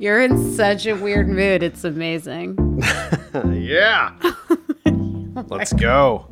You're 0.00 0.22
in 0.22 0.54
such 0.54 0.86
a 0.86 0.94
weird 0.94 1.28
mood. 1.28 1.64
It's 1.64 1.82
amazing. 1.82 2.56
yeah. 3.52 4.12
Oh 5.36 5.44
Let's 5.50 5.72
go. 5.72 6.26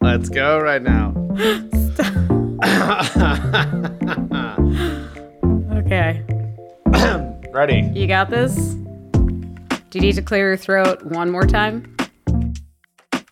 Let's 0.00 0.28
go 0.28 0.58
right 0.58 0.82
now. 0.82 1.12
Okay. 5.76 6.24
Ready. 7.52 7.82
You 7.94 8.08
got 8.08 8.30
this? 8.30 8.56
Do 8.56 9.70
you 9.92 10.00
need 10.00 10.16
to 10.16 10.22
clear 10.22 10.48
your 10.48 10.56
throat 10.56 11.04
one 11.04 11.30
more 11.30 11.46
time? 11.46 11.96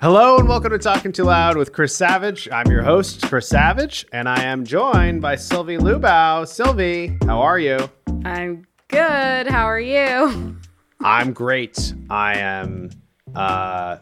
Hello 0.01 0.39
and 0.39 0.49
welcome 0.49 0.71
to 0.71 0.79
Talking 0.79 1.11
Too 1.11 1.25
Loud 1.25 1.57
with 1.57 1.73
Chris 1.73 1.97
Savage. 1.97 2.49
I'm 2.53 2.71
your 2.71 2.83
host, 2.83 3.23
Chris 3.23 3.49
Savage, 3.49 4.07
and 4.13 4.29
I 4.29 4.45
am 4.45 4.65
joined 4.65 5.21
by 5.21 5.35
Sylvie 5.35 5.79
Lubau. 5.79 6.47
Sylvie, 6.47 7.19
how 7.27 7.41
are 7.41 7.59
you? 7.59 7.79
I'm 8.25 8.65
good. 8.95 9.49
How 9.49 9.65
are 9.65 9.81
you? 9.81 10.57
I'm 11.01 11.33
great. 11.33 11.93
I 12.11 12.39
am 12.39 12.91
uh, 13.35 13.97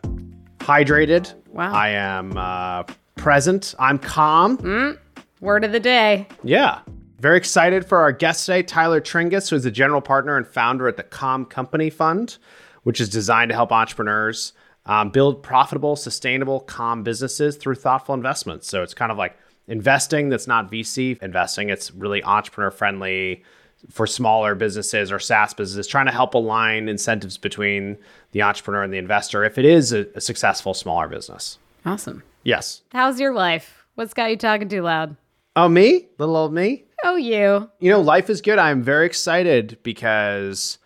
hydrated. 0.59 1.35
Wow. 1.49 1.73
I 1.73 1.89
am 1.91 2.37
uh, 2.37 2.83
present. 3.17 3.75
I'm 3.79 3.99
calm. 3.99 4.59
Mm, 4.59 4.99
Word 5.41 5.65
of 5.65 5.73
the 5.73 5.81
day. 5.81 6.29
Yeah. 6.45 6.81
Very 7.21 7.39
excited 7.39 7.87
for 7.87 7.99
our 8.01 8.13
guest 8.13 8.45
today, 8.45 8.63
Tyler 8.63 9.01
Tringas, 9.01 9.49
who 9.49 9.57
is 9.57 9.63
the 9.63 9.71
general 9.71 10.03
partner 10.03 10.37
and 10.37 10.47
founder 10.47 10.87
at 10.89 10.99
the 10.99 11.05
Calm 11.05 11.47
Company 11.47 11.89
Fund, 11.89 12.37
which 12.83 13.01
is 13.01 13.09
designed 13.09 13.49
to 13.49 13.55
help 13.55 13.73
entrepreneurs 13.73 14.53
um, 14.85 15.09
build 15.09 15.43
profitable, 15.43 15.97
sustainable, 15.97 16.61
calm 16.61 17.03
businesses 17.03 17.57
through 17.57 17.77
thoughtful 17.77 18.15
investments. 18.15 18.69
So 18.69 18.83
it's 18.83 18.93
kind 18.93 19.11
of 19.11 19.17
like 19.17 19.39
investing 19.69 20.29
that's 20.29 20.47
not 20.47 20.71
VC 20.71 21.23
investing, 21.23 21.71
it's 21.71 21.95
really 21.95 22.23
entrepreneur 22.23 22.71
friendly 22.71 23.43
for 23.91 24.07
smaller 24.07 24.55
businesses 24.55 25.11
or 25.11 25.19
SaaS 25.19 25.55
businesses, 25.55 25.87
trying 25.87 26.07
to 26.07 26.13
help 26.13 26.35
align 26.35 26.89
incentives 26.89 27.37
between 27.37 27.97
the 28.33 28.43
entrepreneur 28.43 28.83
and 28.83 28.93
the 28.93 28.99
investor 28.99 29.45
if 29.45 29.59
it 29.59 29.65
is 29.65 29.93
a, 29.93 30.07
a 30.15 30.21
successful 30.21 30.73
smaller 30.75 31.09
business. 31.09 31.59
Awesome. 31.85 32.23
Yes. 32.45 32.83
How's 32.93 33.21
your 33.21 33.33
life? 33.33 33.85
What's 33.95 34.15
got 34.15 34.31
you 34.31 34.37
talking 34.37 34.69
too 34.69 34.83
loud? 34.83 35.17
Oh, 35.57 35.69
me? 35.69 36.07
Little 36.19 36.37
old 36.37 36.53
me? 36.55 36.85
Oh, 37.05 37.17
you. 37.17 37.69
You 37.81 37.91
know, 37.91 38.01
life 38.01 38.31
is 38.31 38.41
good. 38.41 38.59
I'm 38.59 38.83
very 38.83 39.05
excited 39.07 39.77
because, 39.83 40.79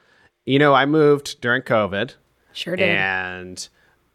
you 0.45 0.59
know, 0.59 0.75
I 0.75 0.87
moved 0.87 1.41
during 1.41 1.63
COVID 1.63 2.15
Sure 2.53 2.75
did. 2.75 2.89
and 2.89 3.69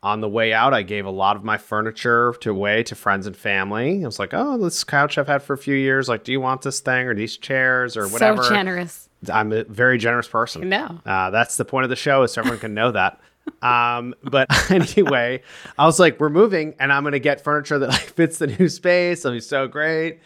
on 0.03 0.19
the 0.19 0.29
way 0.29 0.51
out, 0.51 0.73
I 0.73 0.81
gave 0.81 1.05
a 1.05 1.11
lot 1.11 1.35
of 1.35 1.43
my 1.43 1.57
furniture 1.57 2.33
to 2.41 2.49
away 2.49 2.83
to 2.83 2.95
friends 2.95 3.27
and 3.27 3.37
family. 3.37 4.03
I 4.03 4.07
was 4.07 4.17
like, 4.17 4.33
oh, 4.33 4.57
this 4.57 4.83
couch 4.83 5.17
I've 5.17 5.27
had 5.27 5.43
for 5.43 5.53
a 5.53 5.57
few 5.57 5.75
years. 5.75 6.09
Like, 6.09 6.23
do 6.23 6.31
you 6.31 6.41
want 6.41 6.63
this 6.63 6.79
thing 6.79 7.07
or 7.07 7.13
these 7.13 7.37
chairs 7.37 7.95
or 7.95 8.07
whatever? 8.07 8.43
So 8.43 8.49
generous. 8.49 9.09
I'm 9.31 9.51
a 9.51 9.63
very 9.65 9.99
generous 9.99 10.27
person. 10.27 10.69
No. 10.69 10.99
Uh, 11.05 11.29
that's 11.29 11.57
the 11.57 11.65
point 11.65 11.83
of 11.83 11.91
the 11.91 11.95
show 11.95 12.23
is 12.23 12.33
so 12.33 12.41
everyone 12.41 12.59
can 12.59 12.73
know 12.73 12.91
that. 12.91 13.19
Um, 13.63 14.13
but 14.23 14.47
anyway, 14.71 15.41
I 15.77 15.85
was 15.85 15.99
like, 15.99 16.19
we're 16.19 16.29
moving 16.29 16.75
and 16.79 16.93
I'm 16.93 17.01
going 17.01 17.13
to 17.13 17.19
get 17.19 17.43
furniture 17.43 17.79
that 17.79 17.89
like 17.89 17.99
fits 18.01 18.37
the 18.37 18.45
new 18.45 18.69
space. 18.69 19.25
It'll 19.25 19.35
be 19.35 19.39
so 19.39 19.67
great. 19.67 20.19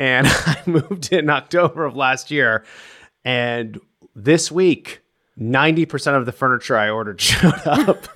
And 0.00 0.26
I 0.30 0.60
moved 0.66 1.12
in 1.12 1.30
October 1.30 1.84
of 1.84 1.94
last 1.94 2.30
year. 2.32 2.64
And 3.24 3.80
this 4.16 4.50
week, 4.50 5.00
90% 5.38 6.16
of 6.16 6.26
the 6.26 6.32
furniture 6.32 6.76
I 6.76 6.90
ordered 6.90 7.20
showed 7.20 7.66
up. 7.66 8.08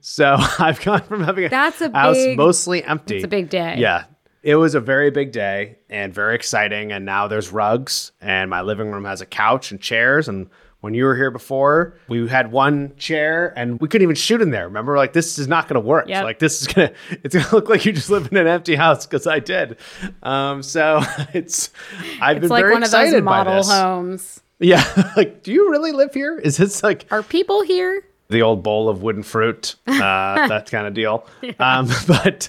So 0.00 0.36
I've 0.58 0.80
gone 0.82 1.02
from 1.02 1.22
having 1.24 1.44
a 1.44 1.48
That's 1.48 1.80
a 1.80 1.90
house 1.90 2.16
big- 2.16 2.36
mostly 2.36 2.84
empty. 2.84 3.16
It's 3.16 3.24
a 3.24 3.28
big 3.28 3.48
day. 3.50 3.76
Yeah. 3.78 4.04
It 4.42 4.56
was 4.56 4.74
a 4.74 4.80
very 4.80 5.10
big 5.10 5.32
day 5.32 5.76
and 5.90 6.14
very 6.14 6.34
exciting. 6.34 6.92
And 6.92 7.04
now 7.04 7.28
there's 7.28 7.52
rugs, 7.52 8.12
and 8.22 8.48
my 8.48 8.62
living 8.62 8.90
room 8.90 9.04
has 9.04 9.20
a 9.20 9.26
couch 9.26 9.70
and 9.70 9.78
chairs. 9.80 10.28
And 10.28 10.48
when 10.80 10.94
you 10.94 11.04
were 11.04 11.14
here 11.14 11.30
before, 11.30 11.98
we 12.08 12.26
had 12.26 12.50
one 12.50 12.96
chair 12.96 13.52
and 13.54 13.78
we 13.82 13.86
couldn't 13.88 14.02
even 14.02 14.16
shoot 14.16 14.40
in 14.40 14.48
there. 14.50 14.64
Remember, 14.66 14.96
like, 14.96 15.12
this 15.12 15.38
is 15.38 15.46
not 15.46 15.68
going 15.68 15.74
to 15.74 15.86
work. 15.86 16.08
Yep. 16.08 16.24
Like, 16.24 16.38
this 16.38 16.62
is 16.62 16.68
going 16.68 16.88
to, 17.10 17.18
it's 17.22 17.34
going 17.34 17.44
to 17.44 17.54
look 17.54 17.68
like 17.68 17.84
you 17.84 17.92
just 17.92 18.08
live 18.08 18.28
in 18.32 18.38
an 18.38 18.46
empty 18.46 18.76
house 18.76 19.04
because 19.06 19.26
I 19.26 19.40
did. 19.40 19.76
Um, 20.22 20.62
so 20.62 21.02
it's, 21.34 21.68
I've 22.22 22.38
It's 22.38 22.44
been 22.44 22.48
like 22.50 22.62
very 22.62 22.72
one 22.72 22.82
of 22.82 22.90
those 22.90 22.98
excited 23.08 23.22
by 23.26 23.44
model 23.44 23.56
this. 23.56 23.70
homes. 23.70 24.40
Yeah. 24.58 25.12
like, 25.18 25.42
do 25.42 25.52
you 25.52 25.70
really 25.70 25.92
live 25.92 26.14
here? 26.14 26.38
Is 26.38 26.56
this 26.56 26.82
like, 26.82 27.04
Are 27.10 27.22
people 27.22 27.60
here? 27.62 28.02
The 28.30 28.42
old 28.42 28.62
bowl 28.62 28.88
of 28.88 29.02
wooden 29.02 29.22
fruit, 29.22 29.76
uh, 29.86 29.94
that 30.48 30.70
kind 30.70 30.86
of 30.86 30.94
deal. 30.94 31.26
Um, 31.58 31.88
but 32.06 32.48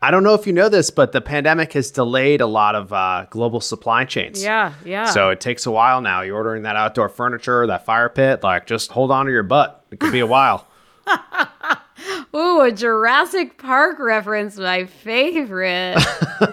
I 0.00 0.10
don't 0.10 0.22
know 0.22 0.34
if 0.34 0.46
you 0.46 0.52
know 0.52 0.68
this, 0.68 0.90
but 0.90 1.12
the 1.12 1.20
pandemic 1.20 1.72
has 1.74 1.90
delayed 1.90 2.40
a 2.40 2.46
lot 2.46 2.74
of 2.74 2.92
uh, 2.92 3.26
global 3.30 3.60
supply 3.60 4.04
chains. 4.04 4.42
Yeah, 4.42 4.72
yeah. 4.84 5.06
So 5.06 5.30
it 5.30 5.40
takes 5.40 5.66
a 5.66 5.70
while 5.70 6.00
now. 6.00 6.22
You're 6.22 6.36
ordering 6.36 6.62
that 6.62 6.76
outdoor 6.76 7.08
furniture, 7.08 7.66
that 7.66 7.84
fire 7.84 8.08
pit, 8.08 8.42
like 8.42 8.66
just 8.66 8.90
hold 8.90 9.10
on 9.10 9.26
to 9.26 9.32
your 9.32 9.42
butt. 9.42 9.84
It 9.90 10.00
could 10.00 10.12
be 10.12 10.20
a 10.20 10.26
while. 10.26 10.66
Ooh, 12.34 12.60
a 12.60 12.70
Jurassic 12.70 13.58
Park 13.58 13.98
reference, 13.98 14.56
my 14.56 14.84
favorite. 14.84 15.98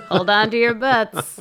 Hold 0.10 0.30
on 0.30 0.50
to 0.52 0.58
your 0.58 0.74
butts. 0.74 1.40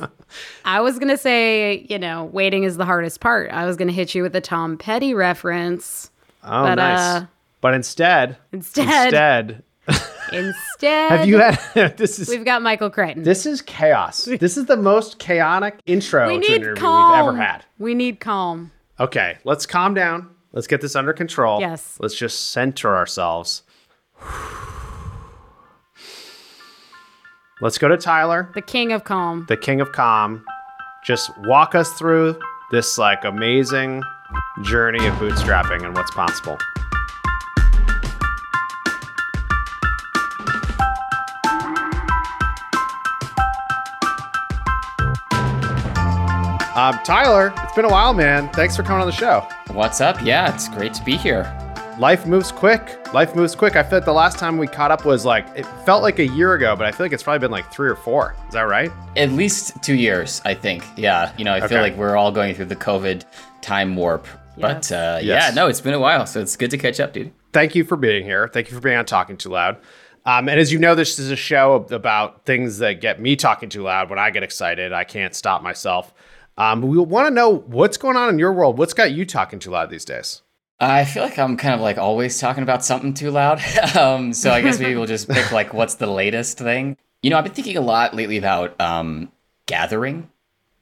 I 0.65 0.81
was 0.81 0.99
going 0.99 1.07
to 1.09 1.17
say, 1.17 1.85
you 1.89 1.97
know, 1.97 2.25
waiting 2.25 2.63
is 2.63 2.77
the 2.77 2.85
hardest 2.85 3.21
part. 3.21 3.49
I 3.51 3.65
was 3.65 3.77
going 3.77 3.87
to 3.87 3.93
hit 3.93 4.13
you 4.13 4.21
with 4.21 4.35
a 4.35 4.41
Tom 4.41 4.77
Petty 4.77 5.13
reference. 5.13 6.11
Oh, 6.45 6.63
But, 6.63 6.75
nice. 6.75 6.99
uh, 6.99 7.25
but 7.61 7.73
instead, 7.73 8.37
Instead, 8.51 8.83
instead, 8.87 9.63
instead, 10.33 11.11
have 11.11 11.27
you 11.27 11.39
had 11.39 11.97
this 11.97 12.19
is 12.19 12.29
we've 12.29 12.45
got 12.45 12.61
Michael 12.61 12.89
Crichton. 12.89 13.23
this 13.23 13.45
is 13.45 13.61
chaos. 13.61 14.25
This 14.39 14.57
is 14.57 14.65
the 14.65 14.77
most 14.77 15.17
chaotic 15.19 15.79
intro 15.85 16.27
we 16.27 16.33
to 16.33 16.35
an 16.35 16.41
need 16.41 16.61
interview 16.61 16.81
calm. 16.81 17.11
we've 17.11 17.19
ever 17.35 17.37
had. 17.37 17.65
We 17.79 17.93
need 17.95 18.19
calm. 18.19 18.71
Okay, 18.99 19.37
let's 19.43 19.65
calm 19.65 19.93
down. 19.93 20.29
Let's 20.53 20.67
get 20.67 20.79
this 20.81 20.95
under 20.95 21.11
control. 21.13 21.59
Yes. 21.59 21.97
Let's 21.99 22.15
just 22.15 22.51
center 22.51 22.95
ourselves. 22.95 23.63
Let's 27.61 27.77
go 27.77 27.87
to 27.87 27.97
Tyler, 27.97 28.51
The 28.53 28.61
king 28.61 28.91
of 28.91 29.03
calm. 29.03 29.45
the 29.47 29.57
king 29.57 29.81
of 29.81 29.91
calm. 29.91 30.43
Just 31.05 31.31
walk 31.39 31.73
us 31.75 31.91
through 31.93 32.39
this 32.71 32.97
like 32.97 33.23
amazing 33.23 34.01
journey 34.61 35.05
of 35.05 35.13
bootstrapping 35.15 35.83
and 35.83 35.95
what's 35.95 36.11
possible. 36.11 36.57
Um, 46.75 46.99
Tyler, 47.05 47.53
it's 47.63 47.73
been 47.73 47.85
a 47.85 47.89
while, 47.89 48.13
man. 48.13 48.49
Thanks 48.49 48.75
for 48.75 48.83
coming 48.83 48.99
on 48.99 49.07
the 49.07 49.13
show. 49.13 49.47
What's 49.67 50.01
up? 50.01 50.21
Yeah, 50.21 50.53
it's 50.53 50.67
great 50.67 50.93
to 50.95 51.03
be 51.05 51.15
here. 51.15 51.64
Life 51.97 52.25
moves 52.25 52.51
quick. 52.51 53.13
Life 53.13 53.35
moves 53.35 53.55
quick. 53.55 53.77
I 53.77 53.83
feel 53.83 53.99
like 53.99 54.05
the 54.05 54.11
last 54.11 54.37
time 54.37 54.57
we 54.57 54.67
caught 54.67 54.91
up 54.91 55.05
was 55.05 55.23
like 55.23 55.47
it 55.55 55.65
felt 55.85 56.03
like 56.03 56.19
a 56.19 56.27
year 56.27 56.53
ago, 56.53 56.75
but 56.75 56.85
I 56.85 56.91
feel 56.91 57.05
like 57.05 57.13
it's 57.13 57.23
probably 57.23 57.39
been 57.39 57.51
like 57.51 57.71
three 57.71 57.87
or 57.89 57.95
four. 57.95 58.35
Is 58.47 58.53
that 58.53 58.63
right? 58.63 58.91
At 59.15 59.31
least 59.31 59.81
two 59.81 59.95
years, 59.95 60.41
I 60.43 60.55
think. 60.55 60.83
Yeah, 60.97 61.31
you 61.37 61.45
know, 61.45 61.53
I 61.53 61.57
Okay. 61.59 61.67
feel 61.69 61.81
like 61.81 61.95
we're 61.95 62.17
all 62.17 62.33
going 62.33 62.53
through 62.53 62.65
the 62.65 62.75
COVID 62.75 63.23
time 63.61 63.95
warp. 63.95 64.27
But 64.57 64.91
uh, 64.91 65.19
Yes. 65.21 65.49
yeah, 65.49 65.53
no, 65.55 65.67
it's 65.67 65.79
been 65.79 65.93
a 65.93 65.99
while, 65.99 66.25
so 66.25 66.41
it's 66.41 66.57
good 66.57 66.71
to 66.71 66.77
catch 66.77 66.99
up, 66.99 67.13
dude. 67.13 67.31
Thank 67.53 67.75
you 67.75 67.85
for 67.85 67.95
being 67.95 68.25
here. 68.25 68.49
Thank 68.49 68.69
you 68.69 68.75
for 68.75 68.81
being 68.81 68.97
on 68.97 69.05
Talking 69.05 69.37
Too 69.37 69.49
Loud. 69.49 69.77
Um, 70.25 70.49
and 70.49 70.59
as 70.59 70.73
you 70.73 70.79
know, 70.79 70.95
this 70.95 71.17
is 71.17 71.31
a 71.31 71.35
show 71.37 71.85
about 71.91 72.45
things 72.45 72.79
that 72.79 72.99
get 72.99 73.21
me 73.21 73.37
talking 73.37 73.69
too 73.69 73.83
loud. 73.83 74.09
When 74.09 74.19
I 74.19 74.31
get 74.31 74.43
excited, 74.43 74.91
I 74.91 75.05
can't 75.05 75.33
stop 75.35 75.61
myself. 75.63 76.13
Um, 76.57 76.81
we 76.81 76.97
want 76.97 77.27
to 77.27 77.33
know 77.33 77.57
what's 77.67 77.95
going 77.97 78.17
on 78.17 78.29
in 78.29 78.39
your 78.39 78.51
world. 78.51 78.77
What's 78.77 78.93
got 78.93 79.11
you 79.11 79.25
talking 79.25 79.59
too 79.59 79.69
loud 79.71 79.89
these 79.89 80.03
days? 80.05 80.41
I 80.79 81.05
feel 81.05 81.23
like 81.23 81.39
I'm 81.39 81.55
kind 81.57 81.73
of 81.73 81.81
like 81.81 81.97
always 81.97 82.39
talking 82.39 82.63
about 82.63 82.83
something 82.83 83.13
too 83.13 83.31
loud. 83.31 83.61
um, 83.97 84.33
so 84.33 84.51
I 84.51 84.61
guess 84.61 84.79
maybe 84.79 84.95
we'll 84.95 85.05
just 85.05 85.29
pick 85.29 85.51
like 85.51 85.73
what's 85.73 85.95
the 85.95 86.07
latest 86.07 86.57
thing. 86.57 86.97
You 87.23 87.29
know, 87.29 87.37
I've 87.37 87.45
been 87.45 87.53
thinking 87.53 87.77
a 87.77 87.81
lot 87.81 88.13
lately 88.13 88.37
about 88.37 88.79
um, 88.79 89.31
gathering. 89.67 90.29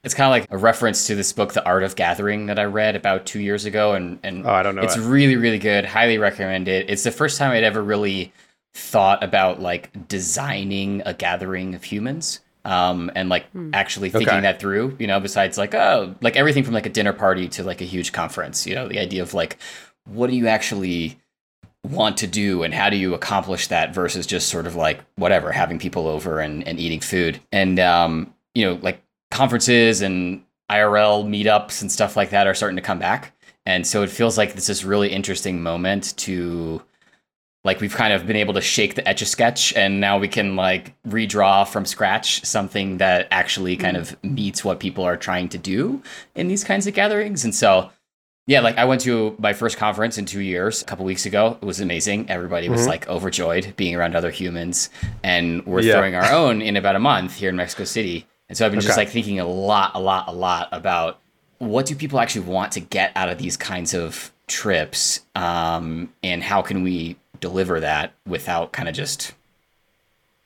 It's 0.03 0.13
kind 0.13 0.25
of 0.27 0.31
like 0.31 0.51
a 0.51 0.57
reference 0.57 1.07
to 1.07 1.15
this 1.15 1.31
book, 1.31 1.53
The 1.53 1.63
Art 1.63 1.83
of 1.83 1.95
Gathering, 1.95 2.47
that 2.47 2.59
I 2.59 2.65
read 2.65 2.95
about 2.97 3.25
two 3.25 3.39
years 3.39 3.63
ago, 3.65 3.93
and 3.93 4.19
and 4.23 4.45
Oh, 4.45 4.49
I 4.51 4.61
don't 4.63 4.75
know 4.75 4.81
It's 4.81 4.97
it. 4.97 5.01
really 5.01 5.35
really 5.37 5.59
good. 5.59 5.85
Highly 5.85 6.17
recommend 6.17 6.67
it. 6.67 6.89
It's 6.89 7.03
the 7.03 7.11
first 7.11 7.37
time 7.37 7.51
I'd 7.51 7.63
ever 7.63 7.81
really 7.81 8.33
thought 8.73 9.23
about 9.23 9.61
like 9.61 10.07
designing 10.07 11.03
a 11.05 11.13
gathering 11.13 11.75
of 11.75 11.83
humans. 11.83 12.39
Um, 12.65 13.11
and 13.13 13.27
like 13.27 13.45
actually 13.73 14.09
thinking 14.09 14.29
Okay. 14.29 14.39
that 14.41 14.57
through, 14.61 14.95
you 14.97 15.05
know, 15.05 15.19
besides 15.19 15.57
like, 15.57 15.73
oh, 15.75 16.15
like 16.21 16.37
everything 16.37 16.63
from 16.63 16.73
like 16.73 16.85
a 16.85 16.89
dinner 16.89 17.11
party 17.11 17.49
to 17.49 17.63
like 17.63 17.81
a 17.81 17.83
huge 17.83 18.13
conference, 18.13 18.65
you 18.65 18.73
know, 18.73 18.87
the 18.87 18.99
idea 18.99 19.21
of 19.21 19.33
like, 19.33 19.57
what 20.05 20.29
do 20.29 20.35
you 20.35 20.47
actually 20.47 21.19
want 21.83 22.17
to 22.17 22.27
do 22.27 22.63
and 22.63 22.73
how 22.73 22.89
do 22.89 22.95
you 22.95 23.13
accomplish 23.13 23.67
that 23.67 23.93
versus 23.93 24.25
just 24.25 24.47
sort 24.47 24.65
of 24.65 24.75
like 24.75 25.01
whatever 25.15 25.51
having 25.51 25.77
people 25.77 26.07
over 26.07 26.39
and, 26.39 26.65
and 26.67 26.79
eating 26.79 26.99
food? 26.99 27.39
And 27.51 27.79
um 27.79 28.33
you 28.55 28.65
know 28.65 28.79
like 28.81 29.01
conferences 29.31 30.01
and 30.01 30.43
irl 30.69 31.25
meetups 31.25 31.81
and 31.81 31.91
stuff 31.91 32.15
like 32.15 32.29
that 32.29 32.47
are 32.47 32.53
starting 32.53 32.77
to 32.77 32.81
come 32.81 32.99
back. 32.99 33.33
And 33.65 33.87
so 33.87 34.03
it 34.03 34.09
feels 34.09 34.37
like 34.37 34.53
this 34.53 34.69
is 34.69 34.83
really 34.83 35.09
interesting 35.09 35.61
moment 35.61 36.15
to 36.17 36.81
like 37.63 37.79
we've 37.79 37.95
kind 37.95 38.13
of 38.13 38.27
been 38.27 38.35
able 38.35 38.53
to 38.53 38.61
shake 38.61 38.95
the 38.95 39.07
etch 39.07 39.21
a 39.21 39.25
sketch 39.25 39.73
and 39.73 40.01
now 40.01 40.17
we 40.17 40.27
can 40.27 40.55
like 40.55 40.93
redraw 41.07 41.65
from 41.65 41.85
scratch 41.85 42.43
something 42.43 42.97
that 42.97 43.27
actually 43.31 43.77
kind 43.77 43.95
of 43.95 44.21
meets 44.23 44.65
what 44.65 44.81
people 44.81 45.05
are 45.05 45.15
trying 45.15 45.47
to 45.47 45.57
do 45.57 46.01
in 46.35 46.47
these 46.47 46.63
kinds 46.63 46.87
of 46.87 46.93
gatherings. 46.93 47.45
And 47.45 47.55
so 47.55 47.89
Yeah, 48.45 48.59
like 48.59 48.77
I 48.77 48.83
went 48.85 49.01
to 49.01 49.35
my 49.39 49.53
first 49.53 49.77
conference 49.77 50.17
in 50.17 50.25
two 50.25 50.41
years 50.41 50.81
a 50.81 50.85
couple 50.85 51.05
weeks 51.05 51.25
ago. 51.25 51.57
It 51.61 51.65
was 51.65 51.79
amazing. 51.79 52.29
Everybody 52.29 52.67
was 52.67 52.81
Mhm. 52.81 52.87
like 52.87 53.07
overjoyed 53.07 53.73
being 53.77 53.95
around 53.95 54.15
other 54.15 54.31
humans, 54.31 54.89
and 55.23 55.65
we're 55.65 55.81
Yeah. 55.81 55.93
throwing 55.93 56.15
our 56.15 56.29
own 56.31 56.61
in 56.61 56.75
about 56.75 56.95
a 56.97 56.99
month 56.99 57.35
here 57.37 57.49
in 57.49 57.55
Mexico 57.55 57.85
City. 57.85 58.27
And 58.49 58.57
so 58.57 58.65
I've 58.65 58.71
been 58.73 58.81
just 58.81 58.97
like 58.97 59.09
thinking 59.09 59.39
a 59.39 59.45
lot, 59.45 59.91
a 59.95 59.99
lot, 59.99 60.25
a 60.27 60.33
lot 60.33 60.67
about 60.73 61.19
what 61.59 61.85
do 61.85 61.95
people 61.95 62.19
actually 62.19 62.41
want 62.45 62.73
to 62.73 62.81
get 62.81 63.13
out 63.15 63.29
of 63.29 63.37
these 63.37 63.55
kinds 63.55 63.93
of 63.93 64.31
trips, 64.47 65.21
um, 65.35 66.09
and 66.21 66.43
how 66.43 66.61
can 66.61 66.83
we 66.83 67.15
deliver 67.39 67.79
that 67.79 68.11
without 68.27 68.73
kind 68.73 68.89
of 68.89 68.93
just 68.95 69.31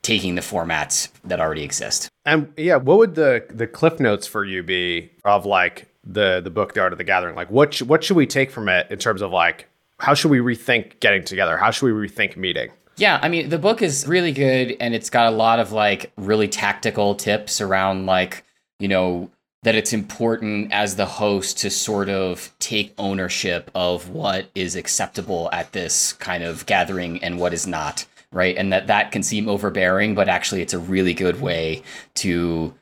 taking 0.03 0.35
the 0.35 0.41
formats 0.41 1.09
that 1.25 1.39
already 1.39 1.63
exist. 1.63 2.07
And 2.25 2.53
yeah, 2.55 2.75
what 2.75 2.99
would 2.99 3.15
the 3.15 3.44
the 3.49 3.65
cliff 3.65 3.99
notes 3.99 4.27
for 4.27 4.45
you 4.45 4.61
be 4.61 5.09
of 5.25 5.45
like 5.47 5.87
the 6.07 6.42
the 6.42 6.50
book, 6.50 6.74
The 6.74 6.81
Art 6.81 6.94
of 6.94 6.98
the 6.98 7.04
Gathering? 7.04 7.36
Like, 7.36 7.51
what 7.51 7.74
sh- 7.74 7.83
what 7.83 8.04
should 8.04 8.18
we 8.18 8.25
take 8.25 8.51
from 8.51 8.69
it 8.69 8.88
in 8.89 8.98
terms 8.98 9.21
of 9.21 9.31
like 9.31 9.68
how 10.00 10.13
should 10.13 10.31
we 10.31 10.39
rethink 10.39 11.00
getting 11.00 11.24
together? 11.24 11.57
How 11.57 11.71
should 11.71 11.94
we 11.94 12.07
rethink 12.07 12.38
meeting? 12.38 12.69
Yeah, 12.98 13.19
I 13.21 13.30
mean, 13.30 13.50
the 13.50 13.59
book 13.59 13.81
is 13.81 14.07
really 14.07 14.31
good 14.31 14.75
and 14.80 14.95
it's 14.95 15.09
got 15.09 15.31
a 15.31 15.36
lot 15.36 15.59
of 15.59 15.71
like 15.71 16.12
really 16.18 16.48
tactical 16.48 17.15
tips 17.15 17.62
around 17.62 18.06
like, 18.07 18.44
you 18.80 18.88
know, 18.88 19.30
that 19.63 19.75
it's 19.75 19.94
important 19.94 20.71
as 20.71 20.95
the 20.95 21.06
host 21.06 21.59
to 21.59 21.69
sort 21.69 22.09
of 22.09 22.51
take 22.59 22.94
ownership 22.98 23.69
of 23.75 24.09
what 24.09 24.50
is 24.56 24.75
acceptable 24.75 25.50
at 25.51 25.71
this 25.74 26.13
kind 26.13 26.44
of 26.44 26.65
gathering 26.65 27.24
and 27.24 27.39
what 27.39 27.54
is 27.54 27.68
not, 27.68 28.06
right? 28.31 28.56
And 28.56 28.71
that 28.71 28.88
that 28.88 29.12
can 29.12 29.24
seem 29.24 29.48
overbearing, 29.50 30.15
but 30.15 30.30
actually 30.30 30.62
it's 30.62 30.74
a 30.74 30.80
really 30.80 31.13
good 31.13 31.42
way 31.42 31.83
to 32.15 32.74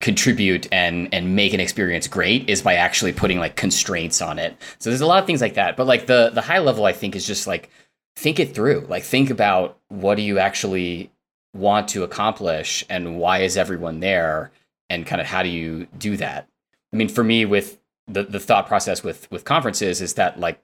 contribute 0.00 0.66
and 0.72 1.12
and 1.12 1.36
make 1.36 1.52
an 1.52 1.60
experience 1.60 2.08
great 2.08 2.48
is 2.48 2.62
by 2.62 2.74
actually 2.74 3.12
putting 3.12 3.38
like 3.38 3.56
constraints 3.56 4.22
on 4.22 4.38
it. 4.38 4.56
So 4.78 4.90
there's 4.90 5.02
a 5.02 5.06
lot 5.06 5.18
of 5.18 5.26
things 5.26 5.42
like 5.42 5.54
that. 5.54 5.76
But 5.76 5.86
like 5.86 6.06
the 6.06 6.30
the 6.32 6.40
high 6.40 6.58
level 6.58 6.86
I 6.86 6.92
think 6.92 7.14
is 7.14 7.26
just 7.26 7.46
like 7.46 7.70
think 8.16 8.40
it 8.40 8.54
through. 8.54 8.86
Like 8.88 9.02
think 9.02 9.30
about 9.30 9.78
what 9.88 10.14
do 10.16 10.22
you 10.22 10.38
actually 10.38 11.10
want 11.54 11.88
to 11.88 12.02
accomplish 12.02 12.84
and 12.88 13.18
why 13.18 13.40
is 13.40 13.56
everyone 13.56 14.00
there 14.00 14.52
and 14.88 15.06
kind 15.06 15.20
of 15.20 15.26
how 15.26 15.42
do 15.42 15.50
you 15.50 15.86
do 15.98 16.16
that? 16.16 16.48
I 16.92 16.96
mean 16.96 17.08
for 17.08 17.22
me 17.22 17.44
with 17.44 17.78
the 18.08 18.22
the 18.22 18.40
thought 18.40 18.66
process 18.66 19.04
with 19.04 19.30
with 19.30 19.44
conferences 19.44 20.00
is 20.00 20.14
that 20.14 20.40
like 20.40 20.62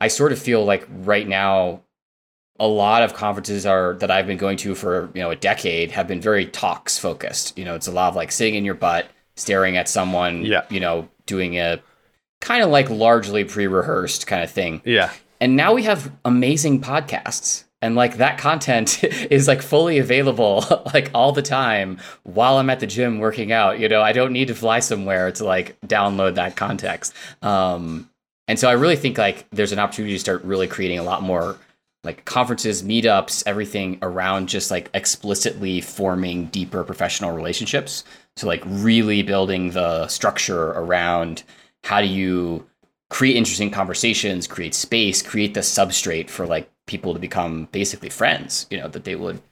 I 0.00 0.08
sort 0.08 0.32
of 0.32 0.38
feel 0.38 0.64
like 0.64 0.86
right 0.90 1.28
now 1.28 1.82
a 2.58 2.66
lot 2.66 3.02
of 3.02 3.14
conferences 3.14 3.64
are 3.66 3.94
that 3.94 4.10
I've 4.10 4.26
been 4.26 4.38
going 4.38 4.56
to 4.58 4.74
for 4.74 5.10
you 5.14 5.22
know 5.22 5.30
a 5.30 5.36
decade 5.36 5.90
have 5.92 6.08
been 6.08 6.20
very 6.20 6.46
talks 6.46 6.98
focused. 6.98 7.56
You 7.56 7.64
know, 7.64 7.74
it's 7.74 7.86
a 7.86 7.92
lot 7.92 8.08
of 8.08 8.16
like 8.16 8.32
sitting 8.32 8.54
in 8.54 8.64
your 8.64 8.74
butt, 8.74 9.08
staring 9.36 9.76
at 9.76 9.88
someone. 9.88 10.44
Yeah. 10.44 10.64
You 10.70 10.80
know, 10.80 11.08
doing 11.26 11.58
a 11.58 11.80
kind 12.40 12.62
of 12.62 12.70
like 12.70 12.90
largely 12.90 13.44
pre-rehearsed 13.44 14.26
kind 14.26 14.42
of 14.42 14.50
thing. 14.50 14.82
Yeah. 14.84 15.12
And 15.40 15.56
now 15.56 15.74
we 15.74 15.84
have 15.84 16.12
amazing 16.24 16.80
podcasts. 16.80 17.64
And 17.80 17.94
like 17.94 18.16
that 18.16 18.38
content 18.38 19.04
is 19.30 19.46
like 19.46 19.62
fully 19.62 19.98
available 19.98 20.64
like 20.94 21.10
all 21.14 21.30
the 21.30 21.42
time 21.42 21.98
while 22.24 22.58
I'm 22.58 22.70
at 22.70 22.80
the 22.80 22.86
gym 22.88 23.20
working 23.20 23.52
out. 23.52 23.78
You 23.78 23.88
know, 23.88 24.02
I 24.02 24.12
don't 24.12 24.32
need 24.32 24.48
to 24.48 24.54
fly 24.54 24.80
somewhere 24.80 25.30
to 25.32 25.44
like 25.44 25.80
download 25.82 26.34
that 26.34 26.56
context. 26.56 27.14
Um, 27.40 28.10
and 28.48 28.58
so 28.58 28.68
I 28.68 28.72
really 28.72 28.96
think 28.96 29.18
like 29.18 29.46
there's 29.50 29.72
an 29.72 29.78
opportunity 29.78 30.14
to 30.14 30.18
start 30.18 30.42
really 30.42 30.66
creating 30.66 30.98
a 30.98 31.04
lot 31.04 31.22
more 31.22 31.56
like 32.08 32.24
conferences, 32.24 32.82
meetups, 32.82 33.42
everything 33.44 33.98
around 34.00 34.48
just 34.48 34.70
like 34.70 34.88
explicitly 34.94 35.78
forming 35.82 36.46
deeper 36.46 36.82
professional 36.82 37.32
relationships. 37.32 38.02
So 38.34 38.46
like 38.46 38.62
really 38.64 39.22
building 39.22 39.72
the 39.72 40.08
structure 40.08 40.68
around 40.68 41.42
how 41.84 42.00
do 42.00 42.06
you 42.06 42.66
create 43.10 43.36
interesting 43.36 43.70
conversations, 43.70 44.46
create 44.46 44.74
space, 44.74 45.20
create 45.20 45.52
the 45.52 45.60
substrate 45.60 46.30
for 46.30 46.46
like 46.46 46.70
people 46.86 47.12
to 47.12 47.20
become 47.20 47.68
basically 47.72 48.08
friends, 48.08 48.66
you 48.70 48.78
know, 48.78 48.88
that 48.88 49.04
they 49.04 49.14
would 49.14 49.42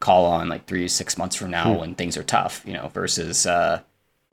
call 0.00 0.26
on 0.26 0.50
like 0.50 0.66
three 0.66 0.82
to 0.82 0.90
six 0.90 1.16
months 1.16 1.34
from 1.34 1.50
now 1.50 1.80
when 1.80 1.94
things 1.94 2.18
are 2.18 2.22
tough, 2.22 2.62
you 2.66 2.74
know, 2.74 2.88
versus 2.88 3.46
uh, 3.46 3.80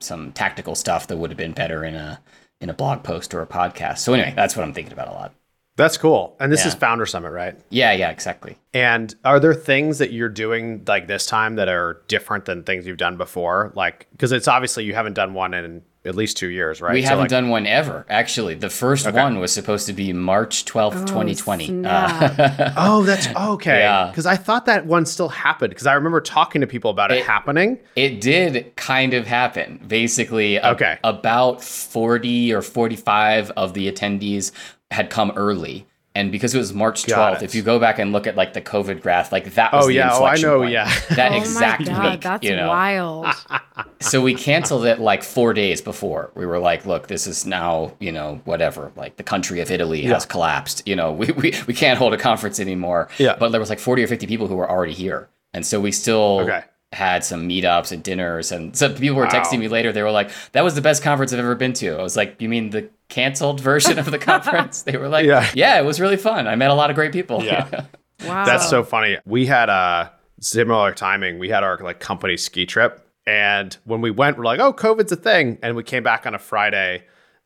some 0.00 0.32
tactical 0.32 0.74
stuff 0.74 1.06
that 1.06 1.16
would 1.16 1.30
have 1.30 1.38
been 1.38 1.52
better 1.52 1.82
in 1.82 1.94
a 1.94 2.20
in 2.60 2.68
a 2.68 2.74
blog 2.74 3.02
post 3.02 3.32
or 3.32 3.40
a 3.40 3.46
podcast. 3.46 4.00
So 4.00 4.12
anyway, 4.12 4.34
that's 4.36 4.54
what 4.54 4.64
I'm 4.64 4.74
thinking 4.74 4.92
about 4.92 5.08
a 5.08 5.12
lot. 5.12 5.34
That's 5.80 5.96
cool. 5.96 6.36
And 6.40 6.52
this 6.52 6.62
Yeah. 6.62 6.68
is 6.68 6.74
Founder 6.74 7.06
Summit, 7.06 7.30
right? 7.30 7.56
Yeah, 7.70 7.92
yeah, 7.92 8.10
exactly. 8.10 8.56
And 8.72 9.14
are 9.24 9.40
there 9.40 9.54
things 9.54 9.98
that 9.98 10.12
you're 10.12 10.28
doing 10.28 10.82
like 10.86 11.08
this 11.08 11.26
time 11.26 11.56
that 11.56 11.68
are 11.68 12.02
different 12.08 12.44
than 12.44 12.62
things 12.62 12.86
you've 12.86 12.96
done 12.98 13.16
before? 13.16 13.72
Like, 13.74 14.06
because 14.12 14.32
it's 14.32 14.46
obviously 14.48 14.84
you 14.84 14.94
haven't 14.94 15.14
done 15.14 15.34
one 15.34 15.54
in 15.54 15.82
at 16.06 16.14
least 16.14 16.38
two 16.38 16.46
years, 16.48 16.80
right? 16.80 16.94
We 16.94 17.02
So, 17.02 17.08
haven't 17.10 17.24
like- 17.24 17.30
done 17.30 17.48
one 17.50 17.66
ever. 17.66 18.06
Actually, 18.08 18.54
the 18.54 18.70
first 18.70 19.10
one 19.12 19.38
was 19.38 19.52
supposed 19.52 19.86
to 19.86 19.92
be 19.92 20.14
March 20.14 20.64
twelfth, 20.64 21.02
Oh, 21.02 21.06
2020. 21.06 21.84
Uh, 21.84 22.70
Oh, 22.76 23.02
that's 23.02 23.28
okay. 23.36 23.80
Yeah. 23.80 24.06
Because 24.06 24.24
I 24.24 24.36
thought 24.36 24.64
that 24.64 24.86
one 24.86 25.04
still 25.04 25.28
happened. 25.28 25.70
Because 25.72 25.86
I 25.86 25.92
remember 25.92 26.22
talking 26.22 26.62
to 26.62 26.66
people 26.66 26.90
about 26.90 27.10
it, 27.12 27.18
It- 27.18 27.26
happening. 27.26 27.78
it 27.96 28.22
did 28.22 28.72
kind 28.76 29.12
of 29.12 29.26
happen. 29.26 29.78
Basically, 29.86 30.56
a- 30.56 30.68
Okay. 30.70 30.96
about 31.04 31.62
40 31.62 32.54
or 32.54 32.62
45 32.62 33.50
of 33.58 33.74
the 33.74 33.90
attendees 33.92 34.52
had 34.90 35.10
come 35.10 35.32
early. 35.36 35.86
And 36.12 36.32
because 36.32 36.56
it 36.56 36.58
was 36.58 36.72
March 36.74 37.04
12th, 37.04 37.36
it. 37.36 37.42
if 37.44 37.54
you 37.54 37.62
go 37.62 37.78
back 37.78 38.00
and 38.00 38.10
look 38.10 38.26
at 38.26 38.34
like 38.34 38.52
the 38.52 38.60
COVID 38.60 39.00
graph, 39.00 39.30
like 39.30 39.54
that 39.54 39.72
was 39.72 39.84
Oh, 39.84 39.88
the 39.88 39.94
yeah. 39.94 40.10
Oh, 40.12 40.24
I 40.24 40.34
know, 40.36 40.58
point. 40.58 40.72
yeah. 40.72 40.92
That 41.14 41.30
oh 41.30 41.36
exact 41.36 41.82
my 41.86 41.92
God, 41.92 42.10
week, 42.12 42.20
that's 42.22 42.44
you 42.44 42.56
know. 42.56 42.66
wild. 42.68 43.26
so 44.00 44.20
we 44.20 44.34
canceled 44.34 44.86
it 44.86 44.98
like 44.98 45.22
four 45.22 45.52
days 45.54 45.80
before. 45.80 46.32
We 46.34 46.46
were 46.46 46.58
like, 46.58 46.84
look, 46.84 47.06
this 47.06 47.28
is 47.28 47.46
now, 47.46 47.92
you 48.00 48.10
know, 48.10 48.40
whatever. 48.44 48.90
Like 48.96 49.18
the 49.18 49.22
country 49.22 49.60
of 49.60 49.70
Italy 49.70 50.02
has 50.02 50.26
collapsed. 50.26 50.82
You 50.84 50.96
know, 50.96 51.12
we, 51.12 51.30
we, 51.30 51.54
we 51.68 51.74
can't 51.74 51.96
hold 51.96 52.12
a 52.12 52.18
conference 52.18 52.58
anymore. 52.58 53.08
Yeah. 53.18 53.36
But 53.38 53.50
there 53.52 53.60
was 53.60 53.70
like 53.70 53.78
40 53.78 54.02
or 54.02 54.08
50 54.08 54.26
people 54.26 54.48
who 54.48 54.56
were 54.56 54.68
already 54.68 54.94
here. 54.94 55.28
And 55.54 55.64
so 55.64 55.80
we 55.80 55.92
still 55.92 56.40
Okay. 56.40 56.64
Had 56.92 57.24
some 57.24 57.48
meetups 57.48 57.92
and 57.92 58.02
dinners. 58.02 58.50
And 58.52 58.76
some 58.76 58.94
people 58.94 59.16
were 59.16 59.24
Wow. 59.24 59.30
texting 59.30 59.58
me 59.60 59.68
later. 59.68 59.92
They 59.92 60.02
were 60.02 60.10
like, 60.10 60.30
that 60.52 60.62
was 60.64 60.74
the 60.74 60.80
best 60.80 61.02
conference 61.02 61.32
I've 61.32 61.38
ever 61.38 61.54
been 61.54 61.72
to. 61.74 61.90
I 61.96 62.02
was 62.02 62.16
like, 62.16 62.40
you 62.40 62.48
mean 62.48 62.70
the 62.70 62.90
canceled 63.08 63.60
version 63.70 63.98
of 63.98 64.10
the 64.10 64.18
conference? 64.30 64.82
They 64.82 64.96
were 64.96 65.08
like, 65.08 65.24
Yeah. 65.26 65.48
yeah, 65.54 65.78
it 65.80 65.84
was 65.84 66.00
really 66.00 66.16
fun. 66.16 66.46
I 66.48 66.56
met 66.56 66.70
a 66.70 66.74
lot 66.74 66.90
of 66.90 66.96
great 66.96 67.12
people. 67.12 67.42
Yeah. 67.44 67.86
Wow. 68.26 68.44
That's 68.44 68.68
so 68.68 68.84
funny. 68.84 69.16
We 69.24 69.46
had 69.46 69.70
a 69.70 70.12
similar 70.40 70.92
timing. 70.92 71.38
We 71.38 71.48
had 71.48 71.64
our 71.64 71.78
like 71.78 72.00
company 72.00 72.36
ski 72.36 72.66
trip, 72.66 73.02
and 73.24 73.74
when 73.84 74.02
we 74.02 74.10
went, 74.10 74.36
we're 74.36 74.44
like, 74.44 74.60
"Oh, 74.60 74.74
COVID's 74.74 75.10
a 75.10 75.16
thing," 75.16 75.58
and 75.62 75.74
we 75.74 75.82
came 75.82 76.02
back 76.02 76.26
on 76.26 76.34
a 76.34 76.38
Friday, 76.38 77.04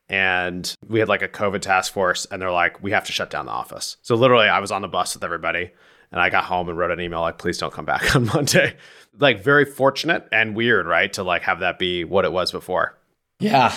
and 0.09 0.75
we 0.89 0.99
had 0.99 1.07
like 1.07 1.21
a 1.21 1.29
COVID 1.29 1.61
task 1.61 1.93
force, 1.93 2.25
and 2.25 2.41
they're 2.41 2.51
like, 2.51 2.83
"We 2.83 2.91
have 2.91 3.05
to 3.05 3.13
shut 3.13 3.29
down 3.29 3.45
the 3.45 3.53
office." 3.53 3.95
So 4.01 4.15
literally, 4.15 4.49
I 4.49 4.59
was 4.59 4.69
on 4.69 4.81
the 4.81 4.89
bus 4.89 5.13
with 5.15 5.23
everybody, 5.23 5.71
and 6.11 6.19
I 6.19 6.29
got 6.29 6.43
home 6.43 6.67
and 6.67 6.77
wrote 6.77 6.91
an 6.91 6.99
email 6.99 7.21
like, 7.21 7.37
"Please 7.37 7.57
don't 7.57 7.71
come 7.73 7.85
back 7.85 8.13
on 8.13 8.25
Monday." 8.25 8.75
Like 9.17 9.43
very 9.43 9.65
fortunate 9.65 10.27
and 10.31 10.55
weird, 10.55 10.85
right? 10.87 11.11
To 11.13 11.23
like 11.23 11.43
have 11.43 11.59
that 11.59 11.79
be 11.79 12.03
what 12.03 12.25
it 12.25 12.31
was 12.31 12.51
before. 12.51 12.97
Yeah, 13.39 13.73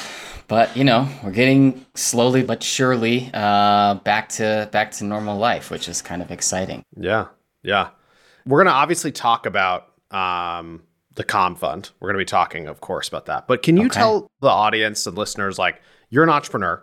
but 0.46 0.76
you 0.76 0.84
know, 0.84 1.08
we're 1.22 1.32
getting 1.32 1.84
slowly 1.94 2.42
but 2.42 2.62
surely 2.62 3.30
uh, 3.34 3.94
back 3.96 4.28
to 4.30 4.68
back 4.72 4.92
to 4.92 5.04
normal 5.04 5.36
life, 5.38 5.70
which 5.70 5.88
is 5.88 6.00
kind 6.02 6.22
of 6.22 6.30
exciting. 6.30 6.82
Yeah, 6.96 7.26
yeah. 7.62 7.90
We're 8.46 8.58
gonna 8.64 8.74
obviously 8.76 9.12
talk 9.12 9.46
about 9.46 9.88
um, 10.10 10.82
the 11.14 11.24
Calm 11.24 11.54
Fund. 11.56 11.90
We're 12.00 12.08
gonna 12.08 12.18
be 12.18 12.24
talking, 12.24 12.66
of 12.68 12.80
course, 12.80 13.08
about 13.08 13.26
that. 13.26 13.46
But 13.48 13.62
can 13.62 13.76
you 13.76 13.86
Okay. 13.86 13.98
tell 13.98 14.30
the 14.40 14.48
audience 14.48 15.06
and 15.06 15.18
listeners, 15.18 15.58
like, 15.58 15.82
you're 16.08 16.24
an 16.24 16.30
entrepreneur, 16.30 16.82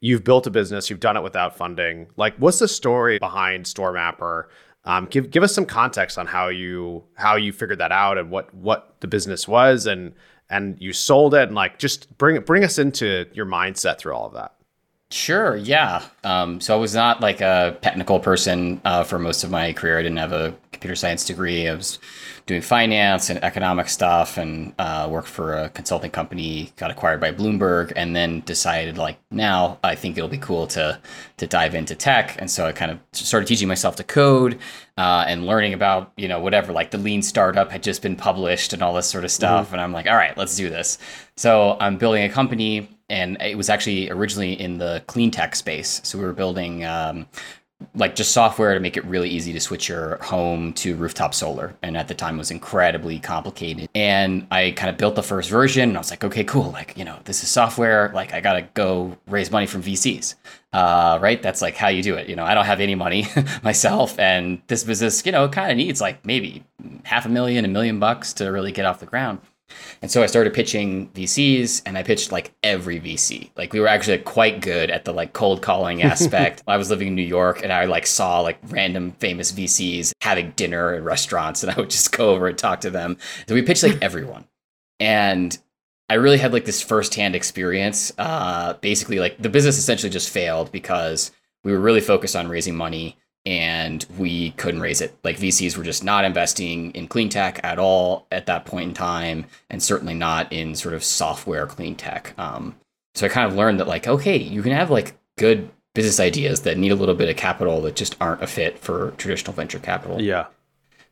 you've 0.00 0.22
built 0.22 0.46
a 0.46 0.50
business, 0.50 0.90
you've 0.90 1.00
done 1.00 1.16
it 1.16 1.22
without 1.22 1.56
funding. 1.56 2.08
Like, 2.16 2.36
what's 2.36 2.58
the 2.58 2.68
story 2.68 3.18
behind 3.18 3.64
Storemapper? 3.64 4.44
Um, 4.84 5.06
give 5.06 5.30
give 5.30 5.42
us 5.42 5.54
some 5.54 5.66
context 5.66 6.18
on 6.18 6.26
how 6.26 6.48
you 6.48 7.04
how 7.14 7.36
you 7.36 7.52
figured 7.52 7.78
that 7.78 7.92
out 7.92 8.18
and 8.18 8.30
what 8.30 8.52
what 8.54 8.96
the 9.00 9.06
business 9.06 9.46
was 9.46 9.86
and 9.86 10.12
and 10.50 10.76
you 10.80 10.92
sold 10.92 11.34
it 11.34 11.44
and 11.44 11.54
like 11.54 11.78
just 11.78 12.16
bring 12.18 12.40
bring 12.40 12.64
us 12.64 12.78
into 12.78 13.26
your 13.32 13.46
mindset 13.46 13.98
through 13.98 14.12
all 14.12 14.26
of 14.26 14.34
that. 14.34 14.54
Sure, 15.10 15.56
yeah. 15.56 16.02
Um, 16.24 16.60
so 16.60 16.74
I 16.74 16.80
was 16.80 16.94
not 16.94 17.20
like 17.20 17.40
a 17.42 17.78
technical 17.82 18.18
person 18.18 18.80
uh, 18.84 19.04
for 19.04 19.18
most 19.18 19.44
of 19.44 19.50
my 19.50 19.72
career. 19.74 19.98
I 19.98 20.02
didn't 20.02 20.18
have 20.18 20.32
a 20.32 20.54
computer 20.82 20.96
science 20.96 21.24
degree. 21.24 21.68
I 21.68 21.74
was 21.74 22.00
doing 22.46 22.60
finance 22.60 23.30
and 23.30 23.42
economic 23.44 23.88
stuff, 23.88 24.36
and 24.36 24.74
uh, 24.80 25.06
worked 25.08 25.28
for 25.28 25.54
a 25.54 25.68
consulting 25.68 26.10
company. 26.10 26.72
Got 26.74 26.90
acquired 26.90 27.20
by 27.20 27.30
Bloomberg, 27.30 27.92
and 27.94 28.16
then 28.16 28.40
decided 28.40 28.98
like 28.98 29.16
now 29.30 29.78
I 29.84 29.94
think 29.94 30.18
it'll 30.18 30.28
be 30.28 30.38
cool 30.38 30.66
to 30.68 31.00
to 31.36 31.46
dive 31.46 31.76
into 31.76 31.94
tech. 31.94 32.36
And 32.40 32.50
so 32.50 32.66
I 32.66 32.72
kind 32.72 32.90
of 32.90 32.98
started 33.12 33.46
teaching 33.46 33.68
myself 33.68 33.94
to 33.96 34.02
code 34.02 34.58
uh, 34.98 35.24
and 35.28 35.46
learning 35.46 35.72
about 35.72 36.12
you 36.16 36.26
know 36.26 36.40
whatever 36.40 36.72
like 36.72 36.90
the 36.90 36.98
lean 36.98 37.22
startup 37.22 37.70
had 37.70 37.84
just 37.84 38.02
been 38.02 38.16
published 38.16 38.72
and 38.72 38.82
all 38.82 38.92
this 38.92 39.06
sort 39.06 39.24
of 39.24 39.30
stuff. 39.30 39.70
And 39.70 39.80
I'm 39.80 39.92
like, 39.92 40.08
all 40.08 40.16
right, 40.16 40.36
let's 40.36 40.56
do 40.56 40.68
this. 40.68 40.98
So 41.36 41.76
I'm 41.78 41.96
building 41.96 42.24
a 42.24 42.28
company 42.28 42.88
and 43.08 43.40
it 43.40 43.56
was 43.56 43.68
actually 43.68 44.10
originally 44.10 44.60
in 44.60 44.78
the 44.78 45.04
clean 45.06 45.30
tech 45.30 45.54
space. 45.54 46.00
So 46.02 46.18
we 46.18 46.24
were 46.24 46.32
building 46.32 46.84
um, 46.84 47.26
like 47.94 48.14
just 48.14 48.32
software 48.32 48.74
to 48.74 48.80
make 48.80 48.96
it 48.96 49.04
really 49.04 49.28
easy 49.28 49.52
to 49.52 49.60
switch 49.60 49.88
your 49.88 50.16
home 50.16 50.72
to 50.74 50.96
rooftop 50.96 51.34
solar. 51.34 51.74
And 51.82 51.96
at 51.96 52.08
the 52.08 52.14
time, 52.14 52.36
it 52.36 52.38
was 52.38 52.50
incredibly 52.50 53.18
complicated. 53.18 53.88
And 53.94 54.46
I 54.50 54.72
kind 54.72 54.90
of 54.90 54.96
built 54.96 55.14
the 55.14 55.22
first 55.22 55.50
version, 55.50 55.90
and 55.90 55.96
I 55.96 56.00
was 56.00 56.10
like, 56.10 56.24
okay, 56.24 56.44
cool. 56.44 56.70
Like, 56.70 56.96
you 56.96 57.04
know, 57.04 57.18
this 57.24 57.42
is 57.42 57.48
software. 57.48 58.10
Like, 58.14 58.32
I 58.32 58.40
gotta 58.40 58.62
go 58.74 59.16
raise 59.26 59.50
money 59.50 59.66
from 59.66 59.82
VCs. 59.82 60.34
Uh, 60.72 61.18
right? 61.20 61.42
That's 61.42 61.60
like 61.60 61.76
how 61.76 61.88
you 61.88 62.02
do 62.02 62.14
it. 62.14 62.28
You 62.28 62.36
know, 62.36 62.44
I 62.44 62.54
don't 62.54 62.64
have 62.64 62.80
any 62.80 62.94
money 62.94 63.26
myself, 63.62 64.18
and 64.18 64.62
this 64.68 64.84
business, 64.84 65.24
you 65.26 65.32
know, 65.32 65.48
kind 65.48 65.70
of 65.70 65.76
needs 65.76 66.00
like 66.00 66.24
maybe 66.24 66.64
half 67.04 67.26
a 67.26 67.28
million, 67.28 67.64
a 67.64 67.68
million 67.68 67.98
bucks 67.98 68.32
to 68.34 68.46
really 68.46 68.72
get 68.72 68.86
off 68.86 69.00
the 69.00 69.06
ground. 69.06 69.40
And 70.00 70.10
so 70.10 70.22
I 70.22 70.26
started 70.26 70.52
pitching 70.52 71.08
VCs 71.10 71.82
and 71.86 71.96
I 71.96 72.02
pitched 72.02 72.32
like 72.32 72.52
every 72.62 73.00
VC. 73.00 73.50
Like 73.56 73.72
we 73.72 73.80
were 73.80 73.88
actually 73.88 74.18
quite 74.18 74.60
good 74.60 74.90
at 74.90 75.04
the 75.04 75.12
like 75.12 75.32
cold 75.32 75.62
calling 75.62 76.02
aspect. 76.12 76.62
I 76.66 76.76
was 76.76 76.90
living 76.90 77.08
in 77.08 77.14
New 77.14 77.22
York 77.22 77.62
and 77.62 77.72
I 77.72 77.84
like 77.84 78.06
saw 78.06 78.40
like 78.40 78.58
random 78.64 79.12
famous 79.12 79.52
VCs 79.52 80.12
having 80.20 80.50
dinner 80.56 80.94
at 80.94 81.02
restaurants 81.02 81.62
and 81.62 81.72
I 81.72 81.76
would 81.76 81.90
just 81.90 82.16
go 82.16 82.30
over 82.30 82.48
and 82.48 82.58
talk 82.58 82.80
to 82.82 82.90
them. 82.90 83.16
So 83.46 83.54
we 83.54 83.62
pitched 83.62 83.82
like 83.82 83.98
everyone. 84.02 84.44
And 84.98 85.56
I 86.08 86.14
really 86.16 86.38
had 86.38 86.52
like 86.52 86.66
this 86.66 86.82
firsthand 86.82 87.34
experience. 87.34 88.12
Uh, 88.18 88.74
basically, 88.74 89.18
like 89.18 89.38
the 89.40 89.48
business 89.48 89.78
essentially 89.78 90.10
just 90.10 90.28
failed 90.28 90.70
because 90.70 91.30
we 91.64 91.72
were 91.72 91.80
really 91.80 92.00
focused 92.00 92.36
on 92.36 92.48
raising 92.48 92.76
money 92.76 93.16
and 93.44 94.04
we 94.18 94.50
couldn't 94.52 94.80
raise 94.80 95.00
it. 95.00 95.16
Like 95.24 95.36
VCs 95.38 95.76
were 95.76 95.84
just 95.84 96.04
not 96.04 96.24
investing 96.24 96.90
in 96.92 97.08
clean 97.08 97.28
tech 97.28 97.60
at 97.64 97.78
all 97.78 98.26
at 98.30 98.46
that 98.46 98.64
point 98.64 98.88
in 98.88 98.94
time, 98.94 99.46
and 99.70 99.82
certainly 99.82 100.14
not 100.14 100.52
in 100.52 100.74
sort 100.74 100.94
of 100.94 101.02
software 101.02 101.66
clean 101.66 101.94
tech. 101.96 102.34
Um, 102.38 102.76
so 103.14 103.26
I 103.26 103.28
kind 103.28 103.50
of 103.50 103.56
learned 103.56 103.80
that 103.80 103.88
like, 103.88 104.06
okay, 104.06 104.36
you 104.36 104.62
can 104.62 104.72
have 104.72 104.90
like 104.90 105.14
good 105.36 105.68
business 105.94 106.20
ideas 106.20 106.62
that 106.62 106.78
need 106.78 106.92
a 106.92 106.94
little 106.96 107.14
bit 107.14 107.28
of 107.28 107.36
capital 107.36 107.82
that 107.82 107.96
just 107.96 108.16
aren't 108.20 108.42
a 108.42 108.46
fit 108.46 108.78
for 108.78 109.10
traditional 109.18 109.52
venture 109.52 109.78
capital. 109.78 110.20
Yeah. 110.22 110.46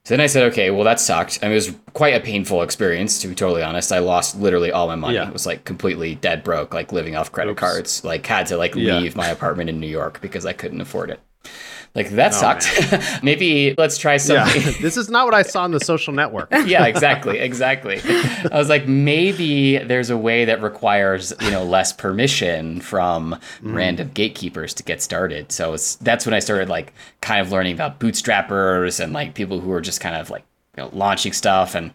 So 0.07 0.15
then 0.15 0.21
I 0.23 0.27
said, 0.29 0.45
okay, 0.53 0.71
well 0.71 0.85
that 0.85 0.99
sucked. 0.99 1.41
I 1.43 1.47
mean, 1.47 1.53
it 1.53 1.57
was 1.57 1.75
quite 1.93 2.15
a 2.15 2.21
painful 2.21 2.63
experience 2.63 3.21
to 3.21 3.29
be 3.29 3.35
totally 3.35 3.63
honest. 3.63 3.93
I 3.93 3.99
lost 3.99 4.41
literally 4.41 4.73
all 4.73 4.87
my 4.87 4.95
money. 4.95 5.17
Yeah. 5.17 5.27
It 5.29 5.33
was 5.35 5.45
like 5.45 5.65
completely 5.67 6.15
dead 6.15 6.43
broke, 6.43 6.73
like 6.73 6.91
living 6.93 7.17
off 7.17 7.31
credit 7.31 7.51
Oops. 7.51 7.61
cards. 7.61 8.05
Like 8.05 8.25
had 8.25 8.47
to 8.47 8.57
like 8.57 8.75
Yeah. 8.75 8.99
leave 8.99 9.15
my 9.15 9.29
apartment 9.29 9.69
in 9.69 9.79
New 9.79 9.87
York 9.87 10.23
because 10.23 10.47
I 10.47 10.55
couldn't 10.55 10.81
afford 10.81 11.11
it. 11.11 11.21
Like 11.95 12.11
that 12.11 12.33
Oh, 12.35 12.37
sucked. 12.59 13.23
Maybe 13.23 13.75
let's 13.77 13.99
try 13.99 14.13
Yeah. 14.13 14.19
something. 14.19 14.75
this 14.81 14.97
is 14.97 15.11
not 15.11 15.25
what 15.25 15.35
I 15.35 15.43
saw 15.43 15.65
on 15.65 15.73
the 15.73 15.81
social 15.81 16.13
network. 16.13 16.49
yeah, 16.67 16.87
exactly, 16.87 17.39
exactly. 17.39 18.01
I 18.05 18.57
was 18.59 18.69
like, 18.69 18.87
maybe 18.87 19.79
there's 19.79 20.09
a 20.11 20.17
way 20.17 20.45
that 20.45 20.63
requires 20.63 21.33
you 21.41 21.51
know 21.51 21.65
less 21.65 21.93
permission 21.93 22.81
from 22.81 23.39
mm. 23.63 23.75
random 23.75 24.11
gatekeepers 24.15 24.73
to 24.75 24.83
get 24.85 25.03
started. 25.03 25.51
So 25.51 25.75
it's, 25.75 25.97
that's 25.97 26.25
when 26.27 26.35
I 26.35 26.39
started 26.39 26.69
like 26.69 26.93
kind 27.21 27.41
of 27.41 27.51
learning 27.51 27.75
about 27.75 27.99
bootstrappers 27.99 29.01
and 29.03 29.13
like 29.13 29.35
people 29.35 29.61
who 29.61 29.73
are 29.73 29.81
just 29.81 30.01
kind 30.01 30.15
of 30.15 30.31
like 30.31 30.45
you 30.77 30.85
know, 30.85 30.91
launching 30.93 31.33
stuff, 31.33 31.75
and 31.75 31.91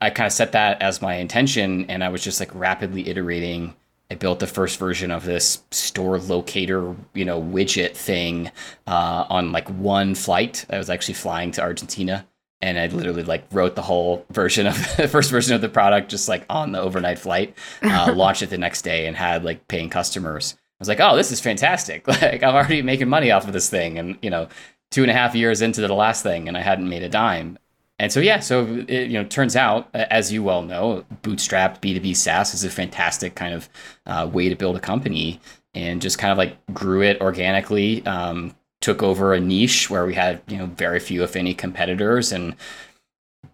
I 0.00 0.08
kind 0.10 0.26
of 0.26 0.32
set 0.32 0.52
that 0.52 0.80
as 0.80 1.02
my 1.02 1.16
intention, 1.16 1.84
and 1.90 2.02
I 2.02 2.08
was 2.08 2.24
just 2.24 2.40
like 2.40 2.54
rapidly 2.54 3.08
iterating. 3.08 3.74
I 4.14 4.16
built 4.16 4.38
the 4.38 4.46
first 4.46 4.78
version 4.78 5.10
of 5.10 5.24
this 5.24 5.64
store 5.72 6.20
locator, 6.20 6.94
you 7.14 7.24
know, 7.24 7.42
widget 7.42 7.96
thing 7.96 8.52
uh, 8.86 9.26
on 9.28 9.50
like 9.50 9.68
one 9.68 10.14
flight. 10.14 10.64
I 10.70 10.78
was 10.78 10.88
actually 10.88 11.14
flying 11.14 11.50
to 11.50 11.62
Argentina 11.62 12.24
and 12.62 12.78
I 12.78 12.86
literally 12.86 13.24
like 13.24 13.44
wrote 13.50 13.74
the 13.74 13.82
whole 13.82 14.24
version 14.30 14.68
of 14.68 14.76
the 14.96 15.08
first 15.08 15.32
version 15.32 15.52
of 15.52 15.62
the 15.62 15.68
product 15.68 16.12
just 16.12 16.28
like 16.28 16.46
on 16.48 16.70
the 16.70 16.80
overnight 16.80 17.18
flight, 17.18 17.58
uh, 17.82 18.12
launched 18.16 18.42
it 18.42 18.50
the 18.50 18.56
next 18.56 18.82
day, 18.82 19.08
and 19.08 19.16
had 19.16 19.42
like 19.42 19.66
paying 19.66 19.90
customers. 19.90 20.54
I 20.54 20.58
was 20.78 20.86
like, 20.86 21.00
oh, 21.00 21.16
this 21.16 21.32
is 21.32 21.40
fantastic! 21.40 22.06
Like 22.08 22.44
I'm 22.44 22.54
already 22.54 22.82
making 22.82 23.08
money 23.08 23.32
off 23.32 23.48
of 23.48 23.52
this 23.52 23.68
thing, 23.68 23.98
and 23.98 24.16
you 24.22 24.30
know, 24.30 24.46
two 24.92 25.02
and 25.02 25.10
a 25.10 25.14
half 25.14 25.34
years 25.34 25.60
into 25.60 25.80
the 25.80 25.92
last 25.92 26.22
thing, 26.22 26.46
and 26.46 26.56
I 26.56 26.60
hadn't 26.60 26.88
made 26.88 27.02
a 27.02 27.08
dime. 27.08 27.58
And 28.04 28.12
so 28.12 28.20
yeah, 28.20 28.40
so 28.40 28.84
it 28.86 29.08
you 29.08 29.14
know 29.14 29.24
turns 29.24 29.56
out, 29.56 29.88
as 29.94 30.30
you 30.30 30.42
well 30.42 30.60
know, 30.60 31.06
bootstrapped 31.22 31.80
B 31.80 31.94
two 31.94 32.00
B 32.00 32.12
SaaS 32.12 32.52
is 32.52 32.62
a 32.62 32.68
fantastic 32.68 33.34
kind 33.34 33.54
of 33.54 33.66
uh, 34.04 34.28
way 34.30 34.50
to 34.50 34.54
build 34.54 34.76
a 34.76 34.80
company, 34.80 35.40
and 35.72 36.02
just 36.02 36.18
kind 36.18 36.30
of 36.30 36.36
like 36.36 36.58
grew 36.74 37.00
it 37.00 37.18
organically. 37.22 38.04
Um, 38.04 38.54
took 38.82 39.02
over 39.02 39.32
a 39.32 39.40
niche 39.40 39.88
where 39.88 40.04
we 40.04 40.12
had 40.12 40.42
you 40.48 40.58
know 40.58 40.66
very 40.66 41.00
few 41.00 41.22
if 41.22 41.34
any 41.34 41.54
competitors 41.54 42.30
and 42.30 42.54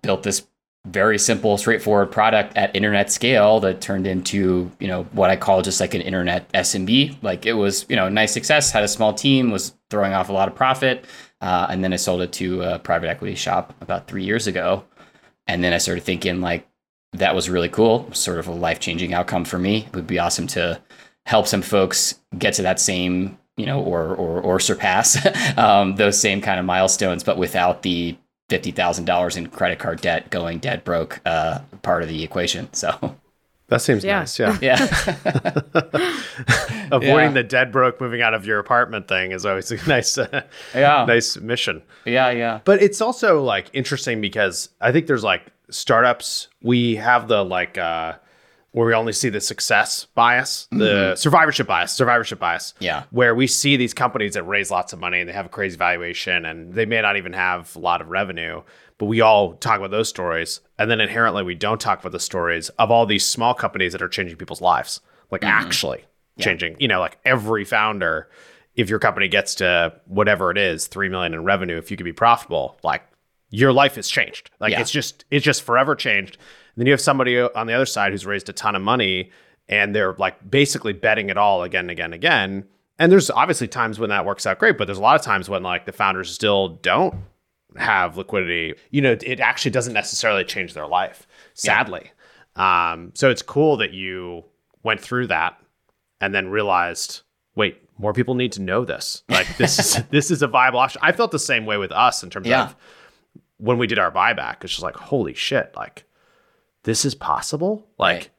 built 0.03 0.25
this 0.25 0.45
very 0.89 1.19
simple 1.19 1.57
straightforward 1.57 2.11
product 2.11 2.57
at 2.57 2.75
internet 2.75 3.13
scale 3.13 3.61
that 3.61 3.81
turned 3.81 4.07
into 4.09 4.69
you 4.81 4.89
know 4.89 5.05
what 5.13 5.31
i 5.31 5.37
call 5.37 5.63
just 5.63 5.79
like 5.79 5.95
an 5.95 6.01
internet 6.01 6.51
smb 6.55 7.15
like 7.23 7.47
it 7.47 7.53
was 7.53 7.87
you 7.89 7.95
know 7.95 8.09
nice 8.09 8.33
success 8.33 8.73
had 8.73 8.83
a 8.83 8.89
small 8.89 9.13
team 9.13 9.51
was 9.53 9.75
throwing 9.91 10.15
off 10.15 10.31
a 10.31 10.33
lot 10.33 10.49
of 10.49 10.55
profit 10.55 11.05
uh, 11.41 11.67
and 11.71 11.83
then 11.83 11.93
i 11.93 11.97
sold 11.97 12.23
it 12.23 12.33
to 12.33 12.63
a 12.63 12.79
private 12.79 13.09
equity 13.09 13.35
shop 13.35 13.75
about 13.81 14.07
three 14.07 14.25
years 14.25 14.47
ago. 14.47 14.85
And 15.47 15.65
then 15.65 15.73
i 15.73 15.79
started 15.79 16.05
thinking 16.05 16.41
like 16.41 16.67
that 17.13 17.35
was 17.35 17.51
really 17.51 17.69
cool. 17.69 18.13
Sort 18.13 18.39
of 18.39 18.47
a 18.47 18.53
life-changing 18.53 19.13
outcome 19.15 19.45
for 19.45 19.59
me. 19.59 19.87
It 19.87 19.97
would 19.97 20.07
be 20.07 20.19
awesome 20.19 20.47
to 20.49 20.81
help 21.27 21.47
some 21.47 21.63
folks 21.63 22.21
get 22.39 22.55
to 22.55 22.63
that 22.63 22.81
same 22.81 23.39
you 23.57 23.67
know 23.67 23.81
or 23.81 24.15
or, 24.15 24.41
or 24.41 24.61
surpass 24.61 25.19
um, 25.59 25.97
those 25.97 26.19
same 26.19 26.41
kind 26.41 26.59
of 26.59 26.65
milestones 26.65 27.23
but 27.23 27.37
without 27.37 27.83
the 27.83 28.17
fifty 28.51 28.73
thousand 28.73 29.05
dollars 29.05 29.37
in 29.37 29.47
credit 29.47 29.79
card 29.79 30.01
debt 30.01 30.29
going 30.31 30.59
dead 30.59 30.83
broke 30.85 31.21
uh, 31.25 31.61
part 31.83 32.03
of 32.03 32.09
the 32.09 32.23
equation. 32.23 32.69
So 32.73 33.17
That 33.71 33.81
seems 33.81 34.05
Yeah. 34.05 34.19
nice. 34.21 34.39
Yeah. 34.39 34.59
yeah 34.61 34.77
Avoiding 36.93 37.07
Yeah. 37.17 37.31
the 37.33 37.43
dead 37.45 37.73
broke 37.73 38.01
moving 38.01 38.21
out 38.23 38.35
of 38.35 38.45
your 38.47 38.59
apartment 38.59 39.09
thing 39.09 39.33
is 39.33 39.47
always 39.47 39.71
a 39.71 39.77
nice, 39.89 40.19
uh, 40.19 40.43
yeah 40.75 41.05
nice 41.07 41.37
mission. 41.39 41.83
yeah 42.05 42.31
yeah 42.31 42.61
But 42.65 42.83
it's 42.83 43.01
also 43.01 43.43
like 43.43 43.71
interesting 43.73 44.21
because 44.21 44.69
I 44.81 44.93
think 44.93 45.07
there's 45.07 45.25
like 45.25 45.43
startups. 45.71 46.49
We 46.63 46.97
have 46.97 47.29
the 47.29 47.45
like 47.45 47.79
uh 47.79 48.15
where 48.73 48.87
we 48.87 48.95
only 48.95 49.13
see 49.13 49.29
the 49.31 49.41
success 49.41 50.07
bias, 50.15 50.69
the 50.71 51.17
survivorship 51.17 51.67
bias, 51.67 51.91
survivorship 51.93 52.39
bias. 52.39 52.73
Yeah. 52.79 53.03
Where 53.11 53.35
we 53.35 53.49
see 53.49 53.77
these 53.77 53.93
companies 53.95 54.35
that 54.35 54.45
raise 54.45 54.71
lots 54.71 54.93
of 54.93 55.01
money 55.01 55.19
and 55.19 55.29
they 55.29 55.33
have 55.33 55.47
a 55.47 55.49
crazy 55.49 55.77
valuation 55.77 56.45
and 56.45 56.73
they 56.73 56.87
may 56.87 57.01
not 57.03 57.17
even 57.17 57.33
have 57.33 57.75
a 57.75 57.81
lot 57.81 58.01
of 58.01 58.09
revenue, 58.11 58.63
but 59.01 59.07
we 59.07 59.23
all 59.23 59.55
talk 59.55 59.79
about 59.79 59.91
those 59.91 60.11
stories. 60.11 60.61
And 60.79 60.91
then 60.91 61.01
inherently 61.01 61.43
we 61.43 61.55
don't 61.55 61.81
talk 61.81 62.01
about 62.01 62.13
the 62.13 62.21
stories 62.21 62.69
of 62.79 62.91
all 62.91 63.07
these 63.07 63.25
small 63.25 63.55
companies 63.55 63.93
that 63.93 64.03
are 64.03 64.09
changing 64.09 64.37
people's 64.37 64.61
lives. 64.61 65.01
Like 65.31 65.41
mm-hmm. 65.41 65.53
actually 65.53 66.05
changing, 66.39 66.77
you 66.79 66.87
know, 66.87 67.01
like 67.01 67.19
every 67.25 67.65
founder, 67.65 68.29
if 68.75 68.91
your 68.91 68.99
company 68.99 69.27
gets 69.27 69.55
to 69.55 69.95
whatever 70.05 70.51
it 70.51 70.59
is, 70.59 70.87
three 70.87 71.09
million 71.09 71.33
in 71.33 71.45
revenue, 71.45 71.79
if 71.79 71.91
you 71.91 71.97
could 71.97 72.05
be 72.05 72.13
profitable, 72.13 72.79
like 72.83 73.03
your 73.49 73.73
life 73.73 73.95
has 73.95 74.07
changed. 74.07 74.51
Like 74.61 74.73
Yeah. 74.73 74.83
it's 74.83 74.91
just 74.91 75.25
it's 75.31 75.47
just 75.47 75.63
forever 75.63 75.95
changed. 75.95 76.35
And 76.37 76.83
then 76.83 76.87
you 76.87 76.93
have 76.93 77.01
somebody 77.01 77.41
on 77.41 77.67
the 77.67 77.73
other 77.73 77.87
side 77.87 78.13
who's 78.13 78.27
raised 78.27 78.51
a 78.51 78.53
ton 78.53 78.77
of 78.77 78.83
money 78.83 79.31
and 79.67 79.97
they're 79.97 80.13
like 80.19 80.51
basically 80.51 80.93
betting 80.93 81.31
it 81.31 81.39
all 81.39 81.63
again 81.63 81.85
and 81.85 81.91
again 81.91 82.05
and 82.07 82.15
again. 82.15 82.65
And 82.99 83.11
there's 83.11 83.31
obviously 83.31 83.67
times 83.67 83.99
when 83.99 84.11
that 84.11 84.27
works 84.27 84.45
out 84.45 84.59
great, 84.59 84.77
but 84.77 84.85
there's 84.85 84.99
a 84.99 85.03
lot 85.03 85.19
of 85.19 85.23
times 85.23 85.49
when 85.49 85.63
like 85.63 85.87
the 85.87 85.93
founders 85.93 86.31
still 86.31 86.69
don't 86.83 87.15
have 87.77 88.17
liquidity. 88.17 88.75
You 88.91 89.03
know, 89.03 89.17
it 89.23 89.41
actually 89.41 89.71
doesn't 89.73 89.93
necessarily 89.95 90.45
change 90.45 90.75
their 90.75 90.87
life, 90.87 91.27
sadly. 91.55 92.11
Um, 92.57 93.13
so 93.15 93.31
it's 93.31 93.43
cool 93.43 93.77
that 93.79 93.93
you 93.93 94.45
went 94.83 95.01
through 95.01 95.29
that 95.29 95.59
and 96.21 96.35
then 96.35 96.49
realized, 96.49 97.23
wait, 97.55 97.81
more 97.99 98.13
people 98.13 98.35
need 98.35 98.53
to 98.53 98.63
know 98.63 98.85
this. 98.85 99.23
Like 99.29 99.47
this 99.57 99.79
is 99.79 100.03
this 100.11 100.31
is 100.31 100.43
a 100.43 100.47
viable 100.49 100.79
option. 100.79 101.01
I 101.05 101.13
felt 101.13 101.31
the 101.31 101.39
same 101.39 101.67
way 101.67 101.77
with 101.77 101.93
us 101.93 102.23
in 102.23 102.31
terms 102.31 102.47
Yeah. 102.47 102.65
of 102.65 102.77
when 103.59 103.79
we 103.79 103.87
did 103.87 103.99
our 103.99 104.11
buyback. 104.11 104.57
It's 104.65 104.73
just 104.73 104.83
like, 104.83 104.97
holy 104.97 105.35
shit, 105.35 105.73
like 105.77 106.05
this 106.83 107.05
is 107.05 107.15
possible. 107.15 107.87
Like 107.99 108.17
Right. 108.17 108.31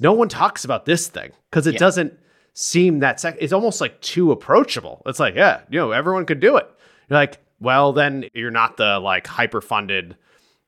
no 0.00 0.12
one 0.12 0.28
talks 0.28 0.64
about 0.64 0.84
this 0.86 1.08
thing 1.08 1.32
because 1.50 1.66
it 1.66 1.74
Yeah. 1.74 1.78
doesn't 1.80 2.18
seem 2.52 2.98
that 3.00 3.20
sec- 3.20 3.36
it's 3.40 3.52
almost 3.52 3.80
like 3.80 4.00
too 4.00 4.32
approachable. 4.32 5.02
It's 5.06 5.20
like, 5.20 5.34
yeah, 5.34 5.60
you 5.70 5.78
know, 5.78 5.92
everyone 5.92 6.26
could 6.26 6.40
do 6.40 6.56
it. 6.56 6.68
You're 7.08 7.18
like, 7.18 7.38
well, 7.60 7.92
then 7.92 8.28
you're 8.34 8.50
not 8.50 8.76
the 8.76 8.98
like 8.98 9.26
hyper 9.26 9.60
funded 9.60 10.16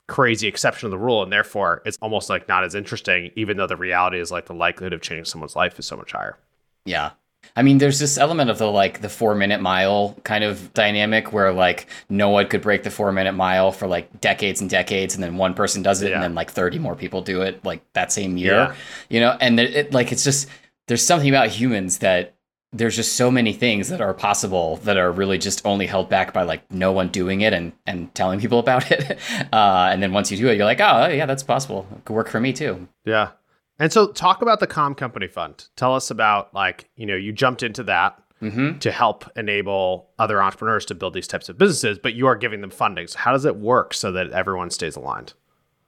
crazy 0.07 0.49
exception 0.49 0.87
of 0.87 0.91
the 0.91 0.97
rule 0.99 1.23
and 1.23 1.31
therefore 1.31 1.83
it's 1.85 1.99
almost 2.01 2.31
like 2.31 2.49
not 2.49 2.65
as 2.65 2.75
interesting 2.75 3.31
even 3.37 3.59
though 3.59 3.67
the 3.67 3.77
reality 3.77 4.19
is 4.19 4.31
like 4.31 4.47
the 4.47 4.55
likelihood 4.55 4.95
of 4.95 5.03
changing 5.03 5.27
someone's 5.27 5.55
life 5.55 5.79
is 5.79 5.85
so 5.85 5.99
much 5.99 6.13
higher. 6.13 6.39
Yeah. 6.87 7.11
I 7.57 7.63
mean, 7.63 7.77
there's 7.79 7.99
this 7.99 8.17
element 8.17 8.49
of 8.51 8.57
the 8.59 8.71
like 8.71 9.01
the 9.03 9.09
four 9.11 9.35
minute 9.35 9.61
mile 9.61 10.17
kind 10.25 10.45
of 10.45 10.73
dynamic 10.73 11.33
where 11.33 11.53
like 11.53 11.87
no 12.09 12.31
one 12.31 12.49
could 12.49 12.63
break 12.63 12.85
the 12.85 12.91
four 12.91 13.13
minute 13.13 13.33
mile 13.33 13.71
for 13.71 13.87
like 13.87 14.21
decades 14.21 14.61
and 14.63 14.69
decades, 14.71 15.15
and 15.15 15.23
then 15.23 15.37
one 15.37 15.53
person 15.55 15.83
does 15.83 16.01
it, 16.03 16.09
Yeah. 16.09 16.15
and 16.15 16.23
then 16.23 16.35
like 16.35 16.51
30 16.51 16.79
more 16.79 16.97
people 16.97 17.21
do 17.21 17.43
it 17.43 17.63
like 17.65 17.81
that 17.93 18.11
same 18.11 18.37
year, 18.39 18.55
Yeah. 18.55 18.75
you 19.11 19.21
know? 19.21 19.37
And 19.41 19.61
it, 19.61 19.75
it 19.77 19.93
like 19.95 20.11
it's 20.11 20.25
just 20.25 20.49
there's 20.89 21.05
something 21.05 21.29
about 21.29 21.49
humans 21.49 21.99
that 21.99 22.35
there's 22.73 22.97
just 22.97 23.17
so 23.17 23.31
many 23.31 23.53
things 23.53 23.89
that 23.89 24.01
are 24.01 24.13
possible 24.13 24.77
that 24.79 24.97
are 24.97 25.11
really 25.11 25.39
just 25.39 25.65
only 25.65 25.87
held 25.87 26.09
back 26.09 26.35
by 26.35 26.43
like 26.43 26.71
no 26.71 26.93
one 26.93 27.09
doing 27.09 27.41
it 27.41 27.53
and 27.53 27.73
and 27.87 28.15
telling 28.15 28.41
people 28.41 28.59
about 28.59 28.91
it. 28.91 29.19
Uh, 29.53 29.89
and 29.91 30.03
then 30.03 30.13
once 30.13 30.31
you 30.31 30.37
do 30.37 30.49
it, 30.49 30.57
you're 30.57 30.67
like, 30.67 30.81
oh 30.81 31.09
yeah, 31.09 31.25
that's 31.25 31.43
possible. 31.43 31.87
It 31.97 32.05
could 32.05 32.15
work 32.15 32.29
for 32.29 32.41
me 32.41 32.53
too. 32.53 32.87
Yeah. 33.05 33.31
And 33.79 33.93
so 33.93 34.09
talk 34.09 34.43
about 34.43 34.61
the 34.61 34.67
Calm 34.67 34.95
Company 34.95 35.27
Fund. 35.27 35.69
Tell 35.77 35.95
us 35.95 36.11
about 36.11 36.53
like, 36.53 36.89
you 36.97 37.07
know, 37.07 37.15
you 37.17 37.33
jumped 37.33 37.63
into 37.63 37.83
that. 37.85 38.21
Mm-hmm. 38.41 38.79
to 38.79 38.93
help 38.93 39.29
enable 39.35 40.11
other 40.17 40.41
entrepreneurs 40.41 40.85
to 40.85 40.95
build 40.95 41.13
these 41.13 41.27
types 41.27 41.49
of 41.49 41.59
businesses, 41.59 41.99
but 41.99 42.15
you 42.15 42.29
are 42.29 42.37
giving 42.37 42.61
them 42.61 42.71
funding. 42.71 43.09
So 43.09 43.19
how 43.19 43.33
does 43.33 43.45
it 43.45 43.57
work 43.57 43.93
so 43.93 44.13
that 44.13 44.31
everyone 44.31 44.71
stays 44.71 44.95
aligned? 44.95 45.33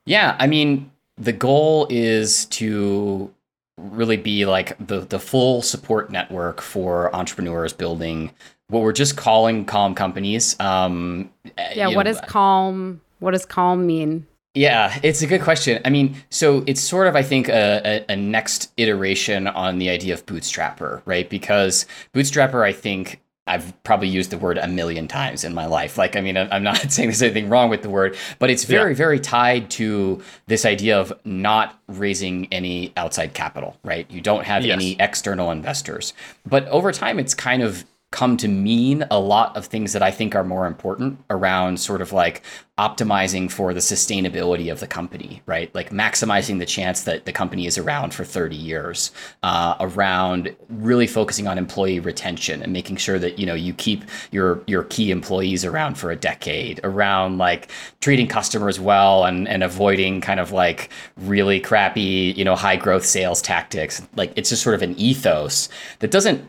Yeah, 0.04 0.34
I 0.36 0.48
mean, 0.48 0.90
the 1.16 1.32
goal 1.32 1.86
is 1.90 2.46
to 2.46 3.32
really 3.80 4.16
be 4.16 4.46
like 4.46 4.76
the 4.84 5.00
the 5.00 5.18
full 5.18 5.62
support 5.62 6.10
network 6.10 6.60
for 6.60 7.14
entrepreneurs 7.14 7.72
building 7.72 8.30
what 8.68 8.82
we're 8.82 8.92
just 8.92 9.16
calling 9.16 9.64
calm 9.64 9.94
companies. 9.94 10.58
Um, 10.60 11.30
yeah, 11.74 11.88
what 11.88 12.06
know, 12.06 12.12
does 12.12 12.20
calm? 12.22 13.00
What 13.18 13.32
does 13.32 13.44
calm 13.44 13.86
mean? 13.86 14.26
Yeah, 14.54 14.98
it's 15.02 15.22
a 15.22 15.26
good 15.26 15.42
question. 15.42 15.80
I 15.84 15.90
mean, 15.90 16.16
so 16.30 16.64
it's 16.66 16.80
sort 16.80 17.06
of, 17.06 17.14
I 17.14 17.22
think, 17.22 17.48
a, 17.48 18.04
a, 18.08 18.12
a, 18.12 18.16
next 18.16 18.72
iteration 18.76 19.46
on 19.46 19.78
the 19.78 19.90
idea 19.90 20.12
of 20.12 20.26
bootstrapper, 20.26 21.02
right? 21.04 21.30
Because 21.30 21.86
bootstrapper, 22.14 22.64
I 22.64 22.72
think, 22.72 23.20
I've 23.50 23.82
probably 23.82 24.08
used 24.08 24.30
the 24.30 24.38
word 24.38 24.58
a 24.58 24.68
million 24.68 25.08
times 25.08 25.42
in 25.42 25.54
my 25.54 25.66
life. 25.66 25.98
Like, 25.98 26.14
I 26.14 26.20
mean, 26.20 26.36
I'm 26.36 26.62
not 26.62 26.76
saying 26.92 27.08
there's 27.08 27.22
anything 27.22 27.48
wrong 27.48 27.68
with 27.68 27.82
the 27.82 27.90
word, 27.90 28.16
but 28.38 28.48
it's 28.48 28.64
very, 28.64 28.92
yeah. 28.92 28.96
very 28.96 29.18
tied 29.18 29.70
to 29.72 30.22
this 30.46 30.64
idea 30.64 30.98
of 31.00 31.12
not 31.24 31.78
raising 31.88 32.46
any 32.52 32.92
outside 32.96 33.34
capital, 33.34 33.76
right? 33.82 34.08
You 34.10 34.20
don't 34.20 34.44
have 34.44 34.64
yes. 34.64 34.74
any 34.74 34.96
external 35.00 35.50
investors. 35.50 36.12
But 36.46 36.68
over 36.68 36.92
time, 36.92 37.18
it's 37.18 37.34
kind 37.34 37.62
of 37.62 37.84
come 38.10 38.36
to 38.36 38.48
mean 38.48 39.06
a 39.10 39.20
lot 39.20 39.56
of 39.56 39.66
things 39.66 39.92
that 39.92 40.02
I 40.02 40.10
think 40.10 40.34
are 40.34 40.42
more 40.42 40.66
important 40.66 41.20
around 41.30 41.78
sort 41.78 42.02
of 42.02 42.12
like 42.12 42.42
optimizing 42.76 43.48
for 43.48 43.72
the 43.72 43.78
sustainability 43.78 44.72
of 44.72 44.80
the 44.80 44.86
company, 44.88 45.42
right? 45.46 45.72
Like 45.76 45.90
maximizing 45.90 46.58
the 46.58 46.66
chance 46.66 47.02
that 47.02 47.24
the 47.24 47.32
company 47.32 47.66
is 47.66 47.78
around 47.78 48.12
for 48.12 48.24
30 48.24 48.56
years, 48.56 49.12
uh, 49.44 49.76
around 49.78 50.56
really 50.68 51.06
focusing 51.06 51.46
on 51.46 51.56
employee 51.56 52.00
retention 52.00 52.62
and 52.62 52.72
making 52.72 52.96
sure 52.96 53.18
that, 53.20 53.38
you 53.38 53.46
know, 53.46 53.54
you 53.54 53.74
keep 53.74 54.04
your, 54.32 54.60
your 54.66 54.82
key 54.84 55.12
employees 55.12 55.64
around 55.64 55.96
for 55.96 56.10
a 56.10 56.16
decade, 56.16 56.80
around 56.82 57.38
like 57.38 57.70
treating 58.00 58.26
customers 58.26 58.80
well 58.80 59.24
and, 59.24 59.46
and 59.46 59.62
avoiding 59.62 60.20
kind 60.20 60.40
of 60.40 60.50
like 60.50 60.88
really 61.16 61.60
crappy, 61.60 62.34
you 62.36 62.44
know, 62.44 62.56
high 62.56 62.76
growth 62.76 63.04
sales 63.04 63.40
tactics. 63.40 64.02
Like 64.16 64.32
it's 64.34 64.48
just 64.48 64.64
sort 64.64 64.74
of 64.74 64.82
an 64.82 64.98
ethos 64.98 65.68
that 66.00 66.10
doesn't 66.10 66.48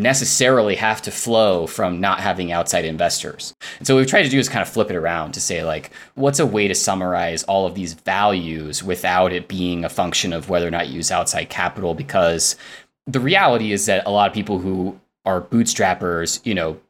necessarily 0.00 0.74
have 0.76 1.02
to 1.02 1.10
flow 1.10 1.66
from 1.66 2.00
not 2.00 2.20
having 2.20 2.52
outside 2.52 2.84
investors. 2.84 3.54
And 3.78 3.86
so 3.86 3.94
what 3.94 4.00
we've 4.00 4.08
tried 4.08 4.22
to 4.22 4.28
do 4.28 4.38
is 4.38 4.48
kind 4.48 4.62
of 4.62 4.68
flip 4.68 4.90
it 4.90 4.96
around 4.96 5.32
to 5.32 5.40
say 5.40 5.64
like 5.64 5.90
what's 6.14 6.38
a 6.38 6.46
way 6.46 6.68
to 6.68 6.74
summarize 6.74 7.42
all 7.44 7.66
of 7.66 7.74
these 7.74 7.94
values 7.94 8.82
without 8.82 9.32
it 9.32 9.48
being 9.48 9.84
a 9.84 9.88
function 9.88 10.32
of 10.32 10.48
whether 10.48 10.66
or 10.66 10.70
not 10.70 10.88
you 10.88 10.94
use 10.96 11.10
outside 11.10 11.50
capital 11.50 11.94
because 11.94 12.56
the 13.06 13.20
reality 13.20 13.72
is 13.72 13.86
that 13.86 14.06
a 14.06 14.10
lot 14.10 14.28
of 14.28 14.34
people 14.34 14.58
who 14.58 14.98
are 15.24 15.40
bootstrappers, 15.40 16.44
you 16.44 16.54
know, 16.54 16.80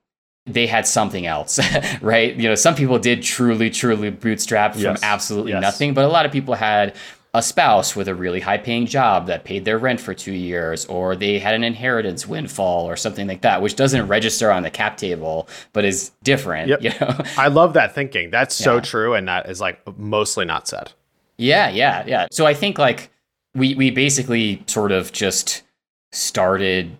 they 0.46 0.66
had 0.66 0.86
something 0.86 1.26
else, 1.26 1.60
right? 2.00 2.34
You 2.34 2.48
know, 2.48 2.54
some 2.54 2.74
people 2.74 2.98
did 2.98 3.22
truly, 3.22 3.70
truly 3.70 4.10
bootstrap 4.10 4.72
from 4.72 4.82
yes. 4.82 5.02
absolutely 5.02 5.52
yes. 5.52 5.62
nothing, 5.62 5.94
but 5.94 6.04
a 6.04 6.08
lot 6.08 6.26
of 6.26 6.32
people 6.32 6.54
had 6.54 6.94
a 7.32 7.42
spouse 7.42 7.94
with 7.94 8.08
a 8.08 8.14
really 8.14 8.40
high 8.40 8.58
paying 8.58 8.86
job 8.86 9.26
that 9.26 9.44
paid 9.44 9.64
their 9.64 9.78
rent 9.78 10.00
for 10.00 10.14
two 10.14 10.32
years, 10.32 10.84
or 10.86 11.14
they 11.14 11.38
had 11.38 11.54
an 11.54 11.62
inheritance 11.62 12.26
windfall 12.26 12.88
or 12.88 12.96
something 12.96 13.28
like 13.28 13.42
that, 13.42 13.62
which 13.62 13.76
doesn't 13.76 14.08
register 14.08 14.50
on 14.50 14.62
the 14.62 14.70
cap 14.70 14.96
table, 14.96 15.48
but 15.72 15.84
is 15.84 16.10
different. 16.22 16.68
Yep. 16.68 16.80
You 16.90 16.90
know? 17.00 17.20
I 17.36 17.48
love 17.48 17.74
that 17.74 17.94
thinking. 17.94 18.30
That's 18.30 18.54
so 18.54 18.80
true. 18.80 19.14
And 19.14 19.28
that 19.28 19.48
is 19.48 19.60
like 19.60 19.80
mostly 19.98 20.44
not 20.44 20.66
said. 20.66 20.92
Yeah, 21.36 21.70
yeah, 21.70 22.04
yeah. 22.06 22.26
So 22.32 22.46
I 22.46 22.54
think 22.54 22.78
like 22.78 23.10
we 23.54 23.74
we 23.74 23.90
basically 23.90 24.62
sort 24.66 24.92
of 24.92 25.12
just 25.12 25.62
started 26.12 26.98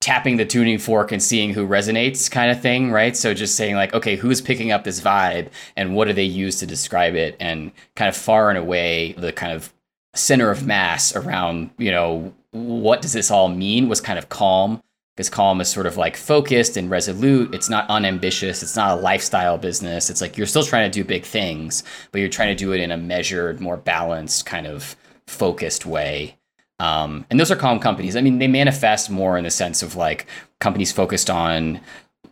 tapping 0.00 0.36
the 0.36 0.44
tuning 0.44 0.78
fork 0.78 1.10
and 1.10 1.22
seeing 1.22 1.52
who 1.52 1.66
resonates 1.66 2.30
kind 2.30 2.50
of 2.50 2.60
thing, 2.60 2.92
right? 2.92 3.16
So 3.16 3.34
just 3.34 3.56
saying 3.56 3.74
like, 3.74 3.94
okay, 3.94 4.16
who's 4.16 4.40
picking 4.40 4.70
up 4.70 4.84
this 4.84 5.00
vibe 5.00 5.48
and 5.76 5.94
what 5.94 6.06
do 6.06 6.12
they 6.12 6.24
use 6.24 6.58
to 6.60 6.66
describe 6.66 7.14
it? 7.14 7.36
And 7.40 7.72
kind 7.94 8.08
of 8.08 8.16
far 8.16 8.50
and 8.50 8.58
away 8.58 9.12
the 9.12 9.32
kind 9.32 9.52
of 9.52 9.72
center 10.14 10.50
of 10.50 10.66
mass 10.66 11.14
around, 11.16 11.70
you 11.78 11.90
know, 11.90 12.32
what 12.52 13.02
does 13.02 13.12
this 13.12 13.30
all 13.30 13.48
mean 13.48 13.88
was 13.88 14.00
kind 14.00 14.18
of 14.18 14.28
calm 14.28 14.82
because 15.16 15.30
calm 15.30 15.60
is 15.62 15.68
sort 15.68 15.86
of 15.86 15.96
like 15.96 16.16
focused 16.16 16.76
and 16.76 16.90
resolute. 16.90 17.54
It's 17.54 17.70
not 17.70 17.88
unambitious. 17.88 18.62
It's 18.62 18.76
not 18.76 18.98
a 18.98 19.00
lifestyle 19.00 19.56
business. 19.56 20.10
It's 20.10 20.20
like 20.20 20.36
you're 20.36 20.46
still 20.46 20.62
trying 20.62 20.90
to 20.90 20.94
do 20.94 21.04
big 21.04 21.24
things, 21.24 21.84
but 22.12 22.20
you're 22.20 22.28
trying 22.28 22.54
to 22.54 22.64
do 22.64 22.72
it 22.72 22.80
in 22.80 22.90
a 22.90 22.98
measured, 22.98 23.60
more 23.60 23.78
balanced 23.78 24.44
kind 24.44 24.66
of 24.66 24.94
focused 25.26 25.86
way. 25.86 26.36
Um, 26.78 27.24
and 27.30 27.40
those 27.40 27.50
are 27.50 27.56
calm 27.56 27.78
companies. 27.78 28.16
I 28.16 28.20
mean, 28.20 28.38
they 28.38 28.48
manifest 28.48 29.10
more 29.10 29.38
in 29.38 29.44
the 29.44 29.50
sense 29.50 29.82
of 29.82 29.96
like 29.96 30.26
companies 30.60 30.92
focused 30.92 31.30
on 31.30 31.80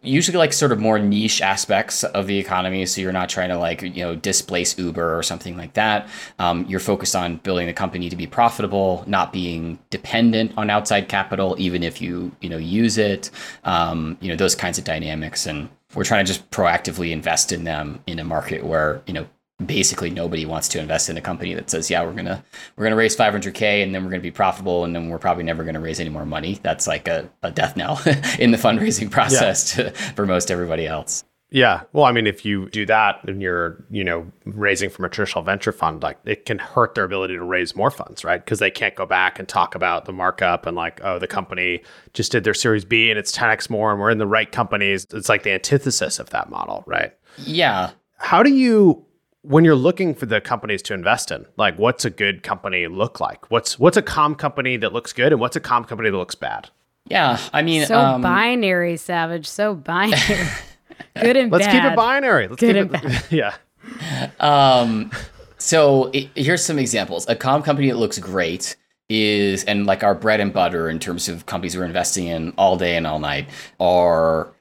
usually 0.05 0.37
like 0.37 0.53
sort 0.53 0.73
of 0.73 0.79
more 0.79 0.99
niche 0.99 1.41
aspects 1.41 2.05
of 2.05 2.27
the 2.27 2.39
economy. 2.39 2.87
So 2.87 3.01
you're 3.01 3.13
not 3.13 3.29
trying 3.29 3.49
to 3.49 3.59
like, 3.59 3.83
you 3.83 4.05
know, 4.05 4.15
displace 4.15 4.79
Uber 4.79 5.17
or 5.17 5.23
something 5.23 5.57
like 5.57 5.73
that. 5.75 6.09
Um, 6.39 6.67
you're 6.67 6.81
focused 6.81 7.17
on 7.17 7.37
building 7.39 7.67
the 7.67 7.73
company 7.73 8.09
to 8.11 8.17
be 8.17 8.27
profitable, 8.27 9.05
not 9.07 9.33
being 9.33 9.79
dependent 9.91 10.53
on 10.57 10.71
outside 10.71 11.09
capital, 11.09 11.57
even 11.59 11.83
if 11.83 12.01
you, 12.01 12.33
you 12.41 12.49
know, 12.49 12.59
use 12.59 12.99
it, 12.99 13.31
um, 13.65 14.19
you 14.21 14.29
know, 14.29 14.37
those 14.37 14.55
kinds 14.55 14.79
of 14.79 14.85
dynamics. 14.85 15.47
And 15.47 15.69
we're 15.95 16.05
trying 16.05 16.25
to 16.25 16.33
just 16.33 16.49
proactively 16.51 17.11
invest 17.11 17.53
in 17.53 17.65
them 17.65 18.01
in 18.07 18.19
a 18.19 18.25
market 18.25 18.65
where, 18.65 19.01
you 19.07 19.15
know, 19.15 19.27
basically 19.65 20.11
nobody 20.11 20.45
wants 20.45 20.69
to 20.69 20.81
invest 20.81 21.09
in 21.09 21.17
a 21.17 21.21
company 21.21 21.55
that 21.55 21.71
says, 21.71 21.91
yeah, 21.91 22.05
we're 22.05 22.13
gonna 22.13 22.45
we're 22.77 22.85
gonna 22.85 22.97
raise 22.97 23.17
500k 23.17 23.83
and 23.83 23.95
then 23.95 24.05
we're 24.05 24.11
gonna 24.11 24.23
be 24.23 24.31
profitable 24.31 24.85
and 24.85 24.95
then 24.95 25.09
we're 25.09 25.19
probably 25.19 25.45
never 25.45 25.65
gonna 25.65 25.81
raise 25.81 26.01
any 26.01 26.11
more 26.11 26.27
money. 26.27 26.59
That's 26.63 26.87
like 26.87 27.09
a, 27.09 27.31
a 27.43 27.51
death 27.51 27.77
knell 27.77 28.01
in 28.39 28.51
the 28.51 28.59
fundraising 28.59 29.11
process 29.11 29.77
yeah. 29.77 29.91
to, 29.91 29.91
for 30.15 30.27
most 30.27 30.51
everybody 30.51 30.87
else. 30.87 31.25
Yeah. 31.55 31.83
Well, 31.93 32.05
I 32.05 32.11
mean, 32.11 32.27
if 32.27 32.45
you 32.45 32.69
do 32.71 32.85
that 32.87 33.21
and 33.29 33.41
you're, 33.41 33.85
you 33.89 34.03
know, 34.03 34.27
raising 34.45 34.91
from 34.91 35.05
a 35.05 35.09
traditional 35.09 35.45
venture 35.45 35.71
fund, 35.71 36.03
like 36.03 36.19
it 36.25 36.47
can 36.47 36.59
hurt 36.59 36.97
their 36.97 37.05
ability 37.05 37.35
to 37.35 37.45
raise 37.45 37.77
more 37.77 37.93
funds, 37.93 38.25
right? 38.25 38.45
Because 38.45 38.59
they 38.59 38.73
can't 38.73 38.97
go 38.97 39.07
back 39.07 39.39
and 39.39 39.47
talk 39.47 39.77
about 39.77 40.05
the 40.05 40.13
markup 40.13 40.67
and 40.67 40.77
like, 40.77 41.01
oh, 41.05 41.21
the 41.21 41.29
company 41.29 41.83
just 42.13 42.33
did 42.33 42.43
their 42.43 42.55
Series 42.55 42.85
B 42.85 43.09
and 43.09 43.21
it's 43.21 43.31
10x 43.31 43.71
more 43.71 43.93
and 43.93 44.01
we're 44.01 44.11
in 44.11 44.19
the 44.19 44.27
right 44.27 44.51
companies. 44.51 45.07
It's 45.13 45.29
like 45.29 45.45
the 45.45 45.53
antithesis 45.53 46.19
of 46.19 46.31
that 46.31 46.51
model, 46.51 46.83
right? 46.89 47.13
Yeah. 47.39 47.93
How 48.17 48.43
do 48.43 48.53
you 48.53 49.04
when 49.45 49.65
you're 49.65 49.75
looking 49.75 50.15
for 50.15 50.27
the 50.27 50.41
companies 50.41 50.83
to 50.83 50.95
invest 50.95 51.31
in, 51.31 51.47
like 51.57 51.79
what's 51.79 52.05
a 52.05 52.11
good 52.11 52.43
company 52.43 52.87
look 52.87 53.21
like? 53.21 53.51
What's 53.51 53.79
what's 53.79 53.97
a 53.97 54.03
calm 54.03 54.35
company 54.35 54.77
that 54.79 54.93
looks 54.93 55.13
good 55.13 55.33
and 55.33 55.41
what's 55.41 55.55
a 55.55 55.61
calm 55.61 55.85
company 55.85 56.11
that 56.11 56.17
looks 56.17 56.35
bad? 56.35 56.71
Yeah, 57.07 57.39
I 57.53 57.63
mean, 57.63 57.85
so 57.87 57.99
um, 57.99 58.23
binary, 58.23 58.97
Savage. 58.97 59.47
So 59.47 59.75
binary. 59.75 60.19
good 61.21 61.37
and 61.37 61.51
bad. 61.51 61.59
Let's 61.59 61.67
bad. 61.67 61.83
keep 61.83 61.93
it 61.93 61.97
binary. 61.97 62.49
Let's 62.49 62.61
good 62.61 62.75
keep 62.75 62.93
and 62.93 63.13
it. 63.13 63.31
Bad. 63.31 63.55
Yeah. 64.01 64.31
Um. 64.41 65.11
So 65.59 66.11
it, 66.15 66.31
here's 66.35 66.65
some 66.65 66.79
examples. 66.79 67.29
A 67.29 67.37
calm 67.37 67.63
company 67.63 67.91
that 67.91 67.97
looks 67.97 68.19
great 68.19 68.77
is, 69.11 69.65
and 69.65 69.85
like 69.85 70.03
our 70.03 70.15
bread 70.15 70.41
and 70.41 70.53
butter 70.55 70.89
in 70.89 70.99
terms 70.99 71.29
of 71.29 71.45
companies 71.45 71.77
we're 71.77 71.85
investing 71.85 72.27
in 72.29 72.55
all 72.57 72.77
day 72.77 72.97
and 72.97 73.07
all 73.07 73.19
night 73.19 73.49
are 73.79 74.54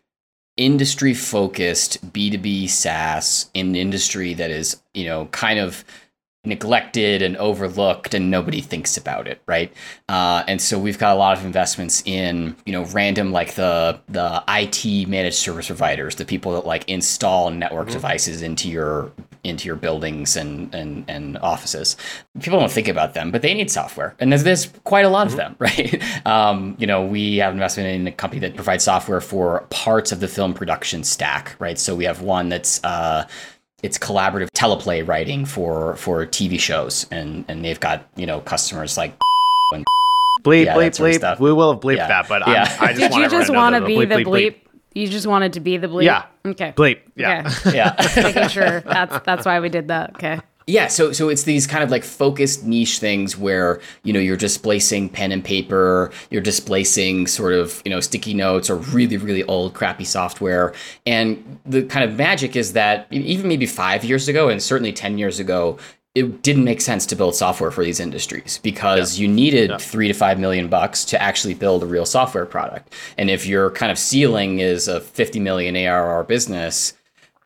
industry 0.57 1.13
focused 1.13 2.13
B2B 2.13 2.69
SaaS 2.69 3.49
in 3.53 3.69
an 3.69 3.75
industry 3.75 4.33
that 4.35 4.51
is, 4.51 4.81
you 4.93 5.05
know, 5.05 5.25
kind 5.27 5.59
of 5.59 5.83
neglected 6.45 7.21
and 7.21 7.37
overlooked 7.37 8.13
and 8.13 8.29
nobody 8.29 8.59
thinks 8.59 8.97
about 8.97 9.27
it 9.29 9.41
right? 9.45 9.71
Uh, 10.09 10.43
and 10.45 10.61
so 10.61 10.77
we've 10.77 10.99
got 10.99 11.15
a 11.15 11.17
lot 11.17 11.37
of 11.37 11.45
investments 11.45 12.03
in 12.05 12.53
you 12.65 12.73
know 12.73 12.83
random 12.85 13.31
like 13.31 13.53
the 13.53 13.97
the 14.09 14.43
it 14.49 15.07
managed 15.07 15.37
service 15.37 15.67
providers 15.67 16.15
the 16.15 16.25
people 16.25 16.51
that 16.53 16.65
like 16.65 16.87
install 16.89 17.49
network 17.49 17.87
mm-hmm. 17.87 17.93
devices 17.93 18.41
into 18.41 18.69
your 18.69 19.09
into 19.45 19.67
your 19.67 19.77
buildings 19.77 20.35
and 20.35 20.73
and 20.75 21.05
and 21.07 21.37
offices. 21.37 21.95
People 22.41 22.59
don't 22.59 22.71
think 22.71 22.89
about 22.89 23.13
them 23.13 23.31
but 23.31 23.41
they 23.41 23.53
need 23.53 23.71
software. 23.71 24.13
And 24.19 24.29
there's, 24.29 24.43
there's 24.43 24.67
quite 24.83 25.05
a 25.05 25.09
lot 25.09 25.27
mm-hmm. 25.27 25.39
of 25.39 25.45
them 25.45 25.55
right? 25.59 26.27
Um, 26.27 26.75
you 26.77 26.87
know 26.87 27.05
we 27.05 27.37
have 27.37 27.53
investment 27.53 27.87
in 27.87 28.05
a 28.07 28.11
company 28.11 28.41
that 28.41 28.55
provides 28.55 28.83
software 28.83 29.21
for 29.21 29.65
parts 29.69 30.11
of 30.11 30.19
the 30.19 30.27
film 30.27 30.53
production 30.53 31.05
stack 31.05 31.55
right? 31.59 31.79
So 31.79 31.95
we 31.95 32.03
have 32.03 32.21
one 32.21 32.49
that's 32.49 32.83
uh, 32.83 33.27
it's 33.83 33.97
collaborative 33.97 34.49
teleplay 34.51 35.05
writing 35.05 35.45
for 35.45 35.95
for 35.97 36.25
TV 36.25 36.59
shows, 36.59 37.05
and 37.11 37.45
and 37.47 37.63
they've 37.63 37.79
got 37.79 38.07
you 38.15 38.25
know 38.25 38.39
customers 38.39 38.97
like 38.97 39.13
and 39.73 39.85
bleep 40.41 40.65
yeah, 40.65 40.75
bleep 40.75 41.19
bleep. 41.19 41.39
We 41.39 41.53
will 41.53 41.73
have 41.73 41.81
bleeped 41.81 41.97
yeah. 41.97 42.07
that, 42.07 42.27
but 42.27 42.47
yeah. 42.47 42.75
i 42.79 42.93
just 42.93 42.99
did 42.99 43.13
you 43.13 43.29
just 43.29 43.53
want 43.53 43.75
to 43.75 43.85
be 43.85 43.95
bleep, 43.95 44.09
the 44.09 44.15
bleep, 44.15 44.25
bleep? 44.25 44.55
You 44.95 45.07
just 45.07 45.27
wanted 45.27 45.53
to 45.53 45.59
be 45.59 45.77
the 45.77 45.87
bleep. 45.87 46.03
Yeah. 46.03 46.25
Okay. 46.45 46.71
Bleep. 46.75 46.99
Yeah. 47.15 47.51
Okay. 47.65 47.71
Yeah. 47.75 47.95
Making 48.15 48.47
sure 48.47 48.81
that's 48.81 49.19
that's 49.25 49.45
why 49.45 49.59
we 49.59 49.69
did 49.69 49.89
that. 49.89 50.15
Okay. 50.15 50.39
Yeah, 50.67 50.87
so 50.87 51.11
so 51.11 51.29
it's 51.29 51.43
these 51.43 51.67
kind 51.67 51.83
of 51.83 51.91
like 51.91 52.03
focused 52.03 52.63
niche 52.63 52.99
things 52.99 53.37
where 53.37 53.81
you 54.03 54.13
know 54.13 54.19
you're 54.19 54.37
displacing 54.37 55.09
pen 55.09 55.31
and 55.31 55.43
paper, 55.43 56.11
you're 56.29 56.41
displacing 56.41 57.27
sort 57.27 57.53
of 57.53 57.81
you 57.85 57.91
know 57.91 57.99
sticky 57.99 58.33
notes 58.33 58.69
or 58.69 58.77
really 58.77 59.17
really 59.17 59.43
old 59.43 59.73
crappy 59.73 60.05
software, 60.05 60.73
and 61.05 61.59
the 61.65 61.83
kind 61.83 62.09
of 62.09 62.15
magic 62.15 62.55
is 62.55 62.73
that 62.73 63.07
even 63.11 63.47
maybe 63.47 63.65
five 63.65 64.03
years 64.03 64.27
ago 64.27 64.49
and 64.49 64.61
certainly 64.61 64.93
ten 64.93 65.17
years 65.17 65.39
ago, 65.39 65.77
it 66.15 66.43
didn't 66.43 66.63
make 66.63 66.79
sense 66.79 67.05
to 67.07 67.15
build 67.15 67.35
software 67.35 67.71
for 67.71 67.83
these 67.83 67.99
industries 67.99 68.59
because 68.61 69.17
yeah. 69.17 69.23
you 69.23 69.33
needed 69.33 69.69
yeah. 69.71 69.77
three 69.77 70.07
to 70.07 70.13
five 70.13 70.39
million 70.39 70.67
bucks 70.67 71.03
to 71.05 71.21
actually 71.21 71.55
build 71.55 71.81
a 71.81 71.87
real 71.87 72.05
software 72.05 72.45
product. 72.45 72.93
And 73.17 73.29
if 73.29 73.47
your 73.47 73.71
kind 73.71 73.91
of 73.91 73.97
ceiling 73.97 74.59
is 74.59 74.87
a 74.87 75.01
50 75.01 75.39
million 75.39 75.75
ARR 75.75 76.23
business, 76.25 76.93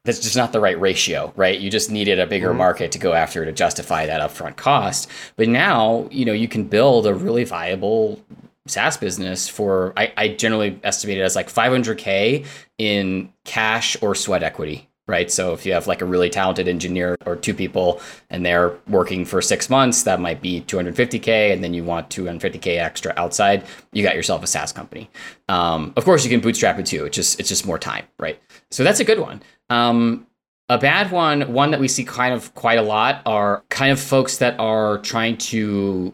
that's 0.07 0.19
just 0.19 0.37
not 0.37 0.53
the 0.53 0.59
right 0.61 0.79
ratio, 0.79 1.33
right? 1.35 1.59
You 1.59 1.69
just 1.69 1.91
needed 1.91 2.17
a 2.17 2.25
bigger 2.25 2.47
mm-hmm. 2.49 2.59
market 2.59 2.93
to 2.93 2.97
go 2.97 3.11
after 3.11 3.43
to 3.43 3.51
justify 3.51 4.05
that 4.05 4.21
upfront 4.21 4.55
cost. 4.55 5.09
But 5.35 5.49
now, 5.49 6.07
you 6.09 6.23
know, 6.23 6.31
you 6.31 6.47
can 6.47 6.63
build 6.63 7.05
a 7.05 7.13
really 7.13 7.43
viable 7.43 8.23
SaaS 8.67 8.95
business 8.95 9.49
for 9.49 9.91
I, 9.97 10.13
I 10.15 10.27
generally 10.29 10.79
estimate 10.81 11.17
it 11.17 11.21
as 11.21 11.35
like 11.35 11.51
500k 11.51 12.45
in 12.77 13.33
cash 13.43 14.01
or 14.01 14.15
sweat 14.15 14.43
equity 14.43 14.87
right? 15.07 15.31
So 15.31 15.53
if 15.53 15.65
you 15.65 15.73
have 15.73 15.87
like 15.87 16.01
a 16.01 16.05
really 16.05 16.29
talented 16.29 16.67
engineer 16.67 17.15
or 17.25 17.35
two 17.35 17.53
people 17.53 18.01
and 18.29 18.45
they're 18.45 18.77
working 18.87 19.23
for 19.23 19.41
six 19.41 19.69
months, 19.69 20.03
that 20.03 20.19
might 20.19 20.41
be 20.41 20.61
250K. 20.61 21.53
And 21.53 21.63
then 21.63 21.73
you 21.73 21.83
want 21.83 22.09
250K 22.09 22.77
extra 22.77 23.13
outside, 23.15 23.63
you 23.93 24.03
got 24.03 24.15
yourself 24.15 24.43
a 24.43 24.47
SaaS 24.47 24.73
company. 24.73 25.09
Um, 25.47 25.93
of 25.95 26.03
course, 26.03 26.25
you 26.25 26.29
can 26.29 26.41
bootstrap 26.41 26.77
it 26.77 26.85
too. 26.85 27.05
It's 27.05 27.15
just, 27.15 27.39
it's 27.39 27.49
just 27.49 27.65
more 27.65 27.79
time, 27.79 28.05
right? 28.19 28.37
So 28.69 28.83
that's 28.83 28.99
a 28.99 29.05
good 29.05 29.19
one. 29.19 29.41
Um, 29.69 30.27
a 30.69 30.77
bad 30.77 31.11
one, 31.11 31.53
one 31.53 31.71
that 31.71 31.79
we 31.79 31.87
see 31.87 32.03
kind 32.03 32.33
of 32.33 32.53
quite 32.53 32.77
a 32.77 32.81
lot, 32.81 33.21
are 33.25 33.63
kind 33.69 33.91
of 33.91 33.99
folks 33.99 34.37
that 34.37 34.59
are 34.59 34.97
trying 34.99 35.37
to 35.37 36.13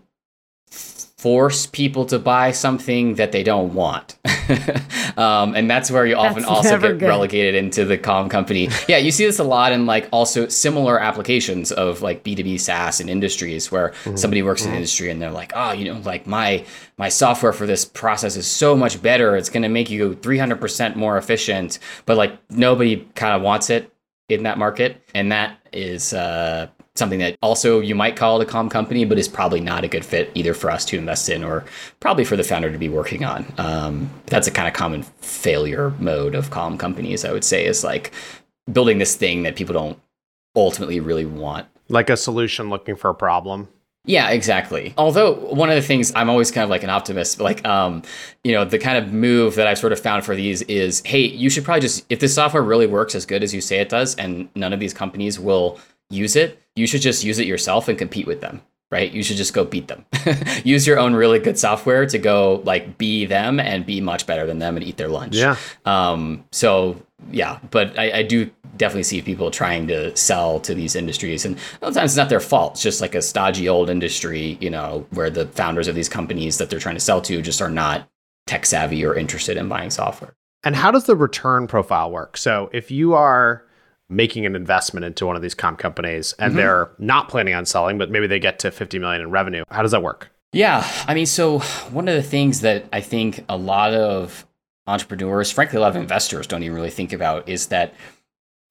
force 1.24 1.66
people 1.66 2.04
to 2.04 2.20
buy 2.20 2.52
something 2.52 3.16
that 3.16 3.32
they 3.32 3.44
don't 3.44 3.74
want. 3.74 4.18
um, 5.18 5.56
and 5.56 5.72
that's 5.72 5.90
where 5.90 6.06
you 6.06 6.18
often 6.18 6.42
that's 6.42 6.52
also 6.52 6.78
get 6.78 7.00
good. 7.00 7.04
relegated 7.04 7.56
into 7.56 7.86
the 7.86 7.98
calm 7.98 8.28
company. 8.28 8.68
Yeah, 8.90 8.98
you 8.98 9.10
see 9.10 9.26
this 9.26 9.40
a 9.40 9.46
lot 9.46 9.72
in 9.72 9.86
like 9.86 10.10
also 10.12 10.50
similar 10.50 11.00
applications 11.00 11.72
of 11.72 12.02
like 12.02 12.26
B2B 12.26 12.60
SaaS 12.60 13.00
in 13.00 13.08
industries 13.08 13.72
where 13.72 13.92
mm-hmm. 13.92 14.18
somebody 14.18 14.44
works 14.44 14.64
mm-hmm. 14.64 14.72
in 14.72 14.74
the 14.74 14.78
industry 14.80 15.10
and 15.12 15.22
they're 15.22 15.32
like, 15.32 15.54
oh, 15.56 15.72
you 15.72 15.86
know, 15.86 15.98
like 16.02 16.28
my 16.28 16.66
my 16.98 17.08
software 17.08 17.54
for 17.54 17.66
this 17.66 17.86
process 17.86 18.36
is 18.36 18.46
so 18.46 18.76
much 18.76 19.02
better. 19.02 19.38
It's 19.38 19.50
going 19.50 19.64
to 19.64 19.70
make 19.70 19.90
you 19.90 20.16
300% 20.16 20.98
more 20.98 21.18
efficient. 21.18 21.80
But 22.06 22.18
like 22.18 22.38
nobody 22.52 23.08
kind 23.16 23.34
of 23.34 23.42
wants 23.42 23.70
it 23.70 23.90
in 24.28 24.44
that 24.44 24.58
market. 24.58 25.02
And 25.16 25.32
that 25.32 25.58
is 25.72 26.14
uh, 26.14 26.68
something 26.96 27.20
that 27.20 27.38
also 27.42 27.80
you 27.80 27.96
might 27.96 28.16
call 28.16 28.40
it 28.40 28.48
a 28.48 28.50
calm 28.50 28.70
company, 28.70 29.06
but 29.06 29.18
is 29.18 29.28
probably 29.28 29.60
not 29.60 29.84
a 29.84 29.88
good 29.88 30.06
fit 30.06 30.32
either 30.36 30.54
for 30.54 30.70
us 30.70 30.86
to 30.86 30.98
invest 30.98 31.30
in 31.30 31.44
or 31.44 31.66
probably 32.00 32.24
for 32.24 32.36
the 32.36 32.44
founder 32.44 32.72
to 32.72 32.78
be 32.78 32.90
working 32.90 33.24
on. 33.24 33.46
Um, 33.58 34.10
that's 34.28 34.48
a 34.48 34.52
kind 34.52 34.68
of 34.68 34.74
common 34.74 35.04
failure 35.22 35.92
mode 36.00 36.36
of 36.36 36.52
calm 36.52 36.78
companies, 36.78 37.26
I 37.26 37.32
would 37.32 37.44
say, 37.44 37.66
is 37.66 37.84
like 37.84 38.12
building 38.72 39.00
this 39.00 39.16
thing 39.16 39.44
that 39.44 39.56
people 39.56 39.74
don't 39.74 40.00
ultimately 40.56 41.00
really 41.00 41.26
want. 41.26 41.68
Like 41.90 42.10
a 42.10 42.18
solution 42.18 42.70
looking 42.70 42.96
for 42.96 43.10
a 43.10 43.16
problem. 43.16 43.68
Yeah, 44.06 44.32
exactly. 44.32 44.94
Although 44.98 45.34
one 45.34 45.70
of 45.70 45.76
the 45.76 45.82
things 45.82 46.12
I'm 46.14 46.30
always 46.30 46.52
kind 46.52 46.64
of 46.64 46.70
like 46.70 46.84
an 46.84 46.90
optimist, 46.90 47.40
like 47.40 47.66
um, 47.66 48.04
you 48.44 48.52
know, 48.52 48.66
the 48.66 48.78
kind 48.78 48.98
of 48.98 49.14
move 49.14 49.56
that 49.56 49.66
I've 49.66 49.80
sort 49.80 49.94
of 49.94 50.00
found 50.00 50.26
for 50.26 50.36
these 50.36 50.62
is, 50.64 51.02
hey, 51.06 51.22
you 51.22 51.50
should 51.50 51.64
probably 51.64 51.82
just 51.82 52.06
if 52.10 52.20
this 52.20 52.36
software 52.36 52.64
really 52.64 52.86
works 52.86 53.16
as 53.16 53.26
good 53.26 53.44
as 53.44 53.54
you 53.54 53.62
say 53.62 53.80
it 53.80 53.88
does, 53.88 54.16
and 54.16 54.50
none 54.56 54.74
of 54.74 54.82
these 54.82 54.94
companies 54.94 55.40
will 55.40 55.80
use 56.10 56.36
it, 56.36 56.62
you 56.76 56.88
should 56.88 57.02
just 57.02 57.24
use 57.24 57.40
it 57.40 57.48
yourself 57.48 57.88
and 57.88 57.98
compete 57.98 58.28
with 58.28 58.42
them 58.42 58.62
right? 58.94 59.12
You 59.12 59.24
should 59.24 59.38
just 59.38 59.56
go 59.56 59.66
beat 59.66 59.88
them. 59.88 60.06
Use 60.64 60.86
your 60.86 61.00
own 61.00 61.16
really 61.16 61.40
good 61.40 61.58
software 61.58 62.06
to 62.06 62.20
go 62.20 62.62
like 62.64 63.00
be 63.00 63.26
them 63.26 63.60
and 63.60 63.84
be 63.84 64.00
much 64.00 64.28
better 64.28 64.46
than 64.46 64.60
them 64.60 64.78
and 64.78 64.86
eat 64.86 64.98
their 64.98 65.08
lunch. 65.08 65.36
Yeah. 65.36 65.56
Um, 65.86 66.46
so 66.52 67.02
yeah, 67.32 67.58
but 67.72 67.98
I, 67.98 68.20
I 68.20 68.24
do 68.24 68.52
definitely 68.78 69.04
see 69.04 69.20
people 69.24 69.50
trying 69.50 69.88
to 69.88 70.16
sell 70.16 70.60
to 70.60 70.76
these 70.76 70.96
industries, 70.96 71.44
and 71.44 71.58
sometimes 71.80 72.12
it's 72.12 72.18
not 72.18 72.30
their 72.30 72.40
fault. 72.40 72.74
It's 72.74 72.84
just 72.84 73.02
like 73.02 73.16
a 73.16 73.22
stodgy 73.22 73.68
old 73.68 73.90
industry, 73.90 74.60
you 74.62 74.70
know, 74.70 75.08
where 75.10 75.32
the 75.32 75.48
founders 75.48 75.88
of 75.88 75.96
these 75.96 76.10
companies 76.10 76.60
that 76.60 76.70
they're 76.70 76.80
trying 76.80 76.96
to 76.96 77.02
sell 77.02 77.22
to 77.22 77.42
just 77.42 77.64
are 77.64 77.72
not 77.72 78.08
tech 78.46 78.64
savvy 78.66 79.04
or 79.04 79.16
interested 79.16 79.58
in 79.58 79.68
buying 79.68 79.90
software. 79.90 80.36
And 80.64 80.76
how 80.76 80.92
does 80.92 81.06
the 81.06 81.16
return 81.16 81.66
profile 81.66 82.12
work? 82.12 82.38
So 82.38 82.70
if 82.74 82.92
you 82.92 83.16
are 83.16 83.66
making 84.10 84.46
an 84.46 84.56
investment 84.56 85.06
into 85.06 85.26
one 85.26 85.36
of 85.36 85.42
these 85.42 85.56
calm 85.56 85.76
companies 85.76 86.34
and 86.40 86.52
mm-hmm. 86.52 86.58
they're 86.58 86.92
not 87.00 87.30
planning 87.30 87.54
on 87.54 87.66
selling, 87.66 87.98
but 87.98 88.12
maybe 88.12 88.28
they 88.28 88.40
get 88.40 88.60
to 88.60 88.72
50 88.72 89.00
million 89.00 89.22
in 89.22 89.32
revenue. 89.32 89.64
How 89.70 89.82
does 89.82 89.92
that 89.92 90.04
work? 90.04 90.30
Yeah. 90.52 90.88
I 91.08 91.14
mean, 91.14 91.26
so 91.26 91.60
one 91.92 92.08
of 92.08 92.16
the 92.16 92.24
things 92.24 92.62
that 92.62 92.86
I 92.94 93.02
think 93.02 93.44
a 93.50 93.58
lot 93.58 93.94
of 93.94 94.46
entrepreneurs, 94.86 95.52
frankly, 95.52 95.78
a 95.78 95.82
lot 95.82 95.90
of 95.90 95.96
investors 95.96 96.48
don't 96.48 96.64
even 96.64 96.76
really 96.76 96.92
think 96.92 97.12
about 97.14 97.50
is 97.50 97.68
that 97.68 97.94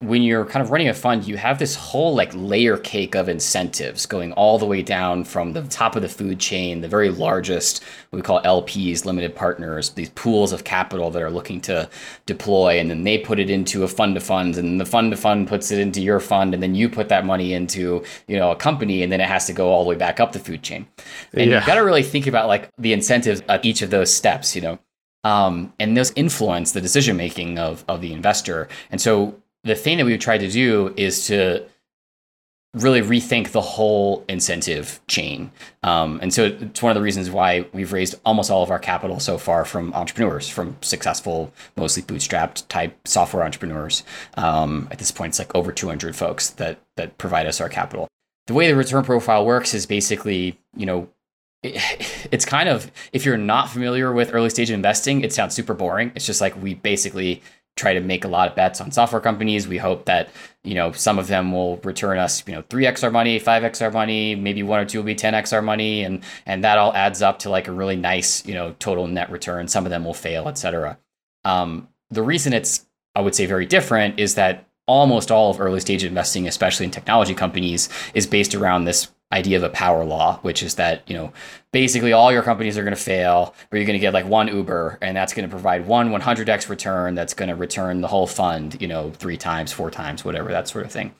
when 0.03 0.21
you're 0.21 0.45
kind 0.45 0.63
of 0.63 0.69
running 0.69 0.89
a 0.89 0.93
fund, 0.93 1.25
you 1.25 1.37
have 1.37 1.59
this 1.59 1.75
whole 1.75 2.13
like 2.13 2.31
layer 2.35 2.77
cake 2.77 3.15
of 3.15 3.29
incentives 3.29 4.05
going 4.05 4.33
all 4.33 4.59
the 4.59 4.65
way 4.65 4.81
down 4.81 5.23
from 5.23 5.53
the 5.53 5.61
top 5.63 5.95
of 5.95 6.01
the 6.01 6.09
food 6.09 6.39
chain, 6.39 6.81
the 6.81 6.87
very 6.87 7.09
largest, 7.09 7.83
what 8.09 8.17
we 8.17 8.21
call 8.21 8.41
LPs, 8.41 9.05
limited 9.05 9.35
partners, 9.35 9.91
these 9.91 10.09
pools 10.09 10.51
of 10.51 10.63
capital 10.63 11.09
that 11.11 11.21
are 11.21 11.31
looking 11.31 11.61
to 11.61 11.89
deploy. 12.25 12.79
And 12.79 12.89
then 12.89 13.03
they 13.03 13.17
put 13.17 13.39
it 13.39 13.49
into 13.49 13.83
a 13.83 13.87
fund 13.87 14.17
of 14.17 14.23
funds 14.23 14.57
and 14.57 14.79
the 14.79 14.85
fund 14.85 15.13
of 15.13 15.19
fund 15.19 15.47
puts 15.47 15.71
it 15.71 15.79
into 15.79 16.01
your 16.01 16.19
fund. 16.19 16.53
And 16.53 16.61
then 16.61 16.75
you 16.75 16.89
put 16.89 17.09
that 17.09 17.25
money 17.25 17.53
into, 17.53 18.03
you 18.27 18.37
know, 18.37 18.51
a 18.51 18.55
company 18.55 19.03
and 19.03 19.11
then 19.11 19.21
it 19.21 19.27
has 19.27 19.47
to 19.47 19.53
go 19.53 19.69
all 19.69 19.83
the 19.83 19.89
way 19.89 19.95
back 19.95 20.19
up 20.19 20.33
the 20.33 20.39
food 20.39 20.63
chain. 20.63 20.85
And 21.33 21.49
yeah. 21.49 21.57
you've 21.57 21.65
got 21.65 21.75
to 21.75 21.81
really 21.81 22.03
think 22.03 22.27
about 22.27 22.47
like 22.47 22.69
the 22.77 22.93
incentives 22.93 23.41
at 23.47 23.63
each 23.63 23.81
of 23.81 23.89
those 23.89 24.13
steps, 24.13 24.55
you 24.55 24.61
know. 24.61 24.79
Um, 25.25 25.71
and 25.79 25.95
those 25.95 26.11
influence 26.17 26.73
the 26.73 26.81
decision 26.81 27.15
making 27.15 27.57
of, 27.57 27.85
of 27.87 28.01
the 28.01 28.11
investor. 28.11 28.67
And 28.91 28.99
so 28.99 29.41
the 29.63 29.75
thing 29.75 29.97
that 29.97 30.05
we've 30.05 30.19
tried 30.19 30.39
to 30.39 30.49
do 30.49 30.93
is 30.97 31.27
to 31.27 31.65
really 32.73 33.01
rethink 33.01 33.51
the 33.51 33.61
whole 33.61 34.25
incentive 34.27 34.99
chain. 35.07 35.51
Um, 35.83 36.19
and 36.21 36.33
so 36.33 36.45
it's 36.45 36.81
one 36.81 36.89
of 36.89 36.95
the 36.95 37.03
reasons 37.03 37.29
why 37.29 37.65
we've 37.71 37.93
raised 37.93 38.15
almost 38.25 38.49
all 38.49 38.63
of 38.63 38.71
our 38.71 38.79
capital 38.79 39.19
so 39.19 39.37
far 39.37 39.63
from 39.63 39.93
entrepreneurs, 39.93 40.49
from 40.49 40.75
successful, 40.81 41.53
mostly 41.77 42.01
bootstrapped 42.01 42.67
type 42.69 43.07
software 43.07 43.43
entrepreneurs. 43.43 44.03
Um, 44.37 44.87
at 44.89 44.97
this 44.97 45.11
point, 45.11 45.31
it's 45.31 45.39
like 45.39 45.53
over 45.55 45.71
200 45.71 46.15
folks 46.15 46.49
that 46.51 46.79
that 46.97 47.17
provide 47.19 47.45
us 47.45 47.61
our 47.61 47.69
capital. 47.69 48.07
The 48.47 48.55
way 48.55 48.67
the 48.67 48.75
return 48.75 49.03
profile 49.03 49.45
works 49.45 49.73
is 49.73 49.85
basically, 49.85 50.59
you 50.75 50.87
know, 50.87 51.09
it's 51.63 52.43
kind 52.43 52.69
of 52.69 52.91
if 53.13 53.23
you're 53.23 53.37
not 53.37 53.69
familiar 53.69 54.11
with 54.11 54.33
early 54.33 54.49
stage 54.49 54.71
investing, 54.71 55.21
it 55.21 55.31
sounds 55.31 55.53
super 55.53 55.75
boring. 55.75 56.11
It's 56.15 56.25
just 56.25 56.41
like 56.41 56.59
we 56.61 56.73
basically 56.73 57.43
try 57.75 57.93
to 57.93 57.99
make 57.99 58.23
a 58.23 58.27
lot 58.27 58.47
of 58.47 58.55
bets 58.55 58.79
on 58.81 58.91
software 58.91 59.21
companies. 59.21 59.67
We 59.67 59.77
hope 59.77 60.05
that, 60.05 60.29
you 60.63 60.75
know, 60.75 60.91
some 60.91 61.17
of 61.17 61.27
them 61.27 61.51
will 61.51 61.77
return 61.77 62.17
us, 62.17 62.43
you 62.47 62.53
know, 62.53 62.61
3x 62.63 63.03
our 63.03 63.11
money, 63.11 63.39
5x 63.39 63.81
our 63.81 63.91
money, 63.91 64.35
maybe 64.35 64.61
one 64.61 64.79
or 64.79 64.85
two 64.85 64.99
will 64.99 65.05
be 65.05 65.15
10x 65.15 65.53
our 65.53 65.61
money 65.61 66.03
and 66.03 66.23
and 66.45 66.63
that 66.63 66.77
all 66.77 66.93
adds 66.93 67.21
up 67.21 67.39
to 67.39 67.49
like 67.49 67.67
a 67.67 67.71
really 67.71 67.95
nice, 67.95 68.45
you 68.45 68.53
know, 68.53 68.75
total 68.79 69.07
net 69.07 69.31
return. 69.31 69.67
Some 69.67 69.85
of 69.85 69.89
them 69.89 70.05
will 70.05 70.13
fail, 70.13 70.47
etc. 70.47 70.99
Um, 71.45 71.87
the 72.11 72.21
reason 72.21 72.53
it's 72.53 72.85
I 73.15 73.21
would 73.21 73.35
say 73.35 73.45
very 73.45 73.65
different 73.65 74.19
is 74.19 74.35
that 74.35 74.67
almost 74.85 75.31
all 75.31 75.49
of 75.49 75.59
early 75.59 75.79
stage 75.79 76.03
investing, 76.03 76.47
especially 76.47 76.85
in 76.85 76.91
technology 76.91 77.33
companies, 77.33 77.89
is 78.13 78.27
based 78.27 78.53
around 78.53 78.85
this 78.85 79.11
idea 79.33 79.57
of 79.57 79.63
a 79.63 79.69
power 79.69 80.05
law, 80.05 80.37
which 80.43 80.61
is 80.61 80.75
that, 80.75 81.01
you 81.09 81.17
know, 81.17 81.33
basically 81.71 82.13
all 82.13 82.31
your 82.31 82.43
companies 82.43 82.77
are 82.77 82.83
going 82.83 82.95
to 82.95 83.01
fail, 83.01 83.55
or 83.71 83.77
you're 83.77 83.85
going 83.85 83.97
to 83.97 83.99
get 83.99 84.13
like 84.13 84.25
one 84.25 84.47
Uber, 84.47 84.99
and 85.01 85.17
that's 85.17 85.33
going 85.33 85.47
to 85.47 85.51
provide 85.51 85.87
one 85.87 86.09
100x 86.09 86.69
return 86.69 87.15
that's 87.15 87.33
going 87.33 87.49
to 87.49 87.55
return 87.55 88.01
the 88.01 88.07
whole 88.07 88.27
fund, 88.27 88.79
you 88.79 88.87
know, 88.87 89.11
three 89.11 89.37
times, 89.37 89.73
four 89.73 89.89
times, 89.89 90.23
whatever, 90.23 90.51
that 90.51 90.67
sort 90.67 90.85
of 90.85 90.91
thing. 90.91 91.13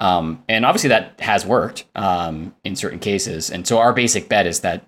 Um, 0.00 0.42
and 0.48 0.66
obviously 0.66 0.88
that 0.88 1.20
has 1.20 1.46
worked 1.46 1.84
um, 1.94 2.54
in 2.64 2.74
certain 2.74 2.98
cases. 2.98 3.50
And 3.50 3.66
so 3.66 3.78
our 3.78 3.92
basic 3.92 4.28
bet 4.28 4.46
is 4.46 4.60
that 4.60 4.86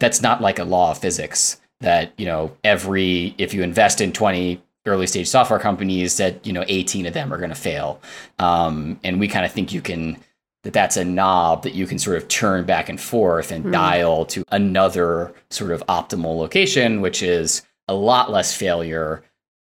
that's 0.00 0.22
not 0.22 0.40
like 0.40 0.58
a 0.58 0.64
law 0.64 0.92
of 0.92 0.98
physics 0.98 1.60
that, 1.80 2.12
you 2.16 2.24
know, 2.24 2.56
every, 2.64 3.34
if 3.36 3.52
you 3.52 3.62
invest 3.62 4.00
in 4.00 4.12
20 4.12 4.62
early 4.86 5.06
stage 5.06 5.28
software 5.28 5.58
companies 5.58 6.16
that, 6.16 6.46
you 6.46 6.52
know, 6.52 6.64
18 6.66 7.06
of 7.06 7.12
them 7.12 7.32
are 7.32 7.38
going 7.38 7.50
to 7.50 7.56
fail. 7.56 8.00
Um, 8.38 8.98
and 9.04 9.20
we 9.20 9.28
kind 9.28 9.44
of 9.44 9.52
think 9.52 9.72
you 9.72 9.82
can, 9.82 10.16
that 10.66 10.72
that's 10.72 10.96
a 10.96 11.04
knob 11.04 11.62
that 11.62 11.76
you 11.76 11.86
can 11.86 11.96
sort 11.96 12.16
of 12.16 12.26
turn 12.26 12.64
back 12.64 12.88
and 12.88 13.00
forth 13.00 13.52
and 13.52 13.66
mm. 13.66 13.72
dial 13.72 14.24
to 14.24 14.42
another 14.50 15.32
sort 15.48 15.70
of 15.70 15.80
optimal 15.86 16.36
location, 16.36 17.00
which 17.00 17.22
is 17.22 17.62
a 17.86 17.94
lot 17.94 18.32
less 18.32 18.52
failure. 18.52 19.22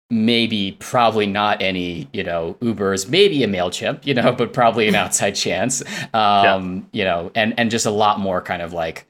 Maybe, 0.10 0.72
probably 0.80 1.28
not 1.28 1.62
any, 1.62 2.08
you 2.14 2.24
know, 2.24 2.58
Ubers, 2.62 3.08
maybe 3.08 3.44
a 3.44 3.48
MailChimp, 3.48 4.08
you 4.08 4.16
know, 4.16 4.32
but 4.38 4.54
probably 4.54 4.88
an 4.88 4.96
outside 5.04 5.36
chance. 5.36 5.84
Um, 6.16 6.88
yeah. 6.92 7.00
You 7.00 7.04
know, 7.04 7.32
and, 7.36 7.54
and 7.60 7.70
just 7.70 7.86
a 7.86 7.92
lot 7.92 8.20
more 8.20 8.42
kind 8.42 8.64
of 8.64 8.74
like, 8.74 9.06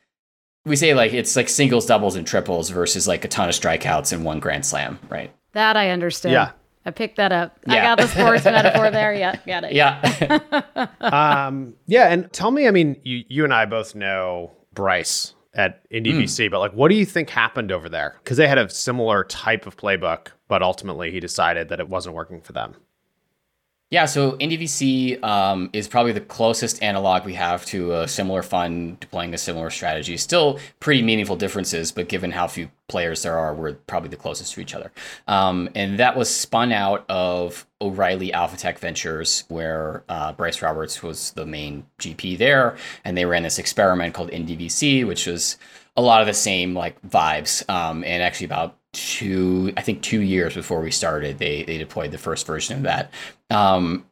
we 0.65 0.76
say 0.76 0.93
like 0.93 1.13
it's 1.13 1.38
like 1.38 1.47
singles, 1.47 1.86
doubles, 1.86 2.17
and 2.17 2.28
triples 2.28 2.69
versus 2.69 3.08
like 3.08 3.23
a 3.23 3.30
ton 3.30 3.47
of 3.47 3.56
strikeouts 3.56 4.12
and 4.12 4.26
one 4.26 4.41
grand 4.41 4.65
slam, 4.65 5.00
right? 5.08 5.34
That 5.54 5.78
I 5.78 5.91
understand. 5.91 6.34
Yeah. 6.34 6.52
I 6.88 6.91
picked 6.91 7.17
that 7.17 7.34
up. 7.34 7.60
Yeah. 7.67 7.73
I 7.73 7.82
got 7.82 7.97
the 7.97 8.08
sports 8.08 8.45
metaphor 8.45 8.89
there. 8.91 9.13
Yeah, 9.13 9.36
got 9.45 9.65
it. 9.65 9.73
Yeah. 9.73 10.88
um, 11.02 11.76
yeah, 11.86 12.08
and 12.08 12.32
tell 12.32 12.50
me, 12.50 12.65
I 12.65 12.71
mean, 12.71 12.95
you 13.04 13.26
you 13.28 13.43
and 13.43 13.54
I 13.54 13.65
both 13.65 13.93
know 13.93 14.54
Bryce 14.73 15.34
at 15.54 15.88
IndieVC, 15.89 16.47
mm. 16.47 16.52
but 16.52 16.60
like, 16.60 16.71
what 16.71 16.88
do 16.88 16.95
you 16.95 17.06
think 17.06 17.30
happened 17.30 17.73
over 17.73 17.89
there? 17.89 18.15
Because 18.23 18.38
they 18.38 18.47
had 18.47 18.58
a 18.58 18.69
similar 18.69 19.26
type 19.26 19.67
of 19.67 19.76
playbook, 19.76 20.28
but 20.47 20.63
ultimately 20.63 21.12
he 21.12 21.19
decided 21.19 21.67
that 21.67 21.82
it 21.82 21.89
wasn't 21.89 22.15
working 22.15 22.39
for 22.39 22.54
them. 22.54 22.78
Yeah, 23.89 24.04
so 24.04 24.34
IndieVC 24.34 25.23
um, 25.23 25.69
is 25.71 25.88
probably 25.88 26.12
the 26.12 26.19
closest 26.19 26.84
analog 26.84 27.23
we 27.23 27.36
have 27.36 27.63
to 27.67 27.93
a 27.93 28.08
similar 28.08 28.43
fund 28.43 29.00
deploying 29.00 29.34
a 29.34 29.38
similar 29.38 29.69
strategy. 29.69 30.17
Still 30.17 30.60
pretty 30.82 31.02
meaningful 31.02 31.38
differences, 31.38 31.93
but 31.93 32.10
given 32.10 32.32
how 32.32 32.47
few 32.47 32.69
players 32.89 33.23
there 33.23 33.39
are, 33.39 33.56
we're 33.56 33.76
probably 33.76 34.10
the 34.10 34.17
closest 34.17 34.54
to 34.56 34.62
each 34.62 34.76
other. 34.76 34.91
Um, 35.30 35.69
and 35.73 36.00
that 36.00 36.17
was 36.17 36.30
spun 36.30 36.73
out 36.73 37.06
of 37.08 37.65
O'Reilly 37.80 38.34
Alpha 38.34 38.58
Tech 38.58 38.78
Ventures, 38.78 39.45
where 39.47 40.04
uh, 40.10 40.34
Bryce 40.34 40.62
Roberts 40.62 41.02
was 41.02 41.32
the 41.32 41.45
main 41.45 41.86
GP 42.00 42.38
there, 42.38 42.76
and 43.06 43.17
they 43.17 43.23
ran 43.23 43.43
this 43.43 43.58
experiment 43.58 44.13
called 44.13 44.32
IndieVC, 44.32 45.08
which 45.08 45.28
was 45.28 45.58
a 45.95 46.02
lot 46.02 46.19
of 46.19 46.28
the 46.28 46.34
same 46.34 46.73
like 46.73 47.02
vibes. 47.04 47.67
Um, 47.69 48.04
and 48.04 48.21
actually, 48.21 48.45
about 48.45 48.77
two, 48.98 49.74
I 49.78 49.82
think 49.82 50.02
two 50.02 50.22
years 50.22 50.56
before 50.56 50.82
we 50.82 50.92
started, 50.92 51.38
they 51.38 51.64
they 51.64 51.78
deployed 51.78 52.12
the 52.12 52.18
first 52.18 52.48
version 52.48 52.78
of 52.78 52.84
that. 52.84 53.12
Um, 53.50 54.06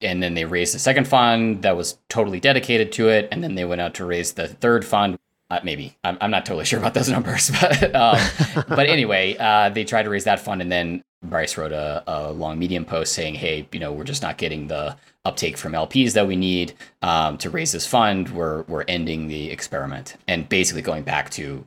and 0.00 0.20
then 0.20 0.34
they 0.34 0.44
raised 0.44 0.74
the 0.74 0.80
second 0.80 1.06
fund 1.06 1.62
that 1.62 1.76
was 1.76 1.98
totally 2.08 2.40
dedicated 2.40 2.90
to 2.92 3.08
it, 3.08 3.28
and 3.30 3.42
then 3.42 3.54
they 3.54 3.64
went 3.64 3.80
out 3.80 3.94
to 3.94 4.04
raise 4.04 4.32
the 4.32 4.48
third 4.48 4.84
fund. 4.84 5.18
Uh, 5.48 5.60
maybe 5.62 5.96
I'm, 6.02 6.18
I'm 6.20 6.30
not 6.30 6.44
totally 6.44 6.64
sure 6.70 6.80
about 6.80 6.94
those 6.94 7.08
numbers, 7.08 7.50
but 7.60 7.94
um, 7.94 8.18
but 8.68 8.86
anyway, 8.88 9.36
uh, 9.38 9.68
they 9.68 9.84
tried 9.84 10.02
to 10.02 10.10
raise 10.10 10.24
that 10.24 10.40
fund, 10.40 10.60
and 10.60 10.70
then 10.72 11.02
Bryce 11.22 11.56
wrote 11.56 11.72
a, 11.72 12.02
a 12.06 12.32
long 12.32 12.58
Medium 12.58 12.84
post 12.84 13.12
saying, 13.12 13.36
"Hey, 13.36 13.68
you 13.72 13.78
know, 13.78 13.92
we're 13.92 14.04
just 14.04 14.22
not 14.22 14.38
getting 14.38 14.66
the 14.66 14.96
uptake 15.24 15.56
from 15.56 15.72
LPs 15.72 16.14
that 16.14 16.26
we 16.26 16.36
need 16.36 16.74
um, 17.02 17.38
to 17.38 17.48
raise 17.48 17.72
this 17.72 17.86
fund. 17.86 18.30
We're 18.30 18.62
we're 18.62 18.84
ending 18.88 19.28
the 19.28 19.50
experiment 19.50 20.16
and 20.26 20.48
basically 20.48 20.82
going 20.82 21.04
back 21.04 21.30
to 21.30 21.64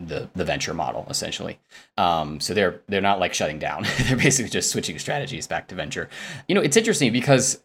the 0.00 0.28
the 0.34 0.44
venture 0.44 0.74
model 0.74 1.06
essentially. 1.10 1.58
Um, 1.96 2.40
so 2.40 2.54
they're 2.54 2.80
they're 2.88 3.00
not 3.00 3.18
like 3.20 3.34
shutting 3.34 3.58
down. 3.58 3.84
they're 4.02 4.16
basically 4.16 4.50
just 4.50 4.70
switching 4.70 4.98
strategies 4.98 5.46
back 5.46 5.68
to 5.68 5.74
venture. 5.74 6.08
You 6.46 6.54
know, 6.54 6.60
it's 6.60 6.76
interesting 6.76 7.12
because 7.12 7.60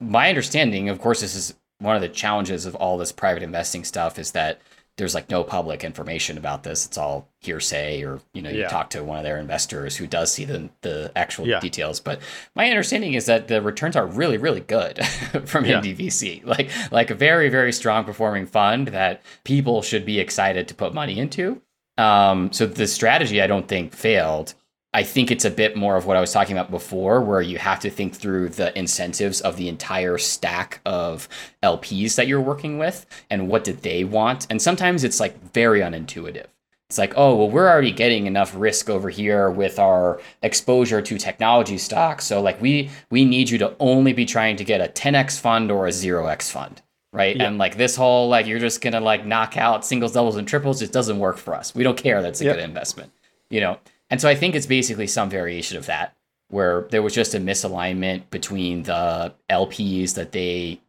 my 0.00 0.28
understanding, 0.28 0.88
of 0.88 1.00
course, 1.00 1.20
this 1.20 1.34
is 1.34 1.54
one 1.78 1.96
of 1.96 2.02
the 2.02 2.08
challenges 2.08 2.66
of 2.66 2.74
all 2.76 2.96
this 2.96 3.12
private 3.12 3.42
investing 3.42 3.84
stuff 3.84 4.18
is 4.18 4.32
that 4.32 4.60
there's 4.96 5.14
like 5.14 5.28
no 5.28 5.42
public 5.42 5.82
information 5.82 6.38
about 6.38 6.62
this. 6.62 6.86
It's 6.86 6.96
all 6.96 7.28
hearsay, 7.40 8.02
or 8.04 8.20
you 8.32 8.40
know, 8.42 8.48
you 8.48 8.60
Yeah. 8.60 8.68
talk 8.68 8.90
to 8.90 9.02
one 9.02 9.18
of 9.18 9.24
their 9.24 9.38
investors 9.38 9.96
who 9.96 10.06
does 10.06 10.32
see 10.32 10.44
the 10.44 10.70
the 10.82 11.10
actual 11.16 11.46
Yeah. 11.48 11.58
details. 11.60 12.00
But 12.00 12.20
my 12.54 12.70
understanding 12.70 13.12
is 13.14 13.26
that 13.26 13.48
the 13.48 13.60
returns 13.60 13.96
are 13.96 14.06
really, 14.06 14.38
really 14.38 14.60
good 14.60 15.04
from 15.46 15.64
Yeah. 15.66 15.80
IndieVC. 15.80 16.46
Like 16.46 16.70
like 16.92 17.10
a 17.10 17.14
very, 17.14 17.48
very 17.50 17.72
strong 17.72 18.04
performing 18.04 18.46
fund 18.46 18.88
that 18.88 19.20
people 19.44 19.82
should 19.82 20.06
be 20.06 20.18
excited 20.20 20.66
to 20.68 20.74
put 20.74 20.94
money 20.94 21.18
into. 21.18 21.60
Um, 21.98 22.52
so 22.52 22.66
the 22.66 22.86
strategy 22.86 23.40
I 23.40 23.46
don't 23.46 23.68
think 23.68 23.94
failed. 23.94 24.54
I 24.92 25.02
think 25.02 25.32
it's 25.32 25.44
a 25.44 25.50
bit 25.50 25.76
more 25.76 25.96
of 25.96 26.06
what 26.06 26.16
I 26.16 26.20
was 26.20 26.32
talking 26.32 26.56
about 26.56 26.70
before, 26.70 27.20
where 27.20 27.42
you 27.42 27.58
have 27.58 27.80
to 27.80 27.90
think 27.90 28.14
through 28.14 28.50
the 28.50 28.76
incentives 28.78 29.40
of 29.40 29.56
the 29.56 29.68
entire 29.68 30.18
stack 30.18 30.80
of 30.86 31.28
LPs 31.64 32.14
that 32.14 32.28
you're 32.28 32.40
working 32.40 32.78
with 32.78 33.04
and 33.28 33.48
what 33.48 33.64
did 33.64 33.82
they 33.82 34.04
want. 34.04 34.46
And 34.50 34.62
sometimes 34.62 35.02
it's 35.02 35.18
like 35.18 35.52
very 35.52 35.80
unintuitive. 35.80 36.46
It's 36.88 36.98
like, 36.98 37.14
oh, 37.16 37.34
well, 37.34 37.50
we're 37.50 37.68
already 37.68 37.90
getting 37.90 38.26
enough 38.26 38.54
risk 38.54 38.88
over 38.88 39.10
here 39.10 39.50
with 39.50 39.80
our 39.80 40.20
exposure 40.42 41.02
to 41.02 41.18
technology 41.18 41.76
stocks. 41.76 42.24
So 42.24 42.40
like 42.40 42.60
we 42.62 42.88
we 43.10 43.24
need 43.24 43.50
you 43.50 43.58
to 43.58 43.74
only 43.80 44.12
be 44.12 44.24
trying 44.24 44.54
to 44.58 44.64
get 44.64 44.80
a 44.80 44.92
10x 44.92 45.40
fund 45.40 45.72
or 45.72 45.88
a 45.88 45.90
0x 45.90 46.52
fund. 46.52 46.82
Right. 47.14 47.36
Yeah. 47.36 47.44
And 47.44 47.58
like 47.58 47.76
this 47.76 47.94
whole 47.94 48.28
like 48.28 48.46
you're 48.46 48.58
just 48.58 48.80
gonna 48.80 49.00
like 49.00 49.24
knock 49.24 49.56
out 49.56 49.84
singles, 49.86 50.12
doubles, 50.12 50.36
and 50.36 50.46
triples 50.48 50.80
just 50.80 50.92
doesn't 50.92 51.18
work 51.20 51.38
for 51.38 51.54
us. 51.54 51.72
We 51.74 51.84
don't 51.84 51.96
care 51.96 52.20
that's 52.20 52.40
a 52.40 52.44
Yep. 52.44 52.56
good 52.56 52.64
investment. 52.64 53.12
You 53.50 53.60
know? 53.60 53.78
And 54.10 54.20
so 54.20 54.28
I 54.28 54.34
think 54.34 54.54
it's 54.56 54.66
basically 54.66 55.06
some 55.06 55.30
variation 55.30 55.78
of 55.78 55.86
that, 55.86 56.12
where 56.48 56.86
there 56.90 57.02
was 57.02 57.14
just 57.14 57.34
a 57.34 57.38
misalignment 57.38 58.28
between 58.30 58.82
the 58.82 59.32
LPs 59.48 60.14
that 60.14 60.32
they 60.32 60.80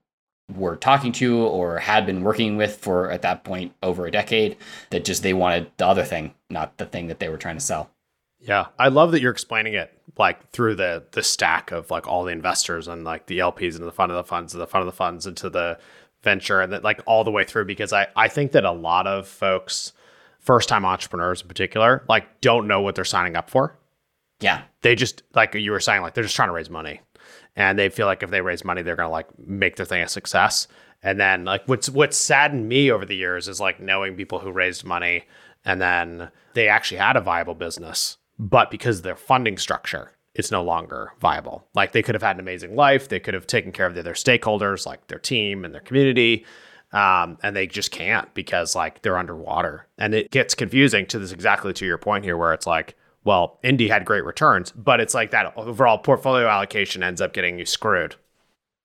were 0.53 0.75
talking 0.75 1.11
to 1.11 1.39
or 1.43 1.77
had 1.79 2.05
been 2.05 2.23
working 2.23 2.57
with 2.57 2.75
for 2.77 3.09
at 3.11 3.21
that 3.23 3.43
point 3.43 3.73
over 3.81 4.05
a 4.05 4.11
decade 4.11 4.57
that 4.91 5.05
just 5.05 5.23
they 5.23 5.33
wanted 5.33 5.71
the 5.77 5.85
other 5.87 6.03
thing, 6.03 6.33
not 6.49 6.77
the 6.77 6.85
thing 6.85 7.07
that 7.07 7.19
they 7.19 7.29
were 7.29 7.37
trying 7.37 7.55
to 7.57 7.63
sell. 7.63 7.89
Yeah, 8.39 8.67
I 8.77 8.89
love 8.89 9.11
that 9.11 9.21
you're 9.21 9.31
explaining 9.31 9.73
it 9.75 9.91
like 10.17 10.51
through 10.51 10.75
the 10.75 11.03
the 11.11 11.23
stack 11.23 11.71
of 11.71 11.89
like 11.89 12.07
all 12.07 12.23
the 12.25 12.31
investors 12.31 12.87
and 12.87 13.03
like 13.03 13.25
the 13.27 13.39
LPs 13.39 13.75
and 13.75 13.87
the 13.87 13.91
fund 13.91 14.11
of 14.11 14.17
the 14.17 14.23
funds 14.23 14.53
and 14.53 14.61
the 14.61 14.67
fund 14.67 14.81
of 14.81 14.85
the 14.87 14.95
funds 14.95 15.25
into 15.25 15.49
the 15.49 15.79
venture 16.25 16.59
and 16.59 16.73
that 16.73 16.83
like 16.83 16.99
all 17.05 17.23
the 17.23 17.31
way 17.31 17.45
through 17.45 17.63
because 17.63 17.93
I 17.93 18.07
I 18.17 18.27
think 18.27 18.51
that 18.51 18.65
a 18.65 18.71
lot 18.71 19.07
of 19.07 19.27
folks 19.27 19.93
first 20.39 20.67
time 20.67 20.83
entrepreneurs 20.83 21.41
in 21.41 21.47
particular 21.47 22.03
like 22.09 22.41
don't 22.41 22.67
know 22.67 22.81
what 22.81 22.95
they're 22.95 23.05
signing 23.05 23.37
up 23.37 23.49
for. 23.49 23.77
Yeah. 24.41 24.63
They 24.81 24.95
just 24.95 25.23
like 25.33 25.55
you 25.55 25.71
were 25.71 25.79
saying 25.79 26.01
like 26.01 26.13
they're 26.13 26.23
just 26.23 26.35
trying 26.35 26.49
to 26.49 26.53
raise 26.53 26.69
money 26.69 26.99
and 27.55 27.79
they 27.79 27.87
feel 27.87 28.07
like 28.07 28.21
if 28.21 28.29
they 28.29 28.41
raise 28.41 28.65
money 28.65 28.81
they're 28.81 28.97
going 28.97 29.07
to 29.07 29.11
like 29.11 29.27
make 29.39 29.77
their 29.77 29.85
thing 29.85 30.03
a 30.03 30.09
success. 30.09 30.67
And 31.01 31.17
then 31.17 31.45
like 31.45 31.63
what's 31.67 31.87
what's 31.87 32.17
saddened 32.17 32.67
me 32.67 32.91
over 32.91 33.05
the 33.05 33.15
years 33.15 33.47
is 33.47 33.61
like 33.61 33.79
knowing 33.79 34.17
people 34.17 34.39
who 34.39 34.51
raised 34.51 34.83
money 34.83 35.23
and 35.63 35.81
then 35.81 36.29
they 36.53 36.67
actually 36.67 36.97
had 36.97 37.15
a 37.15 37.21
viable 37.21 37.55
business, 37.55 38.17
but 38.37 38.69
because 38.69 38.97
of 38.97 39.03
their 39.03 39.15
funding 39.15 39.57
structure, 39.57 40.11
it's 40.35 40.51
no 40.51 40.63
longer 40.63 41.13
viable. 41.19 41.65
Like 41.73 41.91
they 41.93 42.03
could 42.03 42.13
have 42.15 42.21
had 42.21 42.35
an 42.35 42.39
amazing 42.41 42.75
life, 42.75 43.09
they 43.09 43.19
could 43.19 43.33
have 43.33 43.47
taken 43.47 43.71
care 43.71 43.87
of 43.87 43.93
their, 43.95 44.03
their 44.03 44.13
stakeholders, 44.13 44.85
like 44.85 45.07
their 45.07 45.19
team 45.19 45.65
and 45.65 45.73
their 45.73 45.81
community, 45.81 46.45
um, 46.91 47.37
and 47.41 47.55
they 47.55 47.67
just 47.67 47.91
can't 47.91 48.31
because 48.33 48.75
like 48.75 49.01
they're 49.01 49.17
underwater. 49.17 49.87
And 49.97 50.13
it 50.13 50.31
gets 50.31 50.53
confusing 50.53 51.05
to 51.07 51.19
this 51.19 51.31
exactly 51.31 51.73
to 51.73 51.85
your 51.85 51.97
point 51.97 52.23
here, 52.23 52.37
where 52.37 52.53
it's 52.53 52.67
like, 52.67 52.95
well, 53.23 53.59
Indie 53.63 53.89
had 53.89 54.05
great 54.05 54.23
returns, 54.23 54.71
but 54.71 54.99
it's 54.99 55.13
like 55.15 55.31
that 55.31 55.53
overall 55.57 55.97
portfolio 55.97 56.47
allocation 56.47 57.01
ends 57.01 57.21
up 57.21 57.33
getting 57.33 57.57
you 57.57 57.65
screwed. 57.65 58.15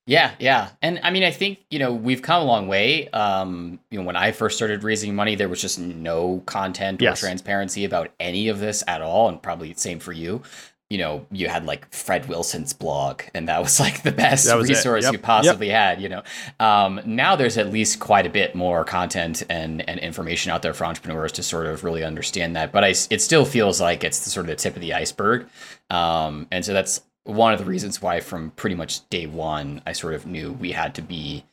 Yeah, 0.07 0.33
yeah. 0.41 0.71
And 0.83 0.99
I 1.05 1.11
mean, 1.11 1.23
I 1.23 1.31
think, 1.31 1.61
you 1.71 1.79
know, 1.79 1.93
we've 1.93 2.23
come 2.23 2.43
a 2.43 2.45
long 2.45 2.67
way. 2.67 3.09
Um, 3.11 3.79
you 3.91 3.99
know, 4.01 4.05
when 4.05 4.17
I 4.17 4.33
first 4.33 4.57
started 4.57 4.83
raising 4.83 5.15
money, 5.15 5.37
there 5.37 5.49
was 5.49 5.61
just 5.61 5.79
no 5.79 6.43
content 6.47 7.01
Yes. 7.01 7.23
or 7.23 7.27
transparency 7.27 7.85
about 7.85 8.11
any 8.19 8.49
of 8.49 8.59
this 8.59 8.83
at 8.89 9.03
all. 9.03 9.29
And 9.29 9.41
probably 9.41 9.73
the 9.73 9.79
same 9.79 10.01
for 10.01 10.13
you. 10.13 10.43
You 10.91 10.99
know, 10.99 11.27
you 11.31 11.49
had 11.49 11.65
like 11.67 11.91
Fred 11.95 12.29
Wilson's 12.29 12.73
blog, 12.73 13.23
and 13.33 13.49
that 13.49 13.63
was 13.63 13.79
like 13.81 14.03
the 14.03 14.11
best 14.13 14.47
That 14.47 14.57
was 14.57 14.69
it. 14.69 14.75
resource 14.75 15.05
Yep. 15.05 15.13
you 15.13 15.19
possibly 15.21 15.69
had, 15.69 16.03
you 16.03 16.09
know. 16.09 16.23
Um, 16.59 17.01
now 17.07 17.37
there's 17.37 17.57
at 17.57 17.71
least 17.71 18.01
quite 18.01 18.27
a 18.27 18.31
bit 18.31 18.55
more 18.57 18.85
content 18.85 19.45
and, 19.49 19.89
and 19.89 20.01
information 20.01 20.51
out 20.51 20.63
there 20.63 20.75
for 20.75 20.85
entrepreneurs 20.85 21.33
to 21.33 21.43
sort 21.45 21.67
of 21.67 21.85
really 21.85 22.03
understand 22.05 22.57
that. 22.57 22.73
But 22.73 22.83
I, 22.85 22.89
it 22.89 23.23
still 23.23 23.45
feels 23.45 23.81
like 23.81 24.03
it's 24.05 24.25
the 24.25 24.31
sort 24.31 24.45
of 24.45 24.49
the 24.49 24.57
tip 24.57 24.75
of 24.75 24.81
the 24.83 24.93
iceberg. 24.93 25.47
Um, 25.91 26.49
and 26.51 26.65
so 26.65 26.73
that's 26.73 27.01
one 27.25 27.53
of 27.53 27.59
the 27.61 27.65
reasons 27.67 28.03
why 28.03 28.19
from 28.19 28.51
pretty 28.53 28.75
much 28.75 29.07
day 29.11 29.27
one 29.27 29.83
i 29.87 29.93
sort 29.93 30.15
of 30.15 30.27
knew 30.27 30.53
we 30.55 30.73
had 30.73 30.95
to 30.95 31.03
be 31.03 31.45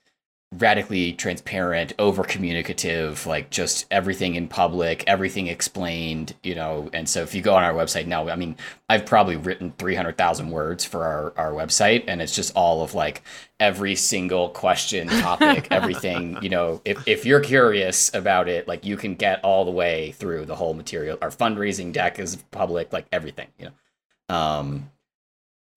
radically 0.53 1.11
transparent 1.11 1.91
over 1.99 2.23
communicative 2.23 3.27
like 3.27 3.49
just 3.49 3.85
everything 3.91 4.35
in 4.35 4.47
public 4.47 5.03
everything 5.05 5.47
explained 5.47 6.33
you 6.41 6.55
know? 6.55 6.89
And 6.93 7.07
so 7.07 7.21
if 7.21 7.35
you 7.35 7.41
go 7.41 7.53
on 7.53 7.65
our 7.65 7.73
website 7.73 8.07
now 8.07 8.29
i 8.29 8.35
mean 8.37 8.55
i've 8.87 9.05
probably 9.05 9.35
written 9.35 9.73
300000 9.77 10.49
words 10.49 10.85
for 10.85 11.03
our, 11.03 11.33
our 11.35 11.51
website 11.51 12.05
and 12.07 12.21
it's 12.21 12.33
just 12.33 12.55
all 12.55 12.81
of 12.81 12.93
like 12.93 13.23
every 13.59 13.93
single 13.93 14.47
question 14.47 15.07
topic 15.19 15.67
everything 15.69 16.37
you 16.41 16.49
know? 16.49 16.81
If, 16.85 17.05
if 17.05 17.25
you're 17.25 17.41
curious 17.41 18.13
about 18.13 18.47
it 18.47 18.69
like 18.69 18.85
you 18.85 18.95
can 18.95 19.15
get 19.15 19.43
all 19.43 19.65
the 19.65 19.71
way 19.71 20.13
through 20.13 20.45
the 20.45 20.55
whole 20.55 20.73
material. 20.73 21.17
Our 21.21 21.29
fundraising 21.29 21.91
deck 21.91 22.19
is 22.19 22.37
public 22.51 22.93
like 22.93 23.05
everything 23.11 23.47
you 23.59 23.65
know? 23.65 24.33
Um 24.33 24.91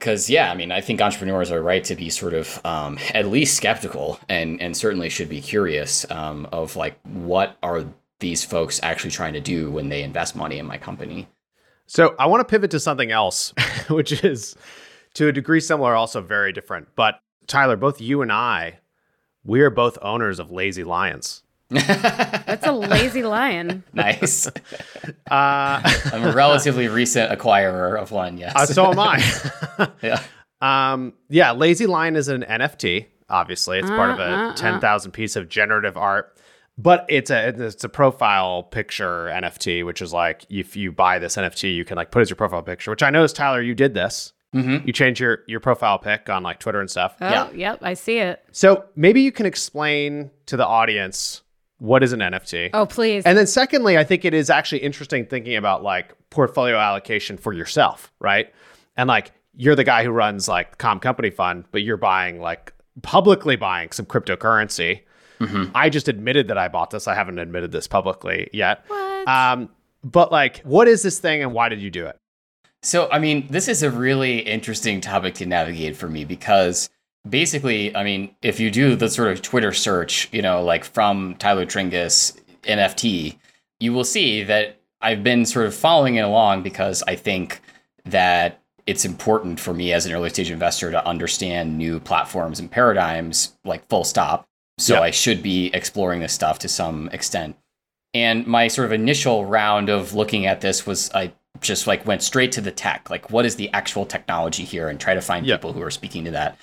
because 0.00 0.28
yeah 0.28 0.50
i 0.50 0.54
mean 0.56 0.72
i 0.72 0.80
think 0.80 1.00
entrepreneurs 1.00 1.52
are 1.52 1.62
right 1.62 1.84
to 1.84 1.94
be 1.94 2.10
sort 2.10 2.34
of 2.34 2.60
um, 2.66 2.98
at 3.14 3.26
least 3.26 3.56
skeptical 3.56 4.18
and 4.28 4.60
and 4.60 4.76
certainly 4.76 5.08
should 5.08 5.28
be 5.28 5.40
curious 5.40 6.10
um, 6.10 6.48
of 6.50 6.74
like 6.74 6.98
what 7.04 7.56
are 7.62 7.84
these 8.18 8.44
folks 8.44 8.80
actually 8.82 9.12
trying 9.12 9.34
to 9.34 9.40
do 9.40 9.70
when 9.70 9.88
they 9.88 10.02
invest 10.02 10.34
money 10.34 10.58
in 10.58 10.66
my 10.66 10.76
company 10.78 11.28
So 11.92 12.14
I 12.20 12.26
want 12.26 12.40
to 12.40 12.44
pivot 12.44 12.70
to 12.70 12.78
something 12.78 13.10
else, 13.10 13.52
which 13.88 14.22
is 14.22 14.54
to 15.14 15.26
a 15.26 15.32
degree 15.32 15.58
similar, 15.58 15.96
also 15.96 16.20
very 16.20 16.52
different. 16.52 16.86
But 16.94 17.20
Tyler, 17.48 17.76
both 17.76 18.00
you 18.00 18.22
and 18.22 18.30
I, 18.30 18.78
we 19.42 19.60
are 19.60 19.70
both 19.70 19.98
owners 20.00 20.38
of 20.38 20.52
Lazy 20.52 20.84
Lions. 20.84 21.42
That's 21.70 22.66
a 22.66 22.72
lazy 22.72 23.22
lion. 23.22 23.84
nice 23.92 24.48
Uh, 25.30 25.80
i'm 26.12 26.24
a 26.24 26.32
relatively 26.32 26.88
recent 26.88 27.30
acquirer 27.30 28.00
of 28.00 28.10
one 28.10 28.36
yes 28.38 28.52
uh, 28.56 28.66
so 28.66 28.90
am 28.90 28.98
I. 28.98 29.88
yeah 30.02 30.20
um, 30.62 31.14
yeah, 31.30 31.52
Lazy 31.52 31.86
Lion 31.86 32.16
is 32.16 32.28
an 32.28 32.42
NFT. 32.42 33.06
Obviously, 33.30 33.78
it's 33.78 33.88
part 33.88 34.10
of 34.10 34.18
Uh, 34.20 34.22
uh, 34.22 34.26
a 34.26 34.48
uh. 34.50 34.54
ten 34.54 34.78
thousand 34.78 35.12
piece 35.12 35.34
of 35.36 35.48
generative 35.48 35.96
art, 35.96 36.36
but 36.76 37.06
it's 37.08 37.30
a 37.30 37.48
it's 37.48 37.82
a 37.82 37.88
profile 37.88 38.62
picture 38.64 39.26
NFT, 39.32 39.86
which 39.86 40.02
is 40.02 40.12
like 40.12 40.44
if 40.50 40.76
you 40.76 40.92
buy 40.92 41.18
this 41.18 41.36
NFT, 41.36 41.74
you 41.74 41.86
can 41.86 41.96
like 41.96 42.10
put 42.10 42.20
as 42.20 42.28
your 42.28 42.36
profile 42.36 42.62
picture. 42.62 42.90
Which 42.90 43.02
I 43.02 43.08
noticed, 43.08 43.36
Tyler, 43.36 43.62
you 43.62 43.74
did 43.74 43.94
this. 43.94 44.34
Mhm. 44.54 44.86
You 44.86 44.92
change 44.92 45.18
your 45.18 45.38
your 45.46 45.60
profile 45.60 45.98
pic 45.98 46.28
on 46.28 46.42
like 46.42 46.58
Twitter 46.58 46.80
and 46.80 46.90
stuff. 46.90 47.14
Oh, 47.22 47.30
Yeah. 47.30 47.50
yep, 47.52 47.78
I 47.80 47.94
see 47.94 48.18
it. 48.18 48.44
So 48.52 48.84
maybe 48.96 49.22
you 49.22 49.32
can 49.32 49.46
explain 49.46 50.30
to 50.44 50.58
the 50.58 50.66
audience 50.66 51.40
what 51.80 52.02
is 52.02 52.12
an 52.12 52.20
NFT. 52.20 52.70
Oh, 52.72 52.86
please. 52.86 53.24
And 53.24 53.36
then 53.36 53.46
secondly, 53.46 53.98
I 53.98 54.04
think 54.04 54.24
it 54.24 54.34
is 54.34 54.50
actually 54.50 54.78
interesting 54.78 55.26
thinking 55.26 55.56
about 55.56 55.82
like 55.82 56.14
portfolio 56.28 56.76
allocation 56.76 57.36
for 57.36 57.52
yourself, 57.52 58.12
right? 58.20 58.52
And 58.96 59.08
like 59.08 59.32
you're 59.56 59.74
the 59.74 59.84
guy 59.84 60.04
who 60.04 60.10
runs 60.10 60.46
like 60.46 60.78
Calm 60.78 61.00
Company 61.00 61.30
Fund, 61.30 61.64
but 61.72 61.82
you're 61.82 61.96
buying 61.96 62.40
like 62.40 62.72
publicly 63.02 63.56
buying 63.56 63.90
some 63.92 64.06
cryptocurrency. 64.06 65.00
Mm-hmm. 65.40 65.72
I 65.74 65.88
just 65.88 66.08
admitted 66.08 66.48
that 66.48 66.58
I 66.58 66.68
bought 66.68 66.90
this. 66.90 67.08
I 67.08 67.14
haven't 67.14 67.38
admitted 67.38 67.72
this 67.72 67.88
publicly 67.88 68.50
yet. 68.52 68.84
What? 68.88 69.26
Um, 69.26 69.70
but 70.04 70.30
like, 70.30 70.58
what 70.58 70.86
is 70.86 71.02
this 71.02 71.18
thing 71.18 71.42
and 71.42 71.54
why 71.54 71.70
did 71.70 71.80
you 71.80 71.90
do 71.90 72.06
it? 72.06 72.16
So, 72.82 73.10
I 73.10 73.18
mean, 73.18 73.46
this 73.48 73.68
is 73.68 73.82
a 73.82 73.90
really 73.90 74.38
interesting 74.40 75.00
topic 75.00 75.34
to 75.34 75.46
navigate 75.46 75.96
for 75.96 76.08
me 76.08 76.24
because 76.24 76.88
basically, 77.28 77.94
I 77.94 78.02
mean, 78.04 78.34
if 78.42 78.60
you 78.60 78.70
do 78.70 78.96
the 78.96 79.08
sort 79.08 79.28
of 79.30 79.42
Twitter 79.42 79.72
search, 79.72 80.28
you 80.32 80.42
know, 80.42 80.62
like 80.62 80.84
from 80.84 81.34
Tyler 81.38 81.66
Tringas 81.66 82.38
NFT, 82.62 83.36
you 83.78 83.92
will 83.92 84.04
see 84.04 84.42
that 84.44 84.78
I've 85.00 85.24
been 85.24 85.44
sort 85.46 85.66
of 85.66 85.74
following 85.74 86.16
it 86.16 86.20
along 86.22 86.62
because 86.62 87.02
I 87.06 87.16
think 87.16 87.60
that 88.04 88.60
it's 88.86 89.04
important 89.04 89.60
for 89.60 89.72
me 89.72 89.92
as 89.92 90.06
an 90.06 90.12
early 90.12 90.30
stage 90.30 90.50
investor 90.50 90.90
to 90.90 91.06
understand 91.06 91.78
new 91.78 92.00
platforms 92.00 92.58
and 92.58 92.70
paradigms, 92.70 93.56
like 93.64 93.86
full 93.88 94.04
stop. 94.04 94.46
So 94.78 94.94
Yeah. 94.94 95.00
I 95.02 95.10
should 95.10 95.42
be 95.42 95.66
exploring 95.74 96.20
this 96.20 96.32
stuff 96.32 96.58
to 96.60 96.68
some 96.68 97.08
extent. 97.12 97.56
And 98.14 98.46
my 98.46 98.68
sort 98.68 98.86
of 98.86 98.92
initial 98.92 99.44
round 99.44 99.88
of 99.88 100.14
looking 100.14 100.46
at 100.46 100.60
this 100.62 100.86
was 100.86 101.10
I 101.14 101.32
just 101.60 101.86
like 101.86 102.06
went 102.06 102.22
straight 102.22 102.52
to 102.52 102.60
the 102.60 102.70
tech, 102.72 103.10
like 103.10 103.30
what 103.30 103.44
is 103.46 103.56
the 103.56 103.70
actual 103.72 104.06
technology 104.06 104.64
here, 104.64 104.88
and 104.88 104.98
try 104.98 105.14
to 105.14 105.20
find 105.20 105.46
Yeah. 105.46 105.56
people 105.56 105.72
who 105.74 105.82
are 105.82 105.90
speaking 105.90 106.24
to 106.24 106.30
that. 106.32 106.56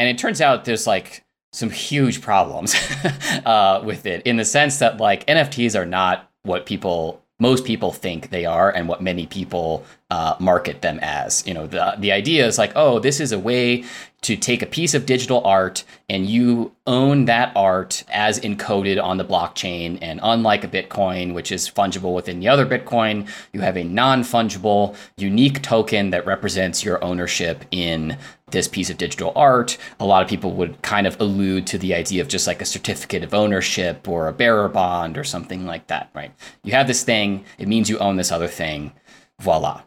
And 0.00 0.08
it 0.08 0.16
turns 0.16 0.40
out 0.40 0.64
there's 0.64 0.86
like 0.86 1.22
some 1.52 1.68
huge 1.68 2.22
problems 2.22 2.74
uh, 3.44 3.82
with 3.84 4.06
it 4.06 4.22
in 4.22 4.38
the 4.38 4.46
sense 4.46 4.78
that 4.78 4.96
like 4.96 5.26
NFTs 5.26 5.78
are 5.78 5.84
not 5.84 6.30
what 6.42 6.64
people 6.64 7.22
most 7.38 7.66
people 7.66 7.92
think 7.92 8.30
they 8.30 8.46
are 8.46 8.70
and 8.70 8.88
what 8.88 9.02
many 9.02 9.26
people 9.26 9.84
uh, 10.10 10.34
market 10.40 10.82
them 10.82 10.98
as. 11.02 11.46
You 11.46 11.54
know, 11.54 11.66
the 11.66 11.94
the 11.98 12.12
idea 12.12 12.46
is 12.46 12.58
like, 12.58 12.72
oh, 12.74 12.98
this 12.98 13.20
is 13.20 13.32
a 13.32 13.38
way 13.38 13.84
to 14.22 14.36
take 14.36 14.60
a 14.60 14.66
piece 14.66 14.92
of 14.92 15.06
digital 15.06 15.42
art 15.46 15.82
and 16.10 16.26
you 16.26 16.72
own 16.86 17.24
that 17.24 17.52
art 17.56 18.04
as 18.10 18.38
encoded 18.40 19.02
on 19.02 19.16
the 19.16 19.24
blockchain. 19.24 19.98
And 20.02 20.20
unlike 20.22 20.62
a 20.62 20.68
Bitcoin, 20.68 21.32
which 21.32 21.50
is 21.50 21.70
fungible 21.70 22.14
within 22.14 22.38
the 22.38 22.48
other 22.48 22.66
Bitcoin, 22.66 23.26
you 23.52 23.60
have 23.60 23.78
a 23.78 23.84
non 23.84 24.22
fungible, 24.22 24.94
unique 25.16 25.62
token 25.62 26.10
that 26.10 26.26
represents 26.26 26.84
your 26.84 27.02
ownership 27.02 27.64
in 27.70 28.18
this 28.50 28.68
piece 28.68 28.90
of 28.90 28.98
digital 28.98 29.32
art. 29.36 29.78
A 30.00 30.04
lot 30.04 30.22
of 30.22 30.28
people 30.28 30.52
would 30.52 30.82
kind 30.82 31.06
of 31.06 31.18
allude 31.20 31.66
to 31.68 31.78
the 31.78 31.94
idea 31.94 32.20
of 32.20 32.28
just 32.28 32.46
like 32.46 32.60
a 32.60 32.66
certificate 32.66 33.22
of 33.22 33.32
ownership 33.32 34.06
or 34.06 34.28
a 34.28 34.32
bearer 34.32 34.68
bond 34.68 35.16
or 35.16 35.24
something 35.24 35.64
like 35.64 35.86
that, 35.86 36.10
right? 36.14 36.34
You 36.62 36.72
have 36.72 36.88
this 36.88 37.04
thing, 37.04 37.44
it 37.58 37.68
means 37.68 37.88
you 37.88 37.98
own 37.98 38.16
this 38.16 38.32
other 38.32 38.48
thing. 38.48 38.92
Voila. 39.38 39.82